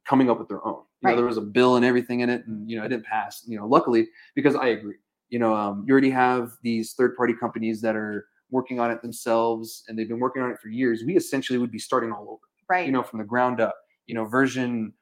coming 0.04 0.28
up 0.28 0.38
with 0.38 0.48
their 0.48 0.66
own. 0.66 0.82
You 1.02 1.10
know, 1.10 1.16
there 1.16 1.26
was 1.26 1.36
a 1.36 1.42
bill 1.42 1.76
and 1.76 1.84
everything 1.84 2.20
in 2.20 2.30
it, 2.30 2.44
and 2.46 2.68
you 2.68 2.76
know, 2.76 2.84
it 2.84 2.88
didn't 2.88 3.06
pass. 3.06 3.44
You 3.46 3.58
know, 3.58 3.68
luckily 3.68 4.08
because 4.34 4.56
I 4.56 4.68
agree. 4.68 4.96
You 5.28 5.38
know, 5.38 5.54
um, 5.54 5.84
you 5.86 5.92
already 5.92 6.10
have 6.10 6.52
these 6.62 6.94
third-party 6.94 7.34
companies 7.34 7.80
that 7.82 7.94
are 7.94 8.26
working 8.50 8.80
on 8.80 8.90
it 8.90 9.02
themselves, 9.02 9.84
and 9.86 9.96
they've 9.96 10.08
been 10.08 10.18
working 10.18 10.42
on 10.42 10.50
it 10.50 10.58
for 10.60 10.68
years. 10.68 11.04
We 11.06 11.16
essentially 11.16 11.58
would 11.58 11.70
be 11.70 11.78
starting 11.78 12.10
all 12.10 12.22
over. 12.22 12.42
Right. 12.68 12.86
You 12.86 12.92
know, 12.92 13.02
from 13.04 13.20
the 13.20 13.24
ground 13.24 13.60
up. 13.60 13.76
You 14.06 14.14
know, 14.14 14.24
version 14.24 14.92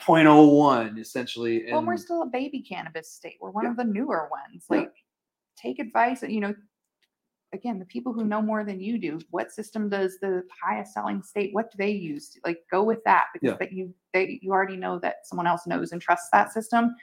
0.01 0.00 0.98
essentially. 0.98 1.64
And 1.64 1.72
well, 1.72 1.84
we're 1.84 1.96
still 1.96 2.22
a 2.22 2.26
baby 2.26 2.60
cannabis 2.60 3.10
state. 3.10 3.36
We're 3.40 3.50
one 3.50 3.64
Yeah. 3.64 3.70
of 3.72 3.76
the 3.76 3.84
newer 3.84 4.28
ones. 4.30 4.64
Yeah. 4.70 4.78
Like 4.78 4.94
take 5.56 5.78
advice 5.80 6.22
and 6.22 6.32
you 6.32 6.40
know 6.40 6.54
again 7.52 7.78
the 7.80 7.84
people 7.86 8.12
who 8.12 8.24
know 8.24 8.40
more 8.40 8.62
than 8.62 8.78
you 8.80 8.96
do 8.98 9.18
what 9.30 9.50
system 9.50 9.88
does 9.88 10.18
the 10.20 10.44
highest 10.62 10.92
selling 10.94 11.20
state 11.22 11.52
what 11.52 11.70
do 11.72 11.76
they 11.78 11.90
use 11.90 12.38
like 12.44 12.60
go 12.70 12.84
with 12.84 13.02
that 13.04 13.24
because 13.32 13.48
Yeah. 13.50 13.56
that 13.58 13.72
you 13.72 13.92
they 14.12 14.38
you 14.40 14.52
already 14.52 14.76
know 14.76 14.98
that 15.00 15.26
someone 15.26 15.46
else 15.48 15.66
knows 15.66 15.90
and 15.92 16.00
trusts 16.00 16.28
that 16.32 16.52
system 16.52 16.94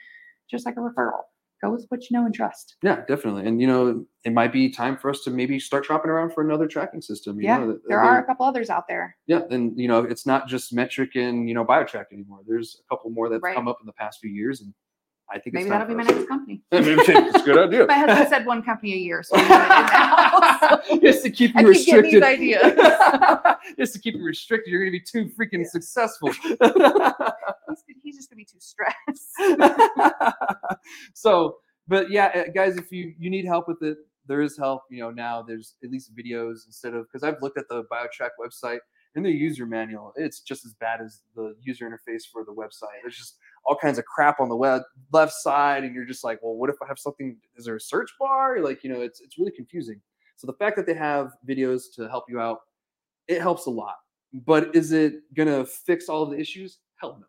just 0.48 0.64
like 0.64 0.76
a 0.76 0.80
referral 0.80 1.24
go 1.62 1.70
with 1.70 1.86
what 1.88 2.02
you 2.10 2.16
know 2.18 2.24
and 2.26 2.34
trust 2.34 2.76
yeah, 2.82 3.04
definitely. 3.06 3.46
And 3.46 3.60
you 3.60 3.66
know, 3.66 4.04
it 4.24 4.32
might 4.32 4.52
be 4.52 4.68
time 4.70 4.96
for 4.96 5.10
us 5.10 5.22
to 5.24 5.30
maybe 5.30 5.58
start 5.58 5.84
shopping 5.86 6.10
around 6.10 6.32
for 6.32 6.42
another 6.44 6.66
tracking 6.66 7.00
system. 7.00 7.40
You 7.40 7.46
yeah 7.46 7.58
know, 7.58 7.78
there 7.88 8.00
are 8.00 8.18
a 8.18 8.24
couple 8.24 8.44
others 8.46 8.70
out 8.70 8.84
there 8.88 9.16
Yeah, 9.26 9.42
and 9.50 9.78
you 9.78 9.88
know, 9.88 10.00
it's 10.04 10.26
not 10.26 10.48
just 10.48 10.74
Metrc 10.74 11.14
and 11.16 11.48
you 11.48 11.54
know 11.54 11.64
biotrack 11.64 12.06
anymore. 12.12 12.40
There's 12.46 12.80
a 12.84 12.94
couple 12.94 13.10
more 13.10 13.28
that 13.28 13.36
have 13.36 13.42
Right. 13.42 13.54
come 13.54 13.68
up 13.68 13.78
in 13.80 13.86
the 13.86 13.92
past 13.92 14.20
few 14.20 14.30
years, 14.30 14.60
and 14.60 14.72
I 15.28 15.38
think 15.40 15.54
maybe 15.54 15.64
it's 15.64 15.70
that'll 15.70 15.88
be 15.88 15.94
my 15.94 16.04
next 16.04 16.28
company 16.28 16.62
Maybe 16.72 16.92
it's 16.98 17.08
a 17.08 17.44
good 17.44 17.58
idea. 17.58 17.86
my 17.88 17.94
husband 17.94 18.28
said 18.28 18.46
one 18.46 18.62
company 18.62 18.92
a 18.94 18.96
year 18.96 19.22
so 19.22 19.36
I'm 19.36 19.46
doing 19.48 19.60
it 19.60 20.90
now. 20.92 20.98
just 21.00 21.24
to 21.24 21.30
keep 21.30 21.56
I 21.56 21.62
you 21.62 21.72
keep 21.72 21.86
getting 21.86 22.02
these 22.10 22.14
restricted. 22.14 22.22
ideas. 22.22 23.56
just 23.78 23.92
to 23.94 23.98
keep 23.98 24.14
you 24.14 24.22
restricted, 24.24 24.70
you're 24.70 24.80
gonna 24.82 24.92
be 24.92 25.00
too 25.00 25.24
freaking 25.38 25.62
Yeah. 25.64 25.68
successful. 25.70 26.30
he's, 26.32 27.82
he's 28.04 28.16
just 28.16 28.30
gonna 28.30 28.36
be 28.36 28.44
too 28.44 28.60
stressed 28.60 29.32
so, 31.14 31.56
but 31.88 32.10
yeah, 32.10 32.26
uh, 32.26 32.44
guys, 32.54 32.76
if 32.76 32.90
you 32.92 33.14
you 33.18 33.30
need 33.30 33.44
help 33.44 33.68
with 33.68 33.82
it, 33.82 33.98
there 34.26 34.42
is 34.42 34.56
help. 34.56 34.82
You 34.90 35.00
know, 35.00 35.10
now 35.10 35.42
there's 35.42 35.74
at 35.84 35.90
least 35.90 36.12
videos 36.16 36.66
instead 36.66 36.94
of 36.94 37.06
because 37.06 37.22
I've 37.22 37.40
looked 37.42 37.58
at 37.58 37.68
the 37.68 37.84
BioTrack 37.84 38.30
website 38.40 38.78
and 39.14 39.24
the 39.24 39.30
user 39.30 39.66
manual. 39.66 40.12
It's 40.16 40.40
just 40.40 40.64
as 40.64 40.74
bad 40.74 41.00
as 41.00 41.22
the 41.34 41.54
user 41.62 41.88
interface 41.88 42.22
for 42.30 42.44
the 42.44 42.52
website. 42.52 43.00
It's 43.04 43.16
just 43.16 43.36
all 43.66 43.76
kinds 43.76 43.98
of 43.98 44.04
crap 44.04 44.40
on 44.40 44.48
the 44.48 44.56
web 44.56 44.82
left 45.12 45.32
side, 45.32 45.84
and 45.84 45.94
you're 45.94 46.04
just 46.04 46.22
like, 46.24 46.38
well, 46.42 46.54
what 46.54 46.70
if 46.70 46.76
I 46.82 46.86
have 46.86 46.98
something? 46.98 47.36
Is 47.56 47.64
there 47.64 47.76
a 47.76 47.80
search 47.80 48.10
bar? 48.18 48.60
Like, 48.60 48.84
you 48.84 48.90
know, 48.92 49.00
it's 49.00 49.20
it's 49.20 49.38
really 49.38 49.50
confusing. 49.52 50.00
So 50.36 50.46
the 50.46 50.52
fact 50.54 50.76
that 50.76 50.86
they 50.86 50.94
have 50.94 51.32
videos 51.48 51.84
to 51.96 52.08
help 52.08 52.24
you 52.28 52.40
out, 52.40 52.58
it 53.28 53.40
helps 53.40 53.66
a 53.66 53.70
lot. 53.70 53.96
But 54.32 54.74
is 54.76 54.92
it 54.92 55.14
gonna 55.34 55.64
fix 55.64 56.08
all 56.08 56.22
of 56.22 56.30
the 56.30 56.38
issues? 56.38 56.78
Hell 57.00 57.18
no. 57.20 57.26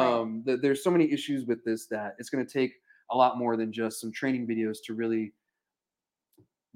Right. 0.00 0.20
Um, 0.20 0.42
th- 0.46 0.60
there's 0.62 0.82
so 0.84 0.90
many 0.90 1.10
issues 1.12 1.46
with 1.46 1.64
this 1.64 1.86
that 1.88 2.14
it's 2.18 2.30
gonna 2.30 2.44
take 2.44 2.72
a 3.10 3.16
lot 3.16 3.38
more 3.38 3.56
than 3.56 3.72
just 3.72 4.00
some 4.00 4.12
training 4.12 4.46
videos 4.46 4.78
to 4.86 4.94
really 4.94 5.32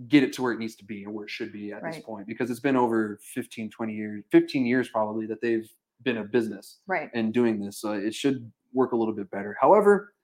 get 0.08 0.22
it 0.22 0.32
to 0.32 0.42
where 0.42 0.52
it 0.52 0.58
needs 0.58 0.74
to 0.76 0.84
be 0.84 1.04
and 1.04 1.12
where 1.14 1.24
it 1.26 1.30
should 1.30 1.52
be 1.52 1.72
at 1.72 1.82
this 1.84 2.02
point 2.02 2.26
because 2.26 2.50
it's 2.50 2.58
been 2.60 2.76
over 2.76 3.20
15 3.34 3.70
20 3.70 3.92
years 3.94 4.24
15 4.32 4.64
years 4.66 4.88
probably 4.88 5.26
that 5.26 5.40
they've 5.42 5.68
been 6.02 6.16
a 6.16 6.24
business 6.24 6.80
Right. 6.86 7.10
and 7.14 7.32
doing 7.32 7.60
this 7.60 7.78
so 7.78 7.92
it 7.92 8.14
should 8.14 8.50
work 8.72 8.92
a 8.92 8.96
little 8.96 9.14
bit 9.14 9.30
better 9.30 9.56
however 9.60 10.14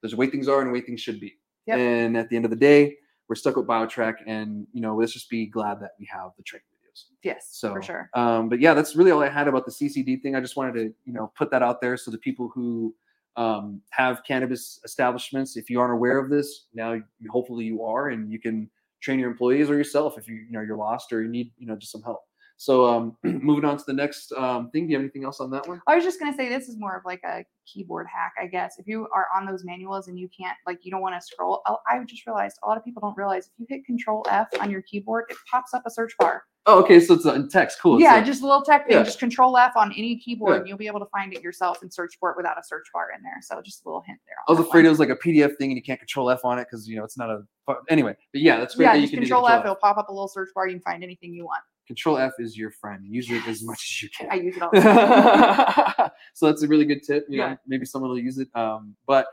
there's 0.00 0.12
the 0.12 0.16
way 0.16 0.28
things 0.28 0.48
are 0.48 0.60
and 0.60 0.68
the 0.68 0.72
way 0.72 0.80
things 0.80 1.00
should 1.00 1.20
be 1.20 1.36
Yep. 1.66 1.78
and 1.78 2.16
at 2.16 2.28
the 2.30 2.36
end 2.36 2.44
of 2.44 2.50
the 2.50 2.56
day 2.56 2.96
we're 3.28 3.34
stuck 3.34 3.56
with 3.56 3.66
biotrack 3.66 4.14
and 4.26 4.66
you 4.72 4.80
know 4.80 4.96
let's 4.96 5.12
just 5.12 5.28
be 5.28 5.46
glad 5.46 5.80
that 5.80 5.92
we 5.98 6.08
have 6.10 6.30
the 6.36 6.42
training 6.42 6.64
videos 6.72 7.04
Yes. 7.22 7.48
so 7.50 7.74
for 7.74 7.82
sure. 7.82 8.10
um, 8.14 8.48
but 8.48 8.58
yeah, 8.60 8.74
that's 8.74 8.96
really 8.96 9.10
all 9.10 9.22
I 9.22 9.28
had 9.28 9.48
about 9.48 9.66
the 9.66 9.70
CCD 9.72 10.20
thing. 10.22 10.34
I 10.34 10.40
just 10.40 10.56
wanted 10.56 10.74
to, 10.74 10.94
you 11.04 11.12
know, 11.12 11.30
put 11.36 11.50
that 11.50 11.62
out 11.62 11.80
there 11.80 11.96
so 11.96 12.10
the 12.10 12.18
people 12.18 12.48
who 12.54 12.94
um, 13.36 13.80
have 13.90 14.24
cannabis 14.24 14.80
establishments, 14.84 15.56
if 15.56 15.68
you 15.70 15.78
aren't 15.80 15.92
aware 15.92 16.18
of 16.18 16.28
this, 16.30 16.66
now 16.74 16.98
hopefully 17.30 17.64
you 17.66 17.84
are, 17.84 18.08
and 18.08 18.32
you 18.32 18.40
can 18.40 18.68
train 19.00 19.18
your 19.20 19.30
employees 19.30 19.70
or 19.70 19.76
yourself 19.76 20.18
if 20.18 20.26
you, 20.26 20.34
you 20.36 20.50
know, 20.50 20.60
you're 20.60 20.76
lost 20.76 21.12
or 21.12 21.22
you 21.22 21.28
need, 21.28 21.52
you 21.58 21.66
know, 21.66 21.76
just 21.76 21.92
some 21.92 22.02
help. 22.02 22.22
So 22.60 22.84
um, 22.86 23.16
moving 23.22 23.64
on 23.64 23.78
to 23.78 23.84
the 23.86 23.92
next 23.92 24.32
um, 24.32 24.68
thing. 24.70 24.86
Do 24.86 24.90
you 24.92 24.96
have 24.98 25.02
anything 25.04 25.24
else 25.24 25.38
on 25.40 25.50
that 25.52 25.66
one? 25.68 25.80
I 25.86 25.94
was 25.94 26.04
just 26.04 26.18
gonna 26.18 26.36
say 26.36 26.48
this 26.48 26.68
is 26.68 26.76
more 26.76 26.96
of 26.96 27.04
like 27.06 27.20
a 27.24 27.44
keyboard 27.72 28.06
hack, 28.12 28.32
I 28.40 28.46
guess. 28.46 28.78
If 28.78 28.86
you 28.88 29.06
are 29.14 29.28
on 29.34 29.46
those 29.46 29.64
manuals 29.64 30.08
and 30.08 30.18
you 30.18 30.28
can't, 30.36 30.56
like, 30.66 30.80
you 30.82 30.90
don't 30.90 31.00
want 31.00 31.14
to 31.14 31.24
scroll. 31.24 31.62
oh, 31.66 31.78
I 31.88 32.02
just 32.04 32.26
realized 32.26 32.58
a 32.64 32.68
lot 32.68 32.76
of 32.76 32.84
people 32.84 33.00
don't 33.00 33.16
realize 33.16 33.46
if 33.46 33.52
you 33.58 33.66
hit 33.68 33.84
Control 33.86 34.24
F 34.28 34.48
on 34.60 34.70
your 34.70 34.82
keyboard, 34.82 35.24
it 35.30 35.36
pops 35.50 35.72
up 35.72 35.82
a 35.86 35.90
search 35.90 36.12
bar. 36.18 36.42
Oh, 36.66 36.82
okay. 36.82 36.98
So 37.00 37.14
it's 37.14 37.24
uh, 37.24 37.34
in 37.34 37.48
text. 37.48 37.78
Cool. 37.80 38.00
yeah, 38.00 38.18
So- 38.20 38.26
just 38.26 38.42
a 38.42 38.46
little 38.46 38.62
tech 38.62 38.88
thing. 38.88 38.96
yeah. 38.96 39.02
Just 39.04 39.20
Control 39.20 39.56
F 39.56 39.76
on 39.76 39.92
any 39.92 40.18
keyboard, 40.18 40.54
Yeah. 40.54 40.58
and 40.58 40.68
you'll 40.68 40.78
be 40.78 40.86
able 40.88 41.00
to 41.00 41.06
find 41.12 41.32
it 41.32 41.42
yourself 41.42 41.80
and 41.82 41.92
search 41.94 42.14
for 42.18 42.30
it 42.30 42.36
without 42.36 42.58
a 42.58 42.64
search 42.64 42.86
bar 42.92 43.08
in 43.16 43.22
there. 43.22 43.36
So 43.42 43.62
just 43.62 43.84
a 43.84 43.88
little 43.88 44.02
hint 44.06 44.18
there. 44.26 44.34
I 44.48 44.50
was 44.52 44.58
afraid 44.58 44.80
one. 44.80 44.86
it 44.86 44.90
was 44.90 44.98
like 44.98 45.10
a 45.10 45.16
PDF 45.16 45.56
thing 45.58 45.70
and 45.70 45.76
you 45.76 45.82
can't 45.82 46.00
control 46.00 46.28
F 46.30 46.44
on 46.44 46.58
it 46.58 46.66
because 46.68 46.88
you 46.88 46.96
know 46.96 47.04
it's 47.04 47.16
not 47.16 47.30
a. 47.30 47.42
Anyway, 47.88 48.16
but 48.32 48.42
yeah, 48.42 48.56
that's 48.58 48.74
great. 48.74 48.86
Yeah, 48.86 48.92
that 48.94 48.98
you 48.98 49.02
just 49.04 49.12
can 49.12 49.20
do 49.20 49.26
the 49.26 49.30
Control 49.34 49.48
F. 49.48 49.64
It'll 49.64 49.76
pop 49.76 49.96
up 49.98 50.08
a 50.08 50.12
little 50.12 50.26
search 50.28 50.48
bar. 50.54 50.66
You 50.66 50.74
can 50.74 50.82
find 50.82 51.04
anything 51.04 51.32
you 51.32 51.44
want. 51.44 51.62
Control 51.88 52.18
F 52.18 52.34
is 52.38 52.56
your 52.56 52.70
friend. 52.70 53.04
Use 53.04 53.28
it 53.30 53.44
as 53.48 53.64
much 53.64 53.78
as 53.90 54.02
you 54.02 54.08
can. 54.10 54.28
I 54.30 54.34
use 54.34 54.56
it 54.56 54.62
all. 54.62 54.70
the 54.72 54.80
time. 54.80 56.10
so 56.34 56.46
that's 56.46 56.62
a 56.62 56.68
really 56.68 56.84
good 56.84 57.02
tip. 57.02 57.26
You 57.28 57.38
know, 57.38 57.46
Yeah. 57.48 57.56
maybe 57.66 57.84
someone 57.86 58.10
will 58.10 58.18
use 58.18 58.38
it. 58.38 58.48
Um, 58.54 58.94
but 59.06 59.26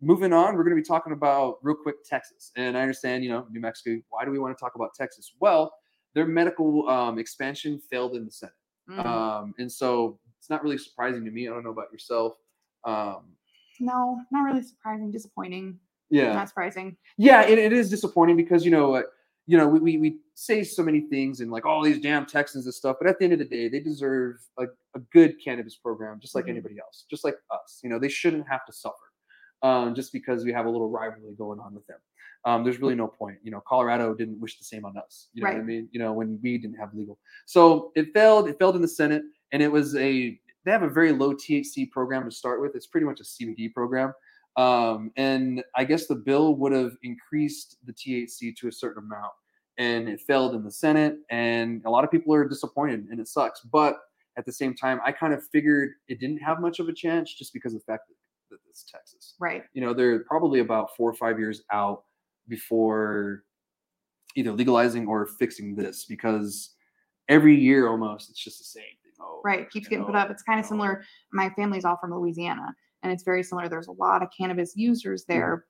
moving 0.00 0.32
on, 0.32 0.54
we're 0.56 0.62
going 0.62 0.76
to 0.76 0.80
be 0.80 0.86
talking 0.86 1.12
about 1.12 1.58
real 1.62 1.74
quick 1.76 1.96
Texas. 2.08 2.52
And 2.56 2.78
I 2.78 2.80
understand, 2.82 3.24
you 3.24 3.30
know, 3.30 3.46
New 3.50 3.60
Mexico. 3.60 4.00
Why 4.08 4.24
do 4.24 4.30
we 4.30 4.38
want 4.38 4.56
to 4.56 4.60
talk 4.60 4.76
about 4.76 4.94
Texas? 4.94 5.32
Well, 5.40 5.72
their 6.14 6.26
medical 6.26 6.88
um, 6.88 7.18
expansion 7.18 7.78
failed 7.90 8.14
in 8.14 8.24
the 8.24 8.30
Senate, 8.30 8.54
Mhm. 8.88 9.04
um, 9.04 9.54
and 9.58 9.70
so 9.70 10.18
it's 10.38 10.48
not 10.48 10.62
really 10.62 10.78
surprising 10.78 11.24
to 11.24 11.30
me. 11.30 11.46
I 11.48 11.50
don't 11.50 11.64
know 11.64 11.70
about 11.70 11.90
yourself. 11.92 12.36
Um, 12.84 13.24
no, 13.80 14.20
not 14.30 14.42
really 14.44 14.62
surprising. 14.62 15.10
Disappointing. 15.10 15.78
yeah, 16.08 16.32
Not 16.32 16.48
surprising. 16.48 16.96
yeah, 17.18 17.42
it, 17.42 17.58
it 17.58 17.72
is 17.72 17.90
disappointing 17.90 18.36
because 18.36 18.64
you 18.64 18.70
know, 18.70 18.94
uh, 18.94 19.02
you 19.46 19.56
know, 19.56 19.68
we, 19.68 19.78
we 19.80 19.98
we 19.98 20.16
say 20.34 20.62
so 20.64 20.82
many 20.82 21.02
things 21.02 21.40
and 21.40 21.50
like 21.50 21.64
all 21.64 21.82
these 21.82 22.00
damn 22.00 22.26
Texans 22.26 22.64
and 22.66 22.74
stuff, 22.74 22.96
but 23.00 23.08
at 23.08 23.18
the 23.18 23.24
end 23.24 23.32
of 23.32 23.38
the 23.38 23.44
day, 23.44 23.68
they 23.68 23.80
deserve 23.80 24.36
a, 24.58 24.64
a 24.94 25.00
good 25.12 25.36
cannabis 25.42 25.76
program 25.76 26.18
just 26.20 26.34
like 26.34 26.46
Mhm. 26.46 26.50
anybody 26.50 26.78
else, 26.78 27.04
just 27.08 27.24
like 27.24 27.36
us. 27.50 27.80
You 27.82 27.90
know, 27.90 27.98
they 27.98 28.08
shouldn't 28.08 28.48
have 28.48 28.66
to 28.66 28.72
suffer 28.72 28.96
um, 29.62 29.94
just 29.94 30.12
because 30.12 30.44
we 30.44 30.52
have 30.52 30.66
a 30.66 30.70
little 30.70 30.90
rivalry 30.90 31.34
going 31.38 31.60
on 31.60 31.74
with 31.74 31.86
them. 31.86 31.98
Um, 32.44 32.62
there's 32.64 32.80
really 32.80 32.94
no 32.94 33.08
point. 33.08 33.38
You 33.42 33.50
know, 33.50 33.62
Colorado 33.66 34.14
didn't 34.14 34.40
wish 34.40 34.58
the 34.58 34.64
same 34.64 34.84
on 34.84 34.96
us. 34.96 35.28
You 35.32 35.42
know 35.42 35.50
what 35.50 35.58
I 35.60 35.62
mean? 35.64 35.88
You 35.92 35.98
know, 36.00 36.12
when 36.12 36.38
we 36.42 36.58
didn't 36.58 36.76
have 36.78 36.94
legal, 36.94 37.18
so 37.46 37.92
it 37.96 38.12
failed. 38.14 38.48
It 38.48 38.58
failed 38.58 38.76
in 38.76 38.82
the 38.82 38.88
Senate, 38.88 39.22
and 39.52 39.62
it 39.62 39.70
was 39.70 39.96
a 39.96 40.38
they 40.64 40.70
have 40.72 40.82
a 40.82 40.88
very 40.90 41.12
low 41.12 41.32
THC 41.34 41.90
program 41.90 42.24
to 42.24 42.30
start 42.30 42.60
with. 42.60 42.74
It's 42.74 42.86
pretty 42.86 43.06
much 43.06 43.20
a 43.20 43.24
CBD 43.24 43.72
program. 43.72 44.12
Um, 44.56 45.10
and 45.16 45.62
I 45.74 45.84
guess 45.84 46.06
the 46.06 46.14
bill 46.14 46.54
would 46.56 46.72
have 46.72 46.96
increased 47.02 47.76
the 47.84 47.92
THC 47.92 48.56
to 48.56 48.68
a 48.68 48.72
certain 48.72 49.04
amount, 49.04 49.32
and 49.78 50.08
it 50.08 50.20
failed 50.20 50.54
in 50.54 50.64
the 50.64 50.70
Senate. 50.70 51.18
And 51.30 51.82
a 51.84 51.90
lot 51.90 52.04
of 52.04 52.10
people 52.10 52.34
are 52.34 52.48
disappointed, 52.48 53.06
and 53.10 53.20
it 53.20 53.28
sucks. 53.28 53.60
But 53.60 53.98
at 54.38 54.44
the 54.44 54.52
same 54.52 54.74
time, 54.74 55.00
I 55.04 55.12
kind 55.12 55.32
of 55.34 55.42
figured 55.48 55.90
it 56.08 56.20
didn't 56.20 56.38
have 56.38 56.60
much 56.60 56.78
of 56.78 56.88
a 56.88 56.92
chance 56.92 57.34
just 57.34 57.52
because 57.52 57.74
of 57.74 57.80
the 57.80 57.92
fact 57.92 58.08
that, 58.08 58.14
it's 58.70 58.84
Texas. 58.84 59.34
Right. 59.40 59.64
You 59.74 59.80
know, 59.80 59.92
they're 59.92 60.20
probably 60.24 60.60
about 60.60 60.96
four 60.96 61.10
or 61.10 61.14
five 61.14 61.38
years 61.38 61.62
out 61.72 62.04
before 62.48 63.42
either 64.36 64.52
legalizing 64.52 65.08
or 65.08 65.26
fixing 65.26 65.74
this 65.74 66.04
because 66.04 66.74
every 67.28 67.56
year 67.56 67.88
almost 67.88 68.30
it's 68.30 68.42
just 68.42 68.58
the 68.58 68.64
same 68.64 68.82
thing. 69.02 69.12
Oh, 69.20 69.40
Right. 69.44 69.68
Keeps 69.70 69.88
getting 69.88 70.04
put 70.04 70.14
up. 70.14 70.30
It's 70.30 70.42
kind 70.42 70.60
of 70.60 70.66
similar. 70.66 71.02
My 71.32 71.50
family's 71.50 71.84
all 71.84 71.96
from 71.96 72.14
Louisiana, 72.14 72.74
and 73.06 73.12
it's 73.12 73.22
very 73.22 73.44
similar. 73.44 73.68
There's 73.68 73.86
a 73.86 73.92
lot 73.92 74.22
of 74.22 74.28
cannabis 74.36 74.76
users 74.76 75.24
there, 75.26 75.64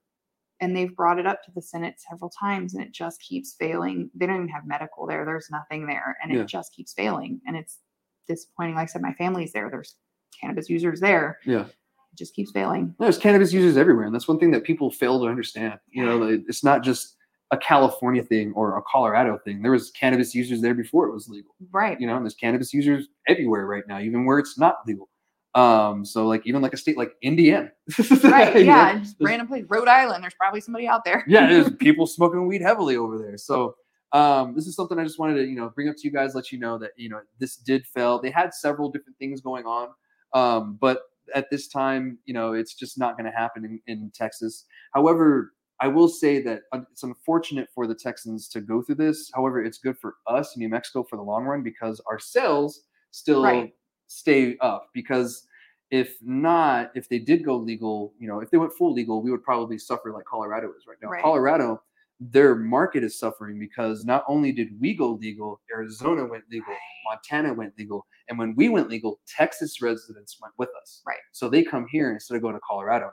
and 0.61 0.75
they've 0.75 0.95
brought 0.97 1.19
it 1.19 1.27
up 1.27 1.43
to 1.45 1.51
the 1.55 1.61
Senate 1.61 1.97
several 1.99 2.31
times, 2.31 2.73
and 2.75 2.83
it 2.83 2.93
just 2.93 3.21
keeps 3.21 3.55
failing. 3.59 4.11
They 4.15 4.27
don't 4.27 4.37
even 4.37 4.49
have 4.49 4.67
medical 4.67 5.07
there. 5.07 5.27
There's 5.27 5.51
nothing 5.51 5.87
there, 5.87 6.17
and 6.23 6.33
Yeah. 6.33 6.41
it 6.41 6.47
just 6.49 6.73
keeps 6.75 6.95
failing, 6.95 7.41
and 7.47 7.57
it's 7.57 7.81
disappointing. 8.27 8.75
Like 8.75 8.85
I 8.85 8.87
said, 8.87 9.03
my 9.03 9.13
family's 9.13 9.53
there. 9.53 9.69
There's 9.71 9.97
cannabis 10.41 10.71
users 10.71 10.99
there. 10.99 11.39
Yeah. 11.45 11.67
It 11.67 12.17
just 12.17 12.35
keeps 12.35 12.53
failing. 12.53 12.95
There's 12.99 13.19
cannabis 13.19 13.53
users 13.53 13.77
everywhere, 13.77 14.07
and 14.07 14.15
that's 14.15 14.29
one 14.29 14.39
thing 14.39 14.51
that 14.53 14.65
people 14.65 14.91
fail 14.91 15.21
to 15.21 15.27
understand. 15.27 15.79
You 15.91 16.07
know, 16.07 16.23
it's 16.23 16.65
not 16.65 16.83
just 16.83 17.17
a 17.53 17.59
California 17.59 18.23
thing 18.25 18.53
or 18.55 18.79
a 18.79 18.83
Colorado 18.91 19.39
thing. 19.45 19.63
There 19.63 19.71
was 19.71 19.91
cannabis 19.93 20.35
users 20.35 20.61
there 20.63 20.75
before 20.75 21.07
it 21.07 21.13
was 21.13 21.29
legal. 21.29 21.55
Right. 21.71 22.01
You 22.01 22.07
know, 22.07 22.17
and 22.17 22.25
there's 22.25 22.35
cannabis 22.35 22.75
users 22.75 23.07
everywhere 23.29 23.67
right 23.67 23.85
now, 23.87 24.01
even 24.01 24.25
where 24.25 24.39
it's 24.41 24.59
not 24.59 24.79
legal. 24.87 25.09
Um, 25.57 26.05
so 26.05 26.27
like 26.27 26.47
even 26.47 26.61
like 26.63 26.75
a 26.75 26.77
state 26.77 26.97
like 26.99 27.13
Indiana. 27.23 27.71
Right. 28.25 28.55
know, 28.55 28.61
Yeah. 28.61 28.91
and 28.91 29.03
Just 29.03 29.17
random 29.21 29.49
place. 29.49 29.65
Rhode 29.69 29.89
Island. 29.89 30.23
There's 30.23 30.35
probably 30.35 30.61
somebody 30.61 30.87
out 30.87 31.05
there. 31.05 31.25
yeah, 31.27 31.49
there's 31.49 31.71
people 31.79 32.07
smoking 32.07 32.47
weed 32.47 32.61
heavily 32.63 32.97
over 32.97 33.17
there. 33.19 33.39
So 33.39 33.75
um, 34.13 34.55
this 34.55 34.67
is 34.67 34.77
something 34.77 34.99
I 34.99 35.05
just 35.05 35.19
wanted 35.19 35.35
to, 35.35 35.45
you 35.47 35.57
know, 35.57 35.71
bring 35.75 35.89
up 35.89 35.97
to 35.97 36.03
you 36.07 36.13
guys, 36.13 36.35
let 36.35 36.53
you 36.53 36.59
know 36.59 36.79
that, 36.79 36.91
you 36.97 37.09
know, 37.09 37.21
this 37.41 37.57
did 37.57 37.87
fail. 37.87 38.21
They 38.21 38.31
had 38.31 38.53
several 38.55 38.91
different 38.91 39.19
things 39.19 39.41
going 39.41 39.65
on. 39.65 39.89
Um, 40.35 40.79
but 40.81 41.01
at 41.35 41.51
this 41.51 41.69
time, 41.69 42.19
you 42.27 42.35
know, 42.35 42.53
it's 42.53 42.75
just 42.75 42.99
not 42.99 43.17
going 43.17 43.31
to 43.31 43.37
happen 43.37 43.65
in, 43.65 43.81
in 43.87 44.11
Texas. 44.15 44.65
However, 44.95 45.53
I 45.81 45.89
will 45.89 46.09
say 46.09 46.41
that 46.43 46.63
it's 46.91 47.03
unfortunate 47.03 47.69
for 47.75 47.87
the 47.87 47.95
Texans 47.95 48.49
to 48.51 48.61
go 48.61 48.81
through 48.83 48.95
this. 48.97 49.31
However, 49.35 49.63
it's 49.63 49.79
good 49.79 49.99
for 49.99 50.15
us 50.27 50.55
in 50.55 50.61
New 50.61 50.69
Mexico 50.69 51.03
for 51.09 51.17
the 51.17 51.23
long 51.23 51.45
run 51.45 51.63
because 51.63 52.01
our 52.11 52.19
sales 52.19 52.83
still 53.11 53.43
Right. 53.43 53.73
Stay 54.07 54.57
up. 54.59 54.89
Because 54.95 55.47
if 55.91 56.17
not, 56.23 56.91
if 56.95 57.09
they 57.09 57.19
did 57.19 57.45
go 57.45 57.57
legal, 57.57 58.13
you 58.19 58.27
know, 58.29 58.41
if 58.41 58.51
they 58.51 58.59
went 58.59 58.73
full 58.73 58.93
legal, 58.93 59.23
we 59.23 59.31
would 59.31 59.43
probably 59.45 59.79
suffer 59.79 60.13
like 60.13 60.25
Colorado 60.25 60.69
is 60.77 60.87
right 60.87 60.97
now. 61.03 61.09
Right. 61.11 61.23
Colorado, 61.23 61.81
their 62.19 62.55
market 62.57 63.05
is 63.05 63.19
suffering 63.19 63.59
because 63.59 64.05
not 64.05 64.25
only 64.27 64.51
did 64.51 64.69
we 64.81 64.95
go 64.95 65.13
legal, 65.13 65.61
Arizona 65.73 66.25
went 66.25 66.45
legal, 66.51 66.73
Right. 66.73 66.79
Montana 67.11 67.53
went 67.55 67.79
legal, 67.79 68.07
and 68.29 68.39
when 68.39 68.55
we 68.57 68.69
went 68.69 68.89
legal, 68.89 69.21
Texas 69.29 69.81
residents 69.83 70.39
went 70.41 70.55
with 70.59 70.71
us. 70.81 71.03
Right. 71.07 71.19
So 71.33 71.49
they 71.49 71.63
come 71.63 71.87
here 71.89 72.11
instead 72.13 72.35
of 72.37 72.43
going 72.43 72.55
to 72.55 72.61
Colorado 72.69 73.11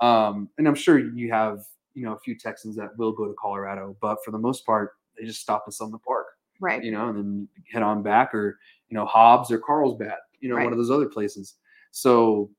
now. 0.00 0.06
Um, 0.06 0.50
and 0.58 0.68
I'm 0.68 0.74
sure 0.74 0.98
you 0.98 1.32
have, 1.32 1.60
you 1.94 2.04
know, 2.04 2.12
a 2.12 2.18
few 2.20 2.36
Texans 2.38 2.76
that 2.76 2.90
will 2.98 3.12
go 3.12 3.26
to 3.26 3.34
Colorado, 3.40 3.96
but 4.02 4.18
for 4.24 4.30
the 4.30 4.38
most 4.38 4.66
part, 4.66 4.92
they 5.18 5.24
just 5.24 5.40
stop 5.40 5.64
us 5.66 5.80
on 5.80 5.90
the 5.90 5.98
park, 5.98 6.26
Right. 6.60 6.84
you 6.84 6.92
know, 6.92 7.08
and 7.08 7.16
then 7.18 7.48
head 7.72 7.82
on 7.82 8.02
back, 8.02 8.34
or 8.34 8.58
you 8.88 8.94
know, 8.96 9.04
Hobbs 9.06 9.50
or 9.50 9.58
Carlsbad, 9.58 10.18
you 10.40 10.48
know, 10.48 10.56
Right. 10.56 10.64
one 10.64 10.72
of 10.72 10.78
those 10.78 10.90
other 10.90 11.06
places. 11.08 11.54
So 11.92 12.50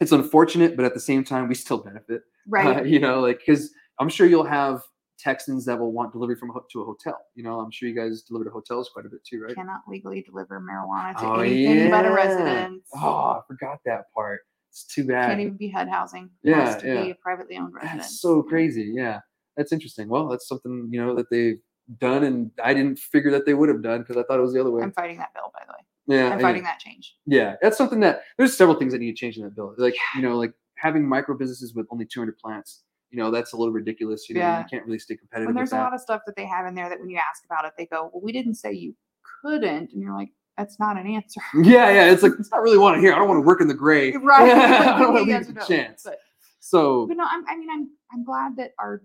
it's 0.00 0.12
unfortunate, 0.12 0.76
but 0.76 0.84
at 0.84 0.94
the 0.94 1.00
same 1.00 1.24
time, 1.24 1.48
we 1.48 1.54
still 1.54 1.78
benefit. 1.78 2.22
Right. 2.48 2.78
Uh, 2.78 2.82
you 2.84 2.98
know, 2.98 3.20
like 3.20 3.40
because 3.44 3.70
I'm 4.00 4.08
sure 4.08 4.26
you'll 4.26 4.44
have 4.44 4.82
Texans 5.18 5.64
that 5.66 5.78
will 5.78 5.92
want 5.92 6.12
delivery 6.12 6.34
from 6.34 6.50
a, 6.50 6.54
to 6.72 6.82
a 6.82 6.84
hotel. 6.84 7.16
You 7.36 7.44
know, 7.44 7.60
I'm 7.60 7.70
sure 7.70 7.88
you 7.88 7.94
guys 7.94 8.22
deliver 8.22 8.44
to 8.46 8.50
hotels 8.50 8.90
quite 8.92 9.06
a 9.06 9.08
bit 9.08 9.22
too, 9.24 9.42
right? 9.44 9.54
Cannot 9.54 9.82
legally 9.86 10.22
deliver 10.22 10.60
marijuana 10.60 11.16
to 11.18 11.26
Oh, 11.26 11.34
anything 11.40 11.90
but 11.90 12.04
a 12.04 12.08
yeah. 12.08 12.14
residence. 12.14 12.88
Oh, 12.94 12.98
I 13.38 13.40
forgot 13.46 13.78
that 13.84 14.12
part. 14.14 14.40
It's 14.70 14.84
too 14.86 15.04
bad. 15.06 15.28
Can't 15.28 15.40
even 15.40 15.56
be 15.56 15.68
HUD 15.68 15.88
housing. 15.88 16.30
It 16.42 16.50
Yeah, 16.50 16.64
has 16.64 16.82
to 16.82 16.86
yeah. 16.88 17.02
be 17.04 17.10
a 17.10 17.14
privately 17.16 17.56
owned 17.58 17.74
residence. 17.74 18.02
That's 18.04 18.20
so 18.20 18.42
crazy. 18.42 18.90
Yeah, 18.94 19.20
that's 19.56 19.70
interesting. 19.70 20.08
Well, 20.08 20.26
that's 20.28 20.48
something 20.48 20.88
you 20.90 21.04
know 21.04 21.14
that 21.14 21.26
they've 21.30 21.60
done, 21.98 22.24
and 22.24 22.50
I 22.62 22.74
didn't 22.74 22.98
figure 22.98 23.30
that 23.32 23.46
they 23.46 23.54
would 23.54 23.68
have 23.68 23.82
done 23.82 24.00
because 24.00 24.16
I 24.16 24.22
thought 24.24 24.38
it 24.38 24.42
was 24.42 24.52
the 24.52 24.60
other 24.60 24.70
way. 24.70 24.82
I'm 24.82 24.92
fighting 24.92 25.18
that 25.18 25.34
bill, 25.34 25.52
by 25.52 25.60
the 25.66 25.72
way. 25.72 26.18
yeah, 26.18 26.32
I'm 26.32 26.38
yeah. 26.38 26.46
fighting 26.46 26.62
that 26.64 26.78
change. 26.78 27.16
Yeah, 27.26 27.56
that's 27.62 27.76
something 27.76 28.00
that 28.00 28.22
there's 28.38 28.56
several 28.56 28.76
things 28.78 28.92
that 28.92 28.98
need 29.00 29.12
to 29.12 29.16
change 29.16 29.36
in 29.36 29.42
that 29.44 29.54
bill. 29.54 29.74
Like 29.78 29.94
you 30.16 30.22
know, 30.22 30.36
like 30.36 30.52
having 30.76 31.08
micro 31.08 31.36
businesses 31.36 31.74
with 31.74 31.86
only 31.90 32.04
200 32.04 32.36
plants. 32.38 32.82
You 33.10 33.18
know, 33.18 33.30
that's 33.30 33.52
a 33.52 33.56
little 33.56 33.72
ridiculous. 33.74 34.28
You 34.28 34.36
know, 34.36 34.40
Yeah. 34.40 34.58
you 34.60 34.64
can't 34.70 34.86
really 34.86 34.98
stay 34.98 35.16
competitive. 35.16 35.48
With 35.48 35.56
there's 35.56 35.72
a 35.72 35.76
lot 35.76 35.92
of 35.94 36.00
stuff 36.00 36.22
that 36.26 36.34
they 36.34 36.46
have 36.46 36.66
in 36.66 36.74
there 36.74 36.88
that 36.88 36.98
when 36.98 37.10
you 37.10 37.18
ask 37.18 37.44
about 37.44 37.64
it, 37.66 37.72
they 37.76 37.84
go, 37.86 38.10
Well, 38.12 38.22
we 38.22 38.32
didn't 38.32 38.54
say 38.54 38.72
you 38.72 38.94
couldn't. 39.42 39.92
And 39.92 40.00
you're 40.00 40.14
like, 40.14 40.30
That's 40.56 40.80
not 40.80 40.96
an 40.96 41.06
answer. 41.06 41.42
Yeah, 41.62 41.90
yeah. 41.90 42.10
It's 42.10 42.22
like 42.22 42.32
it's 42.38 42.50
not 42.50 42.62
really 42.62 42.78
want 42.78 42.96
to 42.96 43.00
hear. 43.00 43.12
I 43.12 43.18
don't 43.18 43.28
want 43.28 43.38
to 43.38 43.46
work 43.46 43.60
in 43.60 43.68
the 43.68 43.74
gray. 43.74 44.12
right. 44.16 44.50
I 44.52 44.98
don't 44.98 45.12
want 45.12 45.28
to 45.28 45.32
leave 45.38 45.54
no. 45.54 45.66
chance. 45.66 46.04
But, 46.04 46.18
So 46.60 47.06
but 47.06 47.16
no, 47.18 47.24
I'm, 47.28 47.44
I 47.48 47.56
mean, 47.56 47.68
I'm 47.70 47.90
I'm 48.12 48.24
glad 48.24 48.56
that 48.56 48.70
our, 48.78 49.02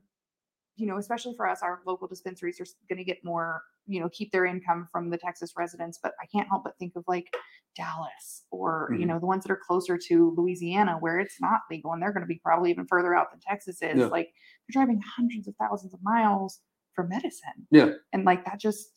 you 0.77 0.85
know, 0.87 0.97
especially 0.97 1.33
for 1.35 1.49
us, 1.49 1.59
our 1.63 1.81
local 1.85 2.07
dispensaries 2.07 2.61
are 2.61 2.65
going 2.87 2.97
to 2.97 3.03
get 3.03 3.23
more, 3.23 3.63
you 3.87 3.99
know, 3.99 4.07
keep 4.09 4.31
their 4.31 4.45
income 4.45 4.87
from 4.91 5.09
the 5.09 5.17
Texas 5.17 5.53
residents. 5.57 5.99
But 6.01 6.13
I 6.21 6.25
can't 6.27 6.47
help 6.47 6.63
but 6.63 6.77
think 6.77 6.93
of 6.95 7.03
like 7.07 7.25
Dallas 7.75 8.43
or 8.51 8.89
you 8.93 8.99
Mhm. 9.05 9.07
know 9.07 9.19
the 9.19 9.25
ones 9.25 9.43
that 9.43 9.51
are 9.51 9.61
closer 9.67 9.97
to 9.97 10.33
Louisiana 10.37 10.97
where 10.99 11.19
it's 11.19 11.39
not 11.41 11.61
legal 11.69 11.93
and 11.93 12.01
they're 12.01 12.13
going 12.13 12.21
to 12.21 12.27
be 12.27 12.39
probably 12.43 12.71
even 12.71 12.87
further 12.87 13.13
out 13.15 13.31
than 13.31 13.39
Texas 13.39 13.81
is. 13.81 13.97
Yeah. 13.97 14.05
Like 14.05 14.27
they're 14.67 14.81
driving 14.81 15.01
hundreds 15.01 15.47
of 15.47 15.55
thousands 15.59 15.93
of 15.93 15.99
miles 16.01 16.61
for 16.93 17.05
medicine. 17.05 17.67
Yeah. 17.71 17.91
And 18.13 18.23
like 18.23 18.45
that 18.45 18.59
just 18.59 18.93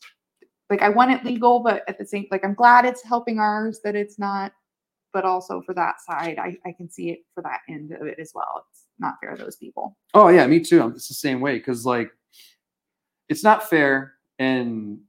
like 0.69 0.81
I 0.81 0.89
want 0.89 1.11
it 1.11 1.23
legal, 1.25 1.59
but 1.59 1.83
at 1.87 1.97
the 1.97 2.05
same 2.05 2.25
like 2.31 2.43
I'm 2.43 2.53
glad 2.55 2.85
it's 2.85 3.03
helping 3.03 3.39
ours 3.39 3.81
that 3.83 3.95
it's 3.95 4.17
not, 4.17 4.51
but 5.13 5.25
also 5.25 5.61
for 5.61 5.73
that 5.75 6.01
side, 6.01 6.39
I, 6.39 6.57
I 6.65 6.71
can 6.71 6.89
see 6.89 7.09
it 7.11 7.19
for 7.33 7.43
that 7.43 7.59
end 7.69 7.91
of 7.91 8.07
it 8.07 8.17
as 8.19 8.31
well. 8.33 8.65
It's 8.71 8.85
not 8.99 9.15
fair 9.21 9.35
to 9.35 9.43
those 9.43 9.55
people. 9.55 9.97
Oh 10.13 10.27
yeah, 10.29 10.45
me 10.47 10.59
too. 10.59 10.87
It's 10.95 11.07
the 11.07 11.13
same 11.13 11.41
way 11.41 11.57
because 11.57 11.85
like 11.85 12.11
it's 13.29 13.43
not 13.43 13.69
fair 13.69 14.13
and 14.39 14.99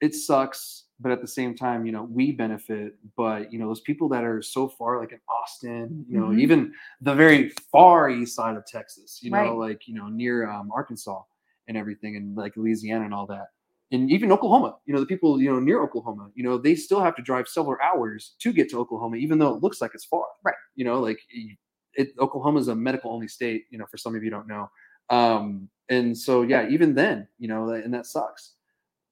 it 0.00 0.14
sucks, 0.14 0.84
but 1.00 1.12
at 1.12 1.20
the 1.20 1.26
same 1.28 1.54
time, 1.56 1.86
you 1.86 1.92
know, 1.92 2.02
we 2.02 2.32
benefit. 2.32 2.96
But 3.16 3.52
you 3.52 3.58
know, 3.58 3.66
those 3.68 3.80
people 3.80 4.08
that 4.10 4.24
are 4.24 4.42
so 4.42 4.68
far, 4.68 4.98
like 5.00 5.12
in 5.12 5.20
Austin, 5.28 6.04
you 6.08 6.18
know, 6.18 6.26
Mhm. 6.28 6.40
even 6.40 6.74
the 7.00 7.14
very 7.14 7.50
far 7.72 8.10
east 8.10 8.34
side 8.36 8.56
of 8.56 8.66
Texas, 8.66 9.22
you 9.22 9.30
know, 9.30 9.38
Right. 9.38 9.70
like 9.70 9.88
you 9.88 9.94
know, 9.94 10.08
near 10.08 10.48
um, 10.50 10.70
Arkansas 10.72 11.22
and 11.68 11.76
everything, 11.76 12.16
and 12.16 12.36
like 12.36 12.56
Louisiana 12.56 13.04
and 13.04 13.14
all 13.14 13.26
that. 13.26 13.48
And 13.92 14.10
even 14.10 14.32
Oklahoma, 14.32 14.76
you 14.86 14.92
know, 14.94 15.00
the 15.00 15.06
people, 15.06 15.40
you 15.40 15.50
know, 15.50 15.60
near 15.60 15.80
Oklahoma, 15.82 16.30
you 16.34 16.42
know, 16.42 16.58
they 16.58 16.74
still 16.74 17.00
have 17.00 17.14
to 17.16 17.22
drive 17.22 17.46
several 17.48 17.76
hours 17.82 18.34
to 18.40 18.52
get 18.52 18.68
to 18.70 18.78
Oklahoma, 18.80 19.16
even 19.16 19.38
though 19.38 19.54
it 19.54 19.62
looks 19.62 19.80
like 19.80 19.92
it's 19.94 20.04
far. 20.04 20.26
Right. 20.42 20.54
You 20.74 20.84
know, 20.84 21.00
like 21.00 21.20
it, 21.96 22.12
Oklahoma 22.18 22.60
is 22.60 22.68
a 22.68 22.74
medical 22.74 23.12
only 23.12 23.28
state, 23.28 23.64
you 23.70 23.78
know, 23.78 23.86
for 23.86 23.96
some 23.96 24.14
of 24.14 24.22
you 24.24 24.30
don't 24.30 24.46
know. 24.46 24.70
Um, 25.10 25.68
and 25.90 26.16
so, 26.16 26.42
yeah, 26.42 26.68
even 26.68 26.94
then, 26.94 27.28
you 27.38 27.48
know, 27.48 27.68
and 27.70 27.92
that 27.92 28.06
sucks. 28.06 28.54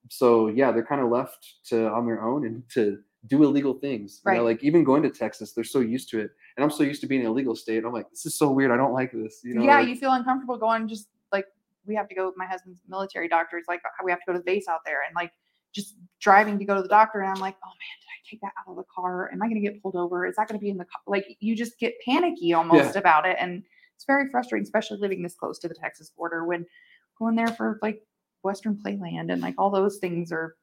So 0.08 0.48
yeah, 0.48 0.72
they're 0.72 0.84
kind 0.84 1.00
of 1.00 1.10
left 1.10 1.54
to 1.68 1.88
on 1.88 2.06
their 2.06 2.22
own 2.22 2.46
and 2.46 2.62
to 2.74 2.98
do 3.26 3.44
illegal 3.44 3.74
things. 3.74 4.20
You 4.26 4.32
know, 4.32 4.38
Right. 4.38 4.44
like 4.44 4.64
even 4.64 4.82
going 4.84 5.02
to 5.04 5.10
Texas, 5.10 5.52
they're 5.52 5.64
so 5.64 5.80
used 5.80 6.10
to 6.10 6.20
it. 6.20 6.30
And 6.56 6.64
I'm 6.64 6.70
so 6.70 6.82
used 6.82 7.00
to 7.02 7.06
being 7.06 7.20
in 7.20 7.28
a 7.28 7.32
legal 7.32 7.54
state. 7.54 7.84
I'm 7.84 7.92
like, 7.92 8.10
this 8.10 8.26
is 8.26 8.36
so 8.36 8.50
weird. 8.50 8.70
I 8.72 8.76
don't 8.76 8.92
like 8.92 9.12
this. 9.12 9.40
You 9.44 9.54
know, 9.54 9.62
yeah, 9.62 9.76
like- 9.78 9.88
you 9.88 9.96
feel 9.96 10.12
uncomfortable 10.12 10.56
going 10.56 10.88
just 10.88 11.08
like 11.30 11.46
we 11.86 11.94
have 11.94 12.08
to 12.08 12.14
go 12.14 12.32
my 12.36 12.46
husband's 12.46 12.80
military 12.88 13.28
doctor 13.28 13.58
is 13.58 13.64
like 13.68 13.80
we 14.04 14.10
have 14.10 14.20
to 14.20 14.24
go 14.26 14.32
to 14.32 14.38
the 14.38 14.44
base 14.44 14.66
out 14.68 14.80
there 14.84 15.00
and 15.06 15.14
like 15.14 15.32
just 15.72 15.96
driving 16.20 16.58
to 16.58 16.64
go 16.64 16.76
to 16.76 16.82
the 16.82 16.88
doctor 16.88 17.20
and 17.20 17.30
I'm 17.30 17.40
like, 17.40 17.56
oh 17.64 17.68
man, 17.68 17.98
did 18.00 18.06
I 18.06 18.20
take 18.28 18.40
that 18.42 18.52
out 18.58 18.70
of 18.70 18.76
the 18.76 18.84
car? 18.94 19.30
Am 19.32 19.42
I 19.42 19.48
gonna 19.48 19.60
get 19.60 19.82
pulled 19.82 19.96
over? 19.96 20.26
Is 20.26 20.36
that 20.36 20.48
gonna 20.48 20.60
be 20.60 20.70
in 20.70 20.78
the 20.78 20.84
car? 20.84 21.00
Like 21.06 21.36
you 21.40 21.56
just 21.56 21.78
get 21.78 21.94
panicky 22.04 22.52
almost 22.52 22.96
about 22.96 23.26
it. 23.26 23.36
And 23.40 23.62
it's 23.94 24.04
very 24.04 24.28
frustrating, 24.30 24.64
especially 24.64 24.98
living 24.98 25.22
this 25.22 25.34
close 25.34 25.58
to 25.60 25.68
the 25.68 25.74
Texas 25.74 26.10
border 26.16 26.44
when 26.44 26.66
going 27.18 27.36
there 27.36 27.48
for 27.48 27.78
like 27.82 28.02
Western 28.42 28.76
Playland 28.76 29.32
and 29.32 29.40
like 29.40 29.54
all 29.58 29.70
those 29.70 29.98
things 29.98 30.32
are 30.32 30.56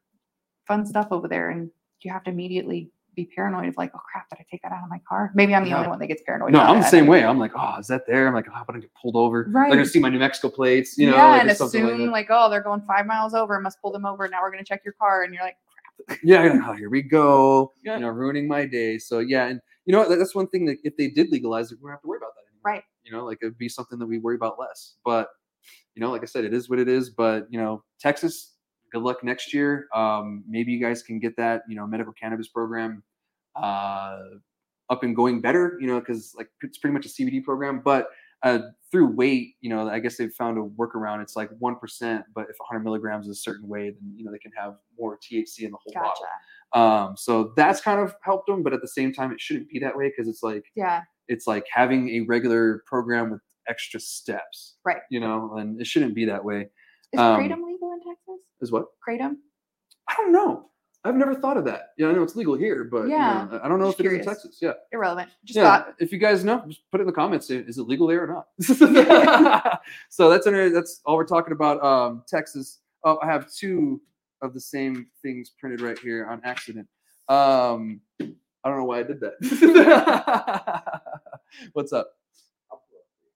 fun 0.67 0.85
stuff 0.85 1.07
over 1.11 1.27
there 1.27 1.49
and 1.49 1.71
you 2.01 2.11
have 2.11 2.23
to 2.23 2.31
immediately 2.31 2.91
be 3.19 3.29
paranoid 3.35 3.67
of 3.67 3.77
like, 3.77 3.91
oh 3.95 3.99
crap, 4.11 4.29
did 4.29 4.37
I 4.39 4.45
take 4.49 4.61
that 4.63 4.71
out 4.71 4.83
of 4.83 4.89
my 4.89 4.99
car? 5.07 5.31
Maybe 5.35 5.53
I'm 5.53 5.63
the 5.63 5.69
Yeah. 5.69 5.77
only 5.77 5.89
one 5.89 5.99
that 5.99 6.07
gets 6.07 6.21
paranoid. 6.25 6.53
no, 6.53 6.59
I'm 6.59 6.79
the 6.79 6.87
same 6.87 7.07
way. 7.07 7.23
I'm 7.23 7.37
like, 7.39 7.51
oh, 7.55 7.75
is 7.79 7.87
that 7.87 8.05
there? 8.07 8.27
I'm 8.27 8.33
like, 8.33 8.47
oh, 8.49 8.53
I'm 8.55 8.65
gonna 8.65 8.79
get 8.79 8.91
pulled 8.99 9.15
over. 9.15 9.47
Right. 9.49 9.69
They're 9.69 9.77
gonna 9.77 9.89
see 9.89 9.99
my 9.99 10.09
New 10.09 10.19
Mexico 10.19 10.49
plates, 10.49 10.97
you 10.97 11.09
know, 11.09 11.15
yeah, 11.15 11.27
like, 11.27 11.41
and 11.41 11.57
something 11.57 11.83
like 11.83 11.93
assume 11.93 12.11
like, 12.11 12.27
oh, 12.29 12.49
they're 12.49 12.61
going 12.61 12.81
five 12.81 13.05
miles 13.05 13.33
over. 13.33 13.59
Must 13.59 13.81
pull 13.81 13.91
them 13.91 14.05
over. 14.05 14.27
Now 14.27 14.41
we're 14.41 14.51
gonna 14.51 14.63
check 14.63 14.81
your 14.83 14.93
car, 14.93 15.23
and 15.23 15.33
you're 15.33 15.43
like, 15.43 15.57
yeah, 16.23 16.43
yeah, 16.43 16.61
oh, 16.65 16.73
here 16.73 16.89
we 16.89 17.01
go. 17.01 17.73
Yeah. 17.83 17.95
You 17.95 18.01
know, 18.01 18.09
ruining 18.09 18.47
my 18.47 18.65
day. 18.65 18.97
So 18.97 19.19
yeah, 19.19 19.47
and 19.47 19.59
you 19.85 19.93
know? 19.93 20.07
That's 20.15 20.35
one 20.35 20.47
thing 20.47 20.65
that 20.65 20.77
if 20.83 20.95
they 20.97 21.07
did 21.09 21.29
legalize 21.31 21.71
it, 21.71 21.79
we 21.81 21.87
don't 21.87 21.91
have 21.91 22.01
to 22.01 22.07
worry 22.07 22.17
about 22.17 22.33
that 22.35 22.45
anymore. 22.47 22.61
Right. 22.63 22.83
You 23.03 23.11
know, 23.11 23.25
like 23.25 23.39
it'd 23.41 23.57
be 23.57 23.69
something 23.69 23.99
that 23.99 24.05
we 24.05 24.17
worry 24.19 24.35
about 24.35 24.59
less. 24.59 24.95
But 25.03 25.29
you 25.95 26.01
know, 26.01 26.11
like 26.11 26.21
I 26.21 26.25
said, 26.25 26.45
it 26.45 26.53
is 26.53 26.69
what 26.69 26.79
it 26.79 26.87
is. 26.87 27.09
But 27.09 27.47
you 27.49 27.59
know, 27.59 27.83
Texas, 27.99 28.55
good 28.91 29.01
luck 29.01 29.23
next 29.23 29.53
year. 29.53 29.87
Um, 29.93 30.43
maybe 30.47 30.71
you 30.71 30.79
guys 30.79 31.03
can 31.03 31.19
get 31.19 31.35
that, 31.37 31.63
you 31.67 31.75
know, 31.75 31.85
medical 31.85 32.13
cannabis 32.13 32.47
program 32.47 33.03
uh 33.55 34.19
up 34.89 35.03
and 35.03 35.15
going 35.15 35.39
better, 35.39 35.77
you 35.79 35.87
know, 35.87 35.99
because 35.99 36.33
like 36.35 36.49
it's 36.61 36.77
pretty 36.77 36.93
much 36.93 37.05
a 37.05 37.09
CBD 37.09 37.43
program, 37.43 37.81
but 37.83 38.09
uh, 38.41 38.59
through 38.91 39.07
weight, 39.07 39.55
you 39.61 39.69
know, 39.69 39.87
I 39.87 39.99
guess 39.99 40.17
they've 40.17 40.31
found 40.31 40.57
a 40.57 40.61
workaround. 40.61 41.21
It's 41.21 41.35
like 41.35 41.49
one 41.59 41.75
percent, 41.75 42.23
but 42.33 42.43
if 42.49 42.55
100 42.57 42.83
milligrams 42.83 43.27
is 43.27 43.37
a 43.37 43.41
certain 43.41 43.67
way, 43.67 43.89
then 43.89 44.13
you 44.15 44.23
know 44.23 44.31
they 44.31 44.39
can 44.39 44.51
have 44.57 44.75
more 44.97 45.17
THC 45.17 45.61
in 45.63 45.71
the 45.71 45.77
whole 45.83 45.93
gotcha. 45.93 46.21
bottle. 46.73 47.09
Um, 47.09 47.17
so 47.17 47.53
that's 47.55 47.81
kind 47.81 47.99
of 47.99 48.15
helped 48.21 48.47
them, 48.47 48.63
but 48.63 48.73
at 48.73 48.81
the 48.81 48.87
same 48.87 49.11
time, 49.11 49.31
it 49.31 49.41
shouldn't 49.41 49.69
be 49.69 49.79
that 49.79 49.95
way 49.95 50.09
because 50.09 50.27
it's 50.29 50.43
like 50.43 50.65
Yeah, 50.75 51.03
it's 51.27 51.47
like 51.47 51.65
having 51.71 52.09
a 52.09 52.21
regular 52.21 52.83
program 52.85 53.29
with 53.29 53.41
extra 53.67 53.99
steps, 53.99 54.77
Right. 54.83 55.01
You 55.09 55.19
know, 55.19 55.55
and 55.57 55.79
it 55.79 55.87
shouldn't 55.87 56.15
be 56.15 56.25
that 56.25 56.43
way. 56.43 56.69
is 57.13 57.19
Um, 57.19 57.39
kratom 57.39 57.63
legal 57.65 57.91
in 57.93 57.99
Texas? 57.99 58.39
Is 58.61 58.71
what? 58.71 58.85
Kratom? 59.07 59.35
I 60.07 60.15
don't 60.15 60.31
know. 60.31 60.69
I've 61.05 61.15
never 61.15 61.33
thought 61.33 61.55
of 61.55 61.63
that. 61.65 61.93
Yeah, 61.97 62.07
I 62.09 62.11
know 62.11 62.23
it's 62.23 62.35
legal 62.35 62.55
here, 62.55 62.83
but 62.83 63.03
you 63.03 63.11
Yeah, 63.11 63.47
know, 63.49 63.59
I 63.63 63.69
don't 63.69 63.79
know 63.79 63.85
just 63.87 64.01
if 64.01 64.05
it 64.05 64.11
is 64.13 64.19
in. 64.19 64.25
Texas. 64.25 64.57
Yeah. 64.61 64.73
Irrelevant. 64.91 65.29
Just 65.45 65.55
yeah, 65.57 65.63
thought. 65.63 65.95
if 65.99 66.11
you 66.11 66.17
guys 66.17 66.43
know, 66.43 66.61
just 66.67 66.81
put 66.91 66.99
it 66.99 67.03
in 67.03 67.07
the 67.07 67.13
comments. 67.13 67.49
Is 67.49 67.77
it 67.77 67.83
legal 67.87 68.05
there 68.07 68.25
or 68.25 68.27
not? 68.27 68.47
so 70.09 70.29
that's 70.29 70.45
that's 70.45 70.99
all 71.05 71.15
we're 71.15 71.25
talking 71.25 71.53
about. 71.53 71.81
Um, 71.83 72.23
Texas. 72.27 72.79
Oh, 73.05 73.17
I 73.23 73.27
have 73.27 73.49
two 73.51 74.01
of 74.41 74.53
the 74.53 74.59
same 74.59 75.07
things 75.21 75.51
printed 75.57 75.79
right 75.79 75.97
here 75.99 76.27
on 76.27 76.41
accident. 76.43 76.87
Um, 77.29 78.01
I 78.19 78.25
don't 78.65 78.77
know 78.77 78.83
why 78.83 78.99
I 78.99 79.03
did 79.03 79.21
that. 79.21 79.39
What's 81.73 81.93
up? 81.93 82.11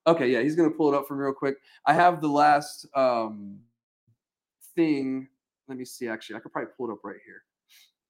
Okay, 0.05 0.27
yeah, 0.29 0.41
he's 0.41 0.55
gonna 0.57 0.69
pull 0.69 0.93
it 0.93 0.97
up 0.97 1.07
for 1.07 1.15
me 1.15 1.23
real 1.23 1.31
quick. 1.33 1.55
I 1.85 1.93
have 1.93 2.19
the 2.19 2.27
last 2.27 2.87
um 2.93 3.59
thing. 4.75 5.29
Let 5.69 5.77
me 5.77 5.85
see. 5.85 6.09
Actually, 6.09 6.35
I 6.35 6.39
could 6.39 6.51
probably 6.51 6.71
pull 6.75 6.89
it 6.89 6.91
up 6.91 6.99
right 7.05 7.19
here 7.25 7.43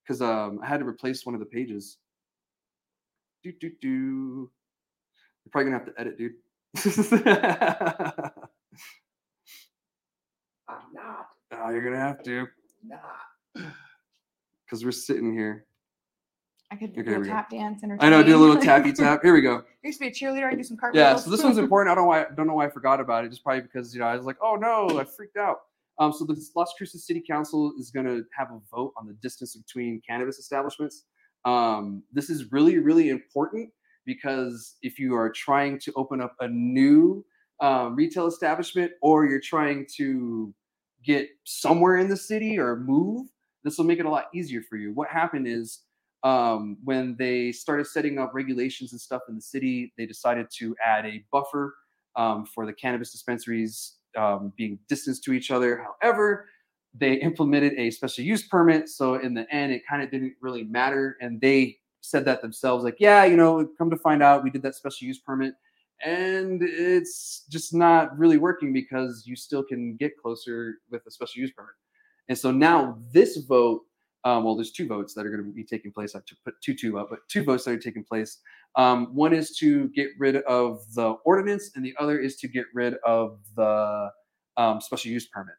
because 0.04 0.22
um 0.22 0.60
I 0.64 0.68
had 0.68 0.80
to 0.80 0.86
replace 0.88 1.26
one 1.26 1.34
of 1.36 1.40
the 1.40 1.46
pages. 1.46 1.98
Do 3.44 3.52
do 3.60 3.72
do. 3.82 4.50
You're 5.46 5.52
probably 5.52 5.72
gonna 5.72 5.84
have 5.84 5.94
to 5.94 6.00
edit, 6.00 6.18
dude. 6.18 6.34
I'm 10.68 10.78
not. 10.94 11.28
oh, 11.52 11.70
you're 11.70 11.84
gonna 11.84 11.98
have 12.00 12.24
to 12.24 12.48
Not. 12.86 13.02
because 14.66 14.84
we're 14.84 14.92
sitting 14.92 15.34
here. 15.34 15.66
I 16.72 16.76
could 16.76 16.92
Okay, 16.92 17.04
do 17.04 17.10
here 17.10 17.18
a 17.18 17.20
we 17.20 17.26
go. 17.28 17.32
tap 17.34 17.50
dance. 17.52 17.84
And 17.84 18.02
I 18.02 18.10
know, 18.10 18.24
do 18.24 18.36
a 18.36 18.40
little 18.40 18.56
entertain. 18.56 18.84
tappy 18.84 18.94
tap. 18.94 19.22
Here 19.22 19.34
we 19.34 19.42
go. 19.42 19.58
I 19.84 19.88
used 19.88 20.00
to 20.00 20.06
be 20.06 20.08
a 20.10 20.12
cheerleader. 20.12 20.52
I 20.52 20.56
do 20.56 20.64
some 20.64 20.78
cartwheels. 20.78 21.04
Yeah, 21.04 21.16
so 21.18 21.30
this 21.30 21.44
one's 21.44 21.58
important. 21.60 21.92
I 21.92 21.96
don't 21.96 22.06
know 22.06 22.10
why 22.10 22.26
don't 22.36 22.48
know 22.48 22.56
why 22.56 22.66
I 22.66 22.70
forgot 22.70 23.00
about 23.00 23.26
it. 23.26 23.30
Just 23.30 23.44
probably 23.44 23.62
because 23.62 23.94
you 23.94 24.00
know 24.00 24.08
I 24.08 24.16
was 24.16 24.26
like, 24.26 24.38
oh 24.42 24.56
no, 24.56 25.00
I 25.00 25.04
freaked 25.04 25.38
out. 25.38 25.64
Um, 26.00 26.12
so 26.12 26.26
the 26.26 26.42
Las 26.56 26.74
Cruces 26.78 27.06
City 27.06 27.24
Council 27.26 27.74
is 27.80 27.92
going 27.92 28.06
to 28.06 28.24
have 28.38 28.50
a 28.52 28.60
vote 28.76 28.94
on 28.98 29.08
the 29.08 29.14
distance 29.14 29.56
between 29.56 30.02
cannabis 30.08 30.40
establishments. 30.40 31.06
Um, 31.46 32.04
this 32.12 32.30
is 32.30 32.52
really 32.52 32.80
really 32.80 33.10
important 33.10 33.70
because 34.06 34.76
if 34.82 34.98
you 34.98 35.16
are 35.16 35.30
trying 35.30 35.80
to 35.80 35.94
open 35.96 36.22
up 36.22 36.36
a 36.40 36.48
new 36.48 37.26
um, 37.60 37.96
retail 37.96 38.28
establishment 38.28 38.92
or 39.02 39.26
you're 39.26 39.40
trying 39.40 39.86
to 39.98 40.54
get 41.04 41.30
somewhere 41.44 41.98
in 41.98 42.10
the 42.10 42.18
city 42.18 42.58
or 42.58 42.78
move, 42.78 43.28
this 43.64 43.78
will 43.78 43.86
make 43.86 44.00
it 44.00 44.06
a 44.06 44.10
lot 44.10 44.26
easier 44.34 44.62
for 44.70 44.78
you. 44.78 44.92
What 44.94 45.10
happened 45.10 45.48
is 45.48 45.82
um, 46.24 46.78
when 46.84 47.16
they 47.18 47.52
started 47.52 47.86
setting 47.88 48.18
up 48.18 48.34
regulations 48.34 48.92
and 48.94 49.00
stuff 49.00 49.22
in 49.28 49.36
the 49.36 49.42
city, 49.42 49.94
they 49.98 50.06
decided 50.06 50.48
to 50.58 50.76
add 50.86 51.06
a 51.06 51.24
buffer 51.32 51.76
um, 52.16 52.46
for 52.46 52.66
the 52.66 52.74
cannabis 52.74 53.12
dispensaries 53.12 53.96
um, 54.18 54.54
being 54.58 54.80
distanced 54.88 55.24
to 55.26 55.34
each 55.34 55.52
other. 55.52 55.86
However, 56.02 56.48
they 56.94 57.14
implemented 57.14 57.74
a 57.74 57.90
special 57.90 58.24
use 58.24 58.48
permit. 58.48 58.90
So 58.90 59.16
in 59.16 59.34
the 59.34 59.52
end, 59.54 59.72
it 59.72 59.82
kind 59.88 60.04
of 60.04 60.12
didn't 60.12 60.34
really 60.42 60.64
matter. 60.64 61.18
And 61.22 61.42
they 61.42 61.78
said 62.02 62.26
that 62.26 62.42
themselves, 62.42 62.84
like, 62.84 62.98
yeah, 63.00 63.26
you 63.26 63.38
know, 63.38 63.68
come 63.78 63.90
to 63.90 63.98
find 63.98 64.22
out, 64.22 64.44
we 64.44 64.52
did 64.52 64.62
that 64.64 64.76
special 64.76 65.08
use 65.08 65.20
permit. 65.20 65.56
And 66.06 66.62
it's 66.62 67.46
just 67.50 67.74
not 67.74 68.18
really 68.18 68.38
working 68.38 68.74
because 68.74 69.24
you 69.26 69.36
still 69.36 69.64
can 69.64 69.96
get 69.96 70.18
closer 70.22 70.76
with 70.92 71.02
a 71.08 71.12
special 71.12 71.42
use 71.42 71.52
permit. 71.52 71.74
And 72.30 72.38
so 72.38 72.52
now 72.52 72.98
this 73.14 73.38
vote 73.38 73.82
um, 74.26 74.44
well, 74.44 74.56
there's 74.56 74.72
two 74.72 74.88
votes 74.88 75.14
that 75.14 75.26
are 75.26 75.30
going 75.30 75.44
to 75.44 75.52
be 75.52 75.64
taking 75.64 75.92
place. 75.92 76.16
I 76.16 76.20
have 76.20 76.26
to 76.26 76.36
put 76.46 76.56
two 76.62 76.74
two 76.74 76.98
up, 76.98 77.10
but 77.10 77.20
two 77.28 77.44
votes 77.44 77.66
that 77.66 77.72
are 77.72 77.78
taking 77.78 78.04
place. 78.04 78.40
Um, 78.76 79.14
one 79.14 79.34
is 79.34 79.56
to 79.58 79.90
get 79.90 80.10
rid 80.18 80.38
of 80.38 80.82
the 80.94 81.16
ordinance, 81.26 81.72
and 81.76 81.86
the 81.86 81.94
other 82.00 82.20
is 82.20 82.38
to 82.38 82.48
get 82.48 82.66
rid 82.74 82.96
of 83.06 83.40
the 83.56 84.10
um, 84.58 84.80
special 84.80 85.12
use 85.12 85.28
permit. 85.28 85.56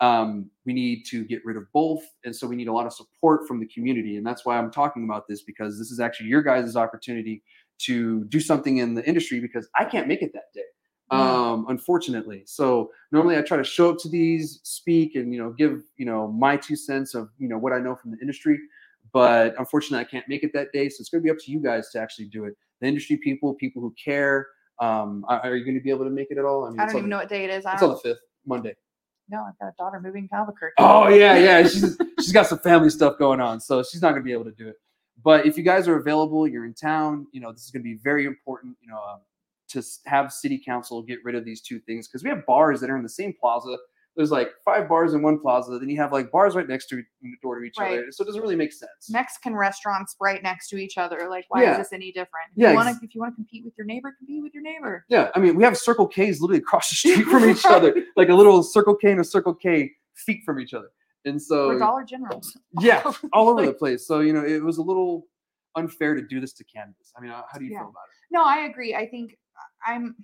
Um, 0.00 0.50
we 0.64 0.72
need 0.72 1.04
to 1.10 1.24
get 1.24 1.44
rid 1.44 1.56
of 1.56 1.64
both, 1.72 2.02
and 2.24 2.34
so 2.34 2.46
we 2.46 2.56
need 2.56 2.68
a 2.68 2.72
lot 2.72 2.86
of 2.86 2.92
support 2.92 3.46
from 3.46 3.60
the 3.60 3.66
community, 3.66 4.16
and 4.16 4.26
that's 4.26 4.46
why 4.46 4.56
I'm 4.56 4.70
talking 4.70 5.04
about 5.04 5.26
this 5.28 5.42
because 5.42 5.78
this 5.78 5.90
is 5.90 6.00
actually 6.00 6.28
your 6.28 6.42
guys' 6.42 6.76
opportunity 6.76 7.42
to 7.80 8.24
do 8.24 8.40
something 8.40 8.78
in 8.78 8.94
the 8.94 9.06
industry 9.06 9.40
because 9.40 9.68
I 9.78 9.84
can't 9.84 10.08
make 10.08 10.22
it 10.22 10.32
that 10.32 10.52
day. 10.54 10.62
Um, 11.10 11.66
unfortunately. 11.68 12.42
So 12.46 12.90
normally 13.12 13.36
I 13.36 13.42
try 13.42 13.56
to 13.56 13.64
show 13.64 13.90
up 13.90 13.98
to 14.00 14.08
these, 14.08 14.60
speak, 14.62 15.14
and 15.14 15.32
you 15.32 15.40
know, 15.40 15.50
give 15.50 15.82
you 15.96 16.04
know 16.04 16.28
my 16.28 16.56
two 16.56 16.76
cents 16.76 17.14
of 17.14 17.30
you 17.38 17.48
know 17.48 17.58
what 17.58 17.72
I 17.72 17.78
know 17.78 17.94
from 17.94 18.10
the 18.10 18.18
industry. 18.20 18.58
But 19.12 19.54
unfortunately, 19.58 20.04
I 20.04 20.08
can't 20.08 20.28
make 20.28 20.42
it 20.42 20.52
that 20.52 20.72
day, 20.72 20.88
so 20.88 21.00
it's 21.00 21.08
going 21.08 21.22
to 21.22 21.24
be 21.24 21.30
up 21.30 21.38
to 21.38 21.50
you 21.50 21.60
guys 21.60 21.88
to 21.90 22.00
actually 22.00 22.26
do 22.26 22.44
it. 22.44 22.54
The 22.80 22.86
industry 22.86 23.16
people, 23.16 23.54
people 23.54 23.80
who 23.80 23.94
care. 24.02 24.48
Um, 24.80 25.24
are, 25.28 25.56
you 25.56 25.64
going 25.64 25.76
to 25.76 25.82
be 25.82 25.90
able 25.90 26.04
to 26.04 26.10
make 26.10 26.30
it 26.30 26.38
at 26.38 26.44
all? 26.44 26.70
mean, 26.70 26.78
I 26.78 26.84
don't 26.84 26.90
even 26.90 27.02
the- 27.04 27.08
know 27.08 27.16
what 27.16 27.28
day 27.28 27.42
it 27.42 27.50
is. 27.50 27.66
I 27.66 27.74
It's 27.74 27.82
on 27.82 27.90
the 27.90 27.96
fifth, 27.96 28.20
Monday. 28.46 28.76
No, 29.30 29.42
I've 29.42 29.58
got 29.58 29.68
a 29.68 29.74
daughter 29.76 30.00
moving 30.00 30.28
to 30.28 30.34
Albuquerque. 30.36 30.74
Oh 30.78 31.08
yeah, 31.08 31.36
yeah. 31.36 31.62
She's 31.62 31.98
she's 32.18 32.32
got 32.32 32.46
some 32.46 32.58
family 32.60 32.90
stuff 32.90 33.18
going 33.18 33.40
on, 33.40 33.60
so 33.60 33.82
she's 33.82 34.00
not 34.00 34.10
gonna 34.10 34.22
be 34.22 34.32
able 34.32 34.44
to 34.44 34.52
do 34.52 34.68
it. 34.68 34.76
But 35.22 35.46
if 35.46 35.58
you 35.58 35.64
guys 35.64 35.88
are 35.88 35.96
available, 35.96 36.46
you're 36.46 36.64
in 36.64 36.74
town. 36.74 37.26
You 37.32 37.40
know 37.40 37.52
this 37.52 37.64
is 37.64 37.70
gonna 37.70 37.82
be 37.82 37.98
very 38.02 38.24
important. 38.24 38.76
You 38.80 38.88
know 38.88 38.96
um, 38.98 39.20
to 39.68 39.82
have 40.06 40.32
city 40.32 40.60
council 40.64 41.02
get 41.02 41.18
rid 41.24 41.34
of 41.34 41.44
these 41.44 41.60
two 41.60 41.78
things 41.80 42.08
because 42.08 42.22
we 42.24 42.30
have 42.30 42.44
bars 42.46 42.80
that 42.80 42.90
are 42.90 42.96
in 42.96 43.02
the 43.02 43.08
same 43.08 43.34
plaza 43.40 43.76
there's 44.16 44.32
like 44.32 44.50
five 44.64 44.88
bars 44.88 45.14
in 45.14 45.22
one 45.22 45.38
plaza. 45.38 45.78
Then 45.78 45.88
you 45.88 45.96
have 45.98 46.10
like 46.10 46.32
bars 46.32 46.56
right 46.56 46.66
next 46.66 46.86
to 46.88 47.00
door 47.40 47.60
to 47.60 47.64
each 47.64 47.76
Right. 47.78 48.00
other. 48.00 48.06
So 48.10 48.24
it 48.24 48.26
doesn't 48.26 48.42
really 48.42 48.56
make 48.56 48.72
sense. 48.72 49.08
Mexican 49.08 49.54
restaurants 49.54 50.16
right 50.20 50.42
next 50.42 50.70
to 50.70 50.76
each 50.76 50.98
other. 50.98 51.28
Like, 51.30 51.44
why 51.50 51.62
Yeah. 51.62 51.72
is 51.72 51.78
this 51.78 51.92
any 51.92 52.10
different? 52.10 52.50
If 52.56 52.60
Yeah, 52.62 52.70
you 52.70 52.74
want 52.74 52.88
ex- 52.88 52.98
to, 52.98 53.04
if 53.04 53.14
you 53.14 53.20
want 53.20 53.34
to 53.34 53.36
compete 53.36 53.64
with 53.64 53.74
your 53.78 53.84
neighbor, 53.86 54.10
compete 54.18 54.42
with 54.42 54.52
your 54.54 54.64
neighbor. 54.64 55.04
Yeah, 55.08 55.30
I 55.36 55.38
mean, 55.38 55.54
we 55.54 55.62
have 55.62 55.78
Circle 55.78 56.08
K's 56.08 56.40
literally 56.40 56.58
across 56.58 56.90
the 56.90 56.96
street 56.96 57.26
from 57.28 57.48
each 57.48 57.64
other, 57.64 57.94
like 58.16 58.28
a 58.28 58.34
little 58.34 58.64
Circle 58.64 58.96
K 58.96 59.12
and 59.12 59.20
a 59.20 59.24
Circle 59.24 59.54
K 59.54 59.92
feet 60.14 60.42
from 60.44 60.58
each 60.58 60.74
other. 60.74 60.88
And 61.24 61.40
so, 61.40 61.68
We're 61.68 61.78
Dollar 61.78 62.02
Generals. 62.02 62.56
yeah, 62.80 63.04
all 63.32 63.48
over 63.50 63.64
the 63.66 63.72
place. 63.72 64.04
So, 64.08 64.18
you 64.18 64.32
know, 64.32 64.44
it 64.44 64.64
was 64.64 64.78
a 64.78 64.82
little 64.82 65.28
unfair 65.76 66.16
to 66.16 66.22
do 66.22 66.40
this 66.40 66.52
to 66.54 66.64
cannabis. 66.64 67.12
I 67.16 67.20
mean, 67.20 67.30
uh, 67.30 67.42
how 67.48 67.56
do 67.60 67.64
you 67.66 67.70
Yeah. 67.70 67.82
feel 67.82 67.90
about 67.90 68.02
it? 68.02 68.34
No, 68.34 68.42
I 68.44 68.64
agree. 68.64 68.96
I 68.96 69.06
think 69.08 69.38
I'm 69.86 70.16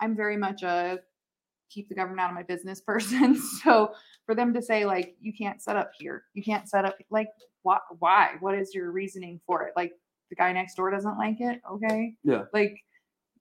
I'm 0.00 0.16
very 0.16 0.36
much 0.36 0.62
a 0.62 1.00
keep 1.70 1.88
the 1.88 1.94
government 1.94 2.20
out 2.20 2.30
of 2.30 2.34
my 2.34 2.42
business 2.42 2.80
person. 2.86 3.36
So 3.62 3.92
for 4.26 4.34
them 4.34 4.52
to 4.54 4.62
say 4.62 4.84
like 4.84 5.14
you 5.20 5.32
can't 5.36 5.62
set 5.62 5.76
up 5.76 5.90
here, 5.98 6.24
you 6.34 6.42
can't 6.42 6.68
set 6.68 6.84
up 6.84 6.96
like 7.10 7.28
why 7.62 7.78
why? 7.98 8.36
What 8.40 8.56
is 8.56 8.74
your 8.74 8.90
reasoning 8.90 9.40
for 9.46 9.62
it? 9.62 9.72
Like 9.76 9.92
the 10.30 10.36
guy 10.36 10.52
next 10.52 10.74
door 10.76 10.90
doesn't 10.90 11.18
like 11.18 11.40
it, 11.40 11.60
okay? 11.70 12.14
Yeah. 12.24 12.44
Like 12.52 12.76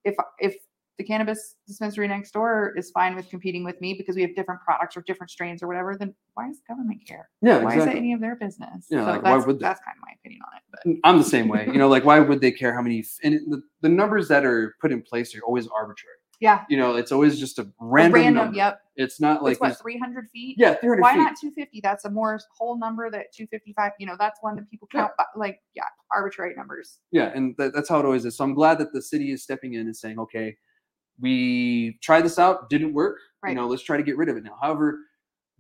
if 0.04 0.16
if 0.40 0.56
the 1.00 1.04
cannabis 1.06 1.56
dispensary 1.66 2.08
next 2.10 2.32
door 2.32 2.74
is 2.76 2.92
fine 2.92 3.16
with 3.16 3.30
competing 3.30 3.64
with 3.64 3.80
me 3.80 3.94
because 3.94 4.18
we 4.18 4.22
have 4.22 4.36
different 4.36 4.60
products 4.62 4.98
or 4.98 5.02
different 5.08 5.32
strains 5.32 5.64
or 5.64 5.68
whatever, 5.68 5.96
then 5.98 6.14
why 6.34 6.46
does 6.48 6.60
government 6.68 7.00
care? 7.08 7.30
Yeah, 7.42 7.64
Why 7.64 7.78
is 7.78 7.86
it 7.86 7.96
any 7.96 8.12
of 8.12 8.20
their 8.20 8.36
business? 8.36 8.86
Yeah, 8.92 9.06
so 9.06 9.12
like, 9.14 9.24
why 9.24 9.36
that's, 9.36 9.48
would 9.48 9.60
they? 9.60 9.64
that's 9.64 9.80
kind 9.80 9.96
of 9.98 10.02
my 10.06 10.12
opinion 10.20 10.42
on 10.46 10.58
it. 10.58 10.64
But 10.70 10.80
mm, 10.92 11.00
I'm 11.06 11.18
the 11.18 11.24
same 11.24 11.48
way. 11.48 11.66
You 11.68 11.78
know, 11.78 11.88
like, 11.88 12.04
why 12.04 12.20
would 12.20 12.42
they 12.42 12.52
care 12.52 12.76
how 12.76 12.82
many? 12.82 13.04
And 13.24 13.34
the, 13.50 13.62
the 13.82 13.88
numbers 13.90 14.28
that 14.28 14.46
are 14.46 14.76
put 14.82 14.92
in 14.92 15.02
place 15.02 15.34
are 15.36 15.42
always 15.42 15.68
arbitrary. 15.70 16.18
yeah, 16.42 16.66
You 16.70 16.76
know, 16.76 16.96
it's 16.98 17.14
always 17.14 17.40
just 17.40 17.60
a 17.60 17.62
a 17.62 17.68
random, 17.80 18.14
random, 18.22 18.36
number. 18.44 18.58
yep. 18.58 18.82
It's 18.98 19.22
not 19.22 19.42
like, 19.42 19.54
it's 19.54 19.62
what 19.62 19.80
300 19.80 20.28
feet 20.34 20.58
yeah, 20.60 20.74
300 20.76 21.02
why 21.02 21.14
feet. 21.14 21.20
not 21.20 21.36
250 21.40 21.80
that's 21.82 22.04
a 22.04 22.10
more 22.10 22.38
whole 22.58 22.78
number 22.78 23.10
that 23.10 23.28
255 23.34 23.94
you 23.98 24.06
know 24.06 24.18
that's 24.20 24.40
one 24.42 24.58
that 24.58 24.70
people 24.70 24.90
Yeah. 24.94 25.00
count 25.04 25.14
by, 25.18 25.24
like 25.38 25.62
yeah 25.74 25.84
arbitrary 26.14 26.54
numbers 26.58 27.00
Yeah, 27.12 27.32
and 27.34 27.56
that, 27.58 27.74
that's 27.74 27.88
how 27.88 28.00
it 28.00 28.06
always 28.06 28.26
is. 28.26 28.36
So 28.36 28.44
I'm 28.44 28.54
glad 28.54 28.78
that 28.80 28.92
the 28.92 29.02
city 29.02 29.32
is 29.32 29.42
stepping 29.42 29.76
in 29.76 29.82
and 29.82 29.96
saying, 29.96 30.20
okay, 30.20 30.58
we 31.22 31.98
tried 32.02 32.22
this 32.22 32.40
out, 32.40 32.70
didn't 32.70 32.94
work. 32.94 33.18
Right. 33.44 33.52
You 33.52 33.56
know, 33.56 33.68
let's 33.68 33.84
try 33.84 33.98
to 33.98 34.04
get 34.04 34.18
rid 34.18 34.30
of 34.30 34.38
it 34.38 34.44
now. 34.44 34.58
However, 34.62 35.00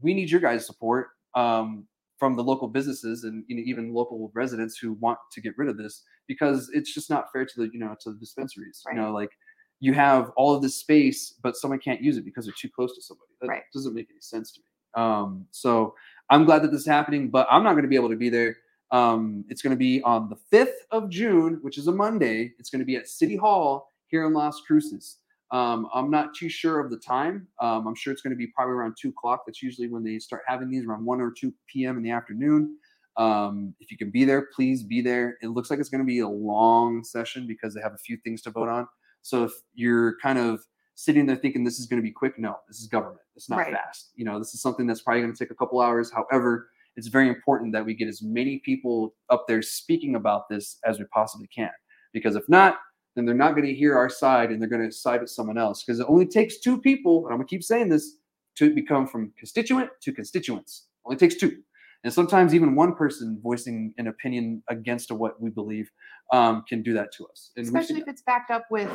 we 0.01 0.13
need 0.13 0.29
your 0.29 0.41
guys' 0.41 0.65
support 0.65 1.09
um, 1.35 1.85
from 2.17 2.35
the 2.35 2.43
local 2.43 2.67
businesses 2.67 3.23
and 3.23 3.43
you 3.47 3.55
know, 3.55 3.63
even 3.65 3.93
local 3.93 4.31
residents 4.33 4.77
who 4.77 4.93
want 4.93 5.17
to 5.31 5.41
get 5.41 5.57
rid 5.57 5.69
of 5.69 5.77
this 5.77 6.03
because 6.27 6.69
it's 6.73 6.93
just 6.93 7.09
not 7.09 7.31
fair 7.31 7.45
to 7.45 7.53
the 7.57 7.69
you 7.73 7.79
know 7.79 7.95
to 8.01 8.11
the 8.11 8.19
dispensaries. 8.19 8.81
Right. 8.85 8.95
You 8.95 9.01
know, 9.01 9.11
like 9.11 9.31
you 9.79 9.93
have 9.93 10.31
all 10.35 10.53
of 10.53 10.61
this 10.61 10.75
space, 10.75 11.35
but 11.41 11.55
someone 11.55 11.79
can't 11.79 12.01
use 12.01 12.17
it 12.17 12.25
because 12.25 12.45
they're 12.45 12.53
too 12.57 12.69
close 12.69 12.95
to 12.95 13.01
somebody. 13.01 13.31
That 13.41 13.47
Right. 13.47 13.63
doesn't 13.73 13.93
make 13.93 14.07
any 14.09 14.19
sense 14.21 14.51
to 14.53 14.59
me. 14.59 14.65
Um, 15.03 15.45
so 15.51 15.95
I'm 16.29 16.43
glad 16.45 16.63
that 16.63 16.71
this 16.71 16.81
is 16.81 16.87
happening, 16.87 17.29
but 17.29 17.47
I'm 17.49 17.63
not 17.63 17.71
going 17.73 17.83
to 17.83 17.89
be 17.89 17.95
able 17.95 18.09
to 18.09 18.17
be 18.17 18.29
there. 18.29 18.57
Um, 18.91 19.45
it's 19.49 19.61
going 19.61 19.71
to 19.71 19.77
be 19.77 20.01
on 20.01 20.29
the 20.29 20.35
5th 20.51 20.73
of 20.91 21.09
June, 21.09 21.59
which 21.61 21.77
is 21.77 21.87
a 21.87 21.91
Monday. 21.91 22.53
It's 22.59 22.69
going 22.69 22.79
to 22.79 22.85
be 22.85 22.95
at 22.95 23.07
City 23.07 23.35
Hall 23.37 23.93
here 24.07 24.25
in 24.25 24.33
Las 24.33 24.61
Cruces. 24.67 25.17
Um, 25.51 25.87
I'm 25.93 26.11
not 26.11 26.35
too 26.35 26.49
sure 26.49 26.79
of 26.79 26.91
the 26.91 26.97
time. 26.97 27.47
Um, 27.59 27.87
I'm 27.87 27.95
sure 27.95 28.13
it's 28.13 28.21
going 28.21 28.31
to 28.31 28.37
be 28.37 28.47
probably 28.47 28.73
around 28.73 28.95
two 28.99 29.09
o'clock. 29.09 29.43
That's 29.45 29.63
usually 29.63 29.87
when 29.89 30.03
they 30.03 30.19
start 30.19 30.43
having 30.47 30.69
these 30.69 30.85
around 30.85 31.05
1 31.05 31.21
or 31.21 31.31
2 31.31 31.51
p.m. 31.67 31.97
in 31.97 32.03
the 32.03 32.11
afternoon. 32.11 32.77
Um, 33.17 33.73
if 33.79 33.91
you 33.91 33.97
can 33.97 34.11
be 34.11 34.25
there, 34.25 34.47
please 34.55 34.83
be 34.83 35.01
there. 35.01 35.37
It 35.41 35.47
looks 35.47 35.69
like 35.69 35.79
it's 35.79 35.89
going 35.89 36.03
to 36.03 36.07
be 36.07 36.19
a 36.19 36.27
long 36.27 37.03
session 37.03 37.47
because 37.47 37.73
they 37.73 37.81
have 37.81 37.93
a 37.93 37.97
few 37.97 38.17
things 38.23 38.41
to 38.43 38.51
vote 38.51 38.69
on. 38.69 38.87
So 39.23 39.43
if 39.43 39.51
you're 39.73 40.17
kind 40.21 40.37
of 40.37 40.61
sitting 40.95 41.25
there 41.25 41.35
thinking 41.35 41.63
this 41.63 41.79
is 41.79 41.87
going 41.87 42.01
to 42.01 42.05
be 42.05 42.11
quick, 42.11 42.37
no, 42.37 42.55
this 42.67 42.79
is 42.79 42.87
government. 42.87 43.21
It's 43.35 43.49
not 43.49 43.57
Right. 43.59 43.73
fast. 43.73 44.11
You 44.15 44.25
know, 44.25 44.37
this 44.37 44.53
is 44.53 44.61
something 44.61 44.85
that's 44.85 45.01
probably 45.01 45.21
going 45.21 45.33
to 45.33 45.39
take 45.39 45.51
a 45.51 45.55
couple 45.55 45.81
hours. 45.81 46.11
However, 46.11 46.69
it's 46.95 47.07
very 47.07 47.27
important 47.29 47.73
that 47.73 47.85
we 47.85 47.93
get 47.93 48.07
as 48.07 48.21
many 48.21 48.59
people 48.59 49.15
up 49.29 49.45
there 49.47 49.61
speaking 49.61 50.15
about 50.15 50.47
this 50.49 50.77
as 50.85 50.99
we 50.99 51.05
possibly 51.05 51.47
can. 51.47 51.71
Because 52.13 52.35
if 52.35 52.47
not, 52.49 52.77
then 53.19 53.25
they're 53.25 53.35
not 53.35 53.55
going 53.55 53.67
to 53.67 53.73
hear 53.73 53.95
our 53.97 54.09
side 54.09 54.49
and 54.49 54.61
they're 54.61 54.69
going 54.69 54.87
to 54.87 54.91
side 54.91 55.21
with 55.21 55.29
someone 55.29 55.57
else. 55.57 55.83
Because 55.83 55.99
it 55.99 56.05
only 56.07 56.25
takes 56.25 56.59
two 56.59 56.79
people, 56.79 57.25
and 57.25 57.33
I'm 57.33 57.37
going 57.37 57.47
to 57.47 57.49
keep 57.49 57.63
saying 57.63 57.89
this, 57.89 58.15
to 58.55 58.73
become 58.73 59.05
from 59.07 59.31
constituent 59.37 59.89
to 60.01 60.11
constituents. 60.11 60.87
Only 61.05 61.17
takes 61.17 61.35
two. 61.35 61.57
And 62.03 62.13
sometimes 62.13 62.55
even 62.55 62.75
one 62.75 62.95
person 62.95 63.39
voicing 63.43 63.93
an 63.97 64.07
opinion 64.07 64.63
against 64.69 65.11
what 65.11 65.41
we 65.41 65.49
believe 65.49 65.91
um, 66.31 66.63
can 66.67 66.81
do 66.81 66.93
that 66.93 67.11
to 67.13 67.25
us. 67.27 67.51
And 67.57 67.65
especially 67.65 67.99
if 67.99 68.07
it's 68.07 68.21
backed 68.21 68.51
up 68.51 68.65
with 68.71 68.89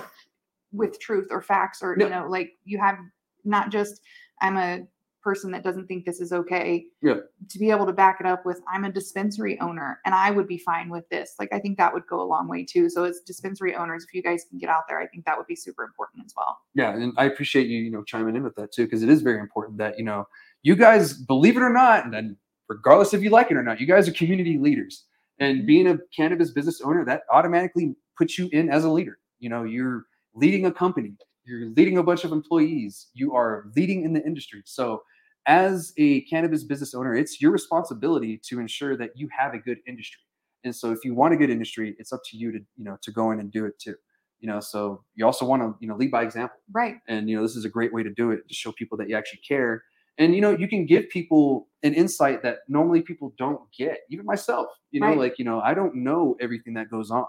with 0.72 0.98
truth 0.98 1.28
or 1.30 1.40
facts 1.40 1.82
or 1.82 1.96
Yeah. 1.98 2.04
you 2.06 2.10
know 2.10 2.26
like 2.28 2.52
you 2.64 2.78
have 2.78 2.96
not 3.44 3.70
just 3.70 4.00
i'm 4.40 4.56
a 4.56 4.80
person 5.24 5.50
that 5.50 5.64
doesn't 5.64 5.86
think 5.88 6.04
this 6.04 6.20
is 6.20 6.32
okay 6.32 6.84
Yeah. 7.02 7.14
to 7.48 7.58
be 7.58 7.70
able 7.70 7.86
to 7.86 7.92
back 7.92 8.18
it 8.20 8.26
up 8.26 8.44
with 8.44 8.60
i'm 8.72 8.84
a 8.84 8.92
dispensary 8.92 9.58
owner 9.60 9.98
and 10.04 10.14
i 10.14 10.30
would 10.30 10.46
be 10.46 10.58
fine 10.58 10.90
with 10.90 11.08
this 11.08 11.34
like 11.38 11.48
i 11.52 11.58
think 11.58 11.78
that 11.78 11.92
would 11.92 12.06
go 12.06 12.20
a 12.20 12.28
long 12.34 12.46
way 12.46 12.64
too 12.64 12.88
so 12.90 13.04
as 13.04 13.20
dispensary 13.20 13.74
owners 13.74 14.04
if 14.04 14.12
you 14.14 14.22
guys 14.22 14.44
can 14.48 14.58
get 14.58 14.68
out 14.68 14.82
there 14.86 15.00
i 15.00 15.06
think 15.06 15.24
that 15.24 15.36
would 15.36 15.46
be 15.46 15.56
super 15.56 15.82
important 15.84 16.22
as 16.24 16.34
well 16.36 16.58
Yeah, 16.74 16.90
and 16.94 17.12
I 17.16 17.24
appreciate 17.24 17.66
you, 17.68 17.78
you 17.80 17.90
know, 17.90 18.02
chiming 18.04 18.36
in 18.36 18.42
with 18.42 18.54
that 18.56 18.70
too, 18.72 18.84
because 18.84 19.02
it 19.02 19.08
is 19.08 19.22
very 19.22 19.40
important 19.40 19.78
that 19.78 19.98
you 19.98 20.04
know, 20.04 20.26
you 20.62 20.76
guys 20.76 21.14
believe 21.14 21.56
it 21.56 21.62
or 21.62 21.70
not, 21.70 22.04
and 22.04 22.12
then 22.12 22.36
regardless 22.68 23.14
if 23.14 23.22
you 23.22 23.30
like 23.30 23.50
it 23.50 23.56
or 23.56 23.62
not, 23.62 23.80
you 23.80 23.86
guys 23.86 24.08
are 24.08 24.12
community 24.12 24.58
leaders. 24.58 25.04
And 25.38 25.62
Mhm. 25.62 25.66
being 25.66 25.86
a 25.88 25.98
cannabis 26.16 26.50
business 26.50 26.80
owner, 26.80 27.04
that 27.04 27.22
automatically 27.30 27.96
puts 28.18 28.38
you 28.38 28.48
in 28.52 28.68
as 28.70 28.84
a 28.84 28.90
leader. 28.90 29.18
You 29.38 29.48
know, 29.50 29.62
you're 29.64 30.06
leading 30.34 30.66
a 30.66 30.72
company, 30.72 31.12
you're 31.44 31.68
leading 31.78 31.98
a 31.98 32.02
bunch 32.02 32.24
of 32.24 32.32
employees, 32.32 33.08
you 33.14 33.34
are 33.34 33.70
leading 33.76 34.02
in 34.04 34.12
the 34.12 34.24
industry. 34.24 34.62
So, 34.64 35.02
as 35.46 35.92
a 35.98 36.22
cannabis 36.22 36.64
business 36.64 36.94
owner, 36.94 37.14
it's 37.14 37.40
your 37.40 37.50
responsibility 37.52 38.38
to 38.48 38.60
ensure 38.60 38.96
that 38.96 39.10
you 39.16 39.28
have 39.36 39.54
a 39.54 39.58
good 39.58 39.78
industry. 39.86 40.20
And 40.64 40.74
so, 40.74 40.92
if 40.92 41.04
you 41.04 41.14
want 41.14 41.34
a 41.34 41.36
good 41.36 41.50
industry, 41.50 41.94
it's 41.98 42.12
up 42.12 42.20
to 42.30 42.36
you 42.36 42.52
to 42.52 42.58
you 42.76 42.84
know 42.84 42.96
to 43.02 43.12
go 43.12 43.30
in 43.30 43.40
and 43.40 43.50
do 43.50 43.66
it 43.66 43.78
too. 43.78 43.96
You 44.40 44.48
know, 44.48 44.60
so 44.60 45.04
you 45.14 45.24
also 45.24 45.44
want 45.46 45.62
to 45.62 45.74
you 45.80 45.88
know 45.88 45.96
lead 45.96 46.10
by 46.10 46.22
example 46.22 46.58
right 46.72 46.96
and 47.08 47.30
you 47.30 47.36
know 47.36 47.42
this 47.42 47.56
is 47.56 47.64
a 47.64 47.68
great 47.70 47.92
way 47.94 48.02
to 48.02 48.10
do 48.10 48.30
it 48.30 48.46
to 48.48 48.54
show 48.54 48.72
people 48.72 48.98
that 48.98 49.08
you 49.08 49.16
actually 49.16 49.40
care 49.46 49.82
and 50.18 50.34
you 50.34 50.40
know 50.40 50.50
you 50.50 50.68
can 50.68 50.84
give 50.86 51.08
people 51.08 51.68
an 51.82 51.94
insight 51.94 52.42
that 52.42 52.58
normally 52.68 53.00
people 53.02 53.32
don't 53.38 53.60
get 53.76 54.00
even 54.10 54.26
myself 54.26 54.68
you 54.90 55.00
know 55.00 55.12
Right. 55.12 55.14
like 55.14 55.38
you 55.38 55.44
know 55.44 55.60
i 55.60 55.72
don't 55.72 55.94
know 55.94 56.36
everything 56.40 56.74
that 56.74 56.90
goes 56.90 57.10
on 57.10 57.24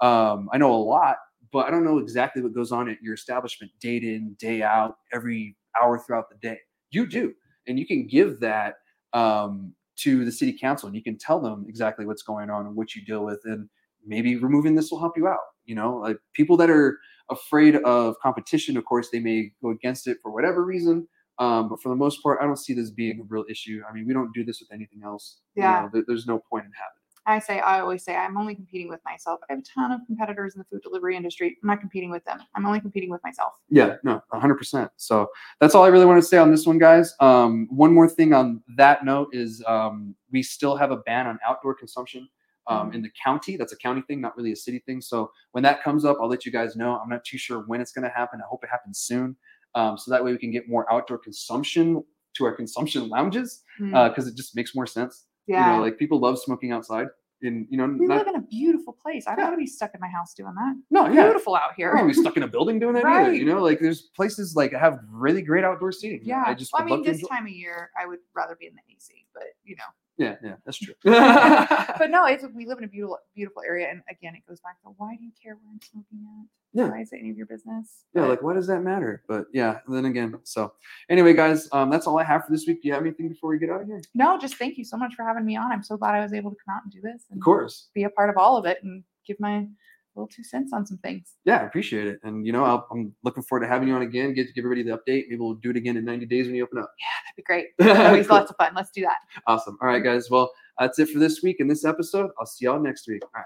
um, 0.00 0.48
i 0.52 0.58
know 0.58 0.72
a 0.72 0.76
lot 0.82 1.16
but 1.52 1.66
i 1.66 1.70
don't 1.70 1.84
know 1.84 1.98
exactly 1.98 2.42
what 2.42 2.54
goes 2.54 2.72
on 2.72 2.88
at 2.88 3.00
your 3.02 3.14
establishment 3.14 3.72
day 3.80 3.96
in 3.96 4.34
day 4.38 4.62
out 4.62 4.96
every 5.12 5.56
hour 5.80 5.98
throughout 5.98 6.28
the 6.30 6.36
day 6.36 6.58
you 6.90 7.06
do 7.06 7.34
and 7.66 7.78
you 7.78 7.86
can 7.86 8.06
give 8.06 8.40
that 8.40 8.76
um, 9.12 9.74
to 9.96 10.24
the 10.24 10.32
city 10.32 10.56
council 10.58 10.86
and 10.86 10.96
you 10.96 11.02
can 11.02 11.18
tell 11.18 11.40
them 11.40 11.64
exactly 11.68 12.06
what's 12.06 12.22
going 12.22 12.50
on 12.50 12.66
and 12.66 12.74
what 12.74 12.94
you 12.94 13.04
deal 13.04 13.24
with 13.24 13.40
and 13.44 13.68
maybe 14.06 14.36
removing 14.36 14.74
this 14.74 14.90
will 14.90 15.00
help 15.00 15.16
you 15.16 15.26
out 15.28 15.38
you 15.64 15.74
know? 15.76 15.96
Like 15.98 16.16
people 16.32 16.56
that 16.56 16.70
are 16.70 16.98
afraid 17.30 17.76
of 17.76 18.16
competition 18.20 18.76
of 18.76 18.84
course 18.84 19.10
they 19.10 19.20
may 19.20 19.52
go 19.62 19.70
against 19.70 20.06
it 20.08 20.16
for 20.22 20.32
whatever 20.32 20.64
reason 20.64 21.06
um, 21.38 21.68
but 21.68 21.80
for 21.82 21.88
the 21.88 21.96
most 21.96 22.22
part 22.22 22.38
i 22.42 22.44
don't 22.44 22.58
see 22.58 22.74
this 22.74 22.90
being 22.90 23.20
a 23.20 23.24
real 23.24 23.44
issue. 23.48 23.80
I 23.88 23.92
mean 23.92 24.06
we 24.06 24.12
don't 24.12 24.32
do 24.34 24.44
this 24.44 24.60
with 24.60 24.70
anything 24.72 25.02
else 25.04 25.38
You 25.54 25.62
Yeah. 25.62 25.82
know, 25.82 25.90
there- 25.92 26.04
there's 26.06 26.26
no 26.26 26.38
point 26.50 26.64
in 26.64 26.72
having 26.72 27.01
I 27.24 27.38
say, 27.38 27.60
I 27.60 27.80
always 27.80 28.02
say, 28.04 28.16
I'm 28.16 28.36
only 28.36 28.54
competing 28.54 28.88
with 28.88 29.00
myself. 29.04 29.40
I 29.48 29.52
have 29.52 29.60
a 29.60 29.62
ton 29.62 29.92
of 29.92 30.00
competitors 30.06 30.54
in 30.54 30.58
the 30.58 30.64
food 30.64 30.82
delivery 30.82 31.16
industry. 31.16 31.56
I'm 31.62 31.66
not 31.68 31.80
competing 31.80 32.10
with 32.10 32.24
them. 32.24 32.40
I'm 32.56 32.66
only 32.66 32.80
competing 32.80 33.10
with 33.10 33.20
myself. 33.22 33.52
yeah 33.70 33.94
no 34.02 34.20
100% 34.32 34.88
so 34.96 35.28
that's 35.60 35.74
all 35.74 35.84
i 35.84 35.88
really 35.88 36.04
want 36.06 36.20
to 36.20 36.26
say 36.26 36.36
on 36.36 36.50
this 36.50 36.66
one 36.66 36.78
guys 36.78 37.14
um, 37.20 37.66
one 37.70 37.92
more 37.94 38.08
thing 38.08 38.32
on 38.32 38.62
that 38.76 39.04
note 39.04 39.28
is 39.32 39.62
um, 39.66 40.14
we 40.32 40.42
still 40.42 40.76
have 40.76 40.90
a 40.90 40.96
ban 40.98 41.26
on 41.26 41.38
outdoor 41.46 41.74
consumption 41.74 42.28
um, 42.66 42.90
Mhm. 42.90 42.94
in 42.96 43.02
the 43.02 43.10
county 43.24 43.56
that's 43.56 43.72
a 43.72 43.76
county 43.76 44.02
thing 44.08 44.20
not 44.20 44.36
really 44.36 44.52
a 44.52 44.56
city 44.56 44.80
thing 44.86 45.00
so 45.00 45.30
when 45.52 45.62
that 45.64 45.82
comes 45.82 46.04
up 46.04 46.16
i'll 46.20 46.28
let 46.28 46.44
you 46.46 46.52
guys 46.52 46.76
know 46.76 46.96
i'm 47.00 47.08
not 47.08 47.24
too 47.24 47.38
sure 47.38 47.60
when 47.66 47.80
it's 47.80 47.92
going 47.92 48.04
to 48.08 48.14
happen 48.14 48.40
i 48.40 48.46
hope 48.48 48.62
it 48.64 48.70
happens 48.70 48.98
soon 48.98 49.36
um, 49.74 49.96
so 49.96 50.10
that 50.10 50.22
way 50.24 50.32
we 50.32 50.38
can 50.38 50.50
get 50.50 50.68
more 50.68 50.84
outdoor 50.92 51.18
consumption 51.18 52.02
to 52.34 52.44
our 52.44 52.52
consumption 52.54 53.08
lounges 53.08 53.62
Mm, 53.80 54.08
because 54.10 54.26
it 54.28 54.36
just 54.36 54.54
makes 54.54 54.74
more 54.74 54.86
sense 54.86 55.24
yeah. 55.46 55.70
you 55.72 55.76
know 55.76 55.82
like 55.82 55.98
people 55.98 56.18
love 56.20 56.38
smoking 56.38 56.72
outside 56.72 57.06
In, 57.42 57.66
you 57.70 57.76
know 57.76 57.86
we 57.86 58.06
not, 58.06 58.18
live 58.18 58.28
in 58.28 58.36
a 58.36 58.40
beautiful 58.42 58.92
place. 58.92 59.26
I 59.26 59.30
don't 59.30 59.40
Yeah. 59.40 59.44
want 59.46 59.54
to 59.54 59.62
be 59.62 59.66
stuck 59.66 59.92
in 59.94 60.00
my 60.00 60.08
house 60.08 60.32
doing 60.34 60.54
that. 60.54 60.74
no 60.90 61.06
yeah 61.08 61.24
Beautiful 61.24 61.56
out 61.56 61.72
here. 61.76 61.90
I 61.90 61.98
don't 61.98 62.06
want 62.06 62.14
to 62.14 62.20
be 62.20 62.22
stuck 62.26 62.36
in 62.36 62.44
a 62.44 62.48
building 62.48 62.78
doing 62.78 62.94
that 62.94 63.04
either. 63.04 63.34
You 63.34 63.44
know, 63.46 63.60
like 63.62 63.80
there's 63.80 64.02
places 64.14 64.54
like 64.54 64.72
have 64.72 65.00
really 65.10 65.42
great 65.42 65.64
outdoor 65.64 65.90
seating. 65.92 66.20
Yeah. 66.22 66.44
I 66.46 66.54
just 66.54 66.72
well, 66.72 66.82
I 66.82 66.84
mean, 66.86 67.02
this 67.02 67.16
enjoy- 67.18 67.28
time 67.28 67.46
of 67.46 67.52
year, 67.52 67.90
I 68.00 68.06
would 68.06 68.20
rather 68.34 68.54
be 68.58 68.66
in 68.66 68.74
the 68.74 68.82
AC, 68.94 69.26
but 69.34 69.44
you 69.64 69.74
know. 69.76 69.90
Yeah, 70.18 70.36
yeah, 70.44 70.54
that's 70.64 70.78
true. 70.78 70.94
But 71.04 72.10
no, 72.10 72.26
it's 72.26 72.44
we 72.54 72.66
live 72.66 72.78
in 72.78 72.84
a 72.84 72.88
beautiful, 72.88 73.18
beautiful 73.34 73.62
area, 73.66 73.88
and 73.90 74.02
again, 74.10 74.34
it 74.34 74.46
goes 74.48 74.60
back 74.60 74.80
to 74.82 74.88
why 74.96 75.16
do 75.16 75.24
you 75.24 75.30
care 75.42 75.54
where 75.54 75.70
I'm 75.72 75.80
smoking 75.80 76.20
at? 76.26 76.46
Yeah. 76.74 76.88
Why 76.88 77.00
is 77.02 77.12
it 77.12 77.18
any 77.20 77.30
of 77.30 77.36
your 77.36 77.46
business? 77.46 78.04
yeah, 78.14 78.22
But 78.22 78.30
like 78.30 78.42
why 78.42 78.54
does 78.54 78.66
that 78.66 78.80
matter? 78.80 79.22
But 79.28 79.46
yeah, 79.52 79.78
then 79.88 80.06
again, 80.06 80.38
so 80.44 80.72
anyway, 81.10 81.34
guys, 81.34 81.68
um, 81.72 81.90
that's 81.90 82.06
all 82.06 82.18
I 82.18 82.24
have 82.24 82.44
for 82.46 82.52
this 82.52 82.66
week. 82.66 82.82
Do 82.82 82.88
you 82.88 82.94
have 82.94 83.02
anything 83.02 83.28
before 83.28 83.50
we 83.50 83.58
get 83.58 83.70
out 83.70 83.82
of 83.82 83.86
here? 83.86 84.00
no, 84.14 84.38
just 84.38 84.56
thank 84.56 84.78
you 84.78 84.84
so 84.84 84.96
much 84.96 85.14
for 85.14 85.24
having 85.24 85.44
me 85.44 85.56
on. 85.56 85.70
I'm 85.72 85.82
so 85.82 85.96
glad 85.96 86.14
I 86.14 86.20
was 86.20 86.32
able 86.32 86.50
to 86.50 86.56
come 86.64 86.74
out 86.76 86.82
and 86.84 86.92
do 86.92 87.00
this 87.00 87.24
and 87.30 87.38
Of 87.38 87.44
course. 87.44 87.88
be 87.94 88.04
a 88.04 88.10
part 88.10 88.30
of 88.30 88.36
all 88.36 88.56
of 88.56 88.64
it 88.66 88.78
and 88.82 89.04
give 89.26 89.38
my 89.40 89.66
little 90.14 90.28
two 90.28 90.44
cents 90.44 90.72
on 90.72 90.84
some 90.86 90.98
things. 90.98 91.34
Yeah, 91.44 91.58
I 91.58 91.64
appreciate 91.64 92.06
it. 92.06 92.20
And 92.22 92.46
you 92.46 92.52
know, 92.52 92.64
I'll, 92.64 92.86
I'm 92.90 93.14
looking 93.24 93.42
forward 93.42 93.64
to 93.64 93.68
having 93.68 93.88
you 93.88 93.94
on 93.94 94.02
again. 94.02 94.34
Get 94.34 94.46
to 94.48 94.52
give 94.52 94.64
everybody 94.64 94.82
the 94.82 94.96
update. 94.98 95.24
Maybe 95.28 95.36
we'll 95.38 95.54
do 95.54 95.70
it 95.70 95.76
again 95.76 95.96
in 95.96 96.04
90 96.04 96.26
days 96.26 96.46
when 96.46 96.54
you 96.54 96.64
open 96.64 96.78
up. 96.78 96.90
Yeah, 96.98 97.06
that'd 97.24 97.36
be 97.36 97.42
great. 97.42 98.06
Always 98.06 98.26
Cool. 98.26 98.36
lots 98.36 98.50
of 98.50 98.56
fun. 98.56 98.72
Let's 98.76 98.90
do 98.90 99.02
that. 99.02 99.16
Awesome. 99.46 99.78
All 99.80 99.88
right, 99.88 100.02
guys. 100.02 100.28
Well, 100.30 100.50
that's 100.78 100.98
it 100.98 101.08
for 101.10 101.18
this 101.18 101.42
week 101.42 101.60
and 101.60 101.70
this 101.70 101.84
episode. 101.84 102.30
I'll 102.38 102.46
see 102.46 102.64
y'all 102.66 102.80
next 102.82 103.08
week. 103.08 103.22
All 103.22 103.30
right. 103.34 103.44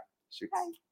Bye. 0.53 0.86